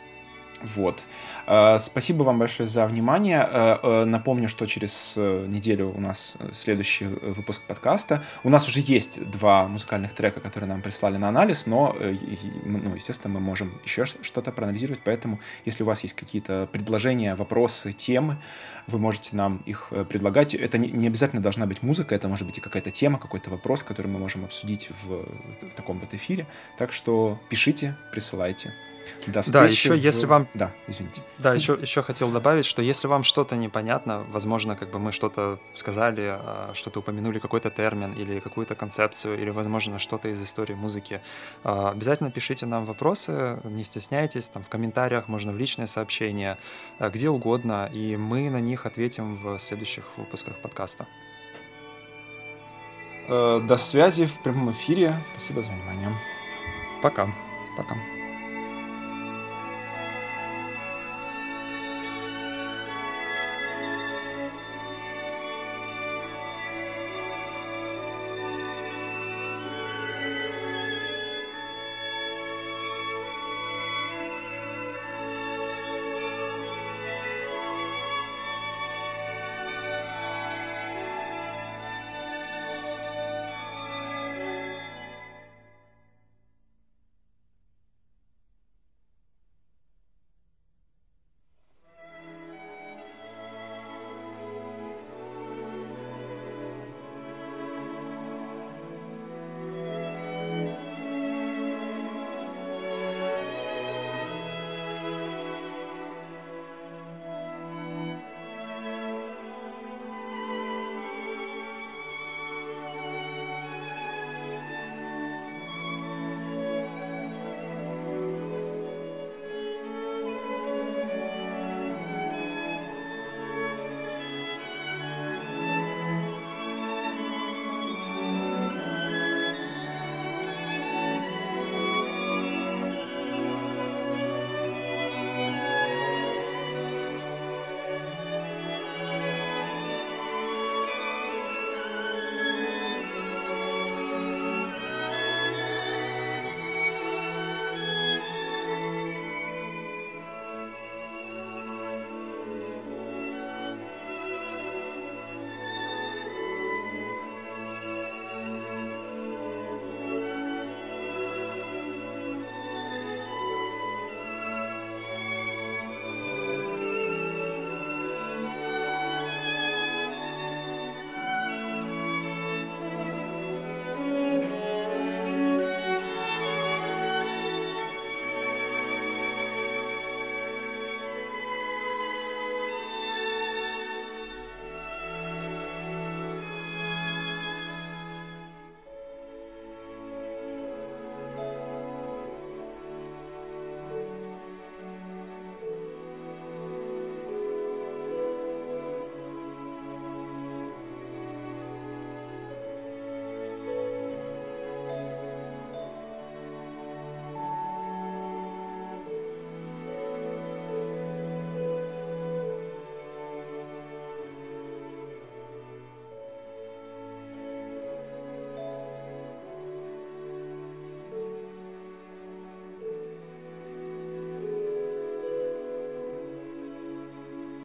Вот. 0.62 1.04
Э, 1.46 1.78
спасибо 1.78 2.22
вам 2.22 2.38
большое 2.38 2.68
за 2.68 2.86
внимание. 2.86 3.46
Э, 3.50 3.78
э, 3.82 4.04
напомню, 4.04 4.48
что 4.48 4.66
через 4.66 5.16
неделю 5.16 5.92
у 5.94 6.00
нас 6.00 6.34
следующий 6.52 7.06
выпуск 7.06 7.62
подкаста. 7.62 8.22
У 8.44 8.48
нас 8.48 8.66
уже 8.68 8.80
есть 8.80 9.22
два 9.30 9.66
музыкальных 9.68 10.14
трека, 10.14 10.40
которые 10.40 10.68
нам 10.68 10.82
прислали 10.82 11.16
на 11.16 11.28
анализ, 11.28 11.66
но, 11.66 11.96
ну, 12.64 12.94
естественно, 12.94 13.34
мы 13.34 13.40
можем 13.40 13.72
еще 13.84 14.06
что-то 14.06 14.52
проанализировать, 14.52 15.00
поэтому, 15.04 15.40
если 15.64 15.82
у 15.82 15.86
вас 15.86 16.02
есть 16.02 16.14
какие-то 16.14 16.68
предложения, 16.72 17.34
вопросы, 17.34 17.92
темы, 17.92 18.36
вы 18.86 18.98
можете 18.98 19.36
нам 19.36 19.58
их 19.66 19.92
предлагать. 20.08 20.54
Это 20.54 20.78
не 20.78 21.06
обязательно 21.06 21.42
должна 21.42 21.66
быть 21.66 21.82
музыка, 21.82 22.14
это 22.14 22.28
может 22.28 22.46
быть 22.46 22.58
и 22.58 22.60
какая-то 22.60 22.90
тема, 22.90 23.18
какой-то 23.18 23.50
вопрос, 23.50 23.82
который 23.82 24.06
мы 24.06 24.18
можем 24.18 24.44
обсудить 24.44 24.88
в, 24.90 25.08
в 25.08 25.74
таком 25.74 25.98
вот 25.98 26.14
эфире. 26.14 26.46
Так 26.78 26.92
что 26.92 27.38
пишите, 27.48 27.96
присылайте. 28.12 28.74
До 29.26 29.42
да, 29.50 29.64
еще 29.64 29.94
в... 29.94 29.96
если 29.96 30.26
вам... 30.26 30.46
Да, 30.54 30.70
извините. 30.88 31.22
Да, 31.38 31.54
еще, 31.54 31.78
еще 31.80 32.02
хотел 32.02 32.30
добавить, 32.30 32.64
что 32.64 32.82
если 32.82 33.08
вам 33.08 33.22
что-то 33.22 33.56
непонятно, 33.56 34.24
возможно, 34.30 34.76
как 34.76 34.90
бы 34.90 34.98
мы 34.98 35.12
что-то 35.12 35.58
сказали, 35.74 36.38
а, 36.38 36.70
что-то 36.74 37.00
упомянули, 37.00 37.38
какой-то 37.38 37.70
термин 37.70 38.12
или 38.12 38.40
какую-то 38.40 38.74
концепцию, 38.74 39.40
или, 39.40 39.50
возможно, 39.50 39.98
что-то 39.98 40.28
из 40.28 40.42
истории 40.42 40.74
музыки, 40.74 41.20
а, 41.64 41.90
обязательно 41.90 42.30
пишите 42.30 42.66
нам 42.66 42.84
вопросы, 42.84 43.58
не 43.64 43.84
стесняйтесь, 43.84 44.48
там 44.48 44.62
в 44.62 44.68
комментариях, 44.68 45.28
можно 45.28 45.52
в 45.52 45.58
личное 45.58 45.86
сообщение, 45.86 46.56
а, 46.98 47.10
где 47.10 47.28
угодно, 47.28 47.90
и 47.92 48.16
мы 48.16 48.50
на 48.50 48.60
них 48.60 48.86
ответим 48.86 49.36
в 49.36 49.58
следующих 49.58 50.04
выпусках 50.16 50.56
подкаста. 50.56 51.06
Э, 53.28 53.60
до 53.62 53.76
связи 53.76 54.26
в 54.26 54.38
прямом 54.40 54.70
эфире. 54.70 55.14
Спасибо 55.34 55.62
за 55.62 55.70
внимание. 55.70 56.10
Пока. 57.02 57.28
Пока. 57.76 58.15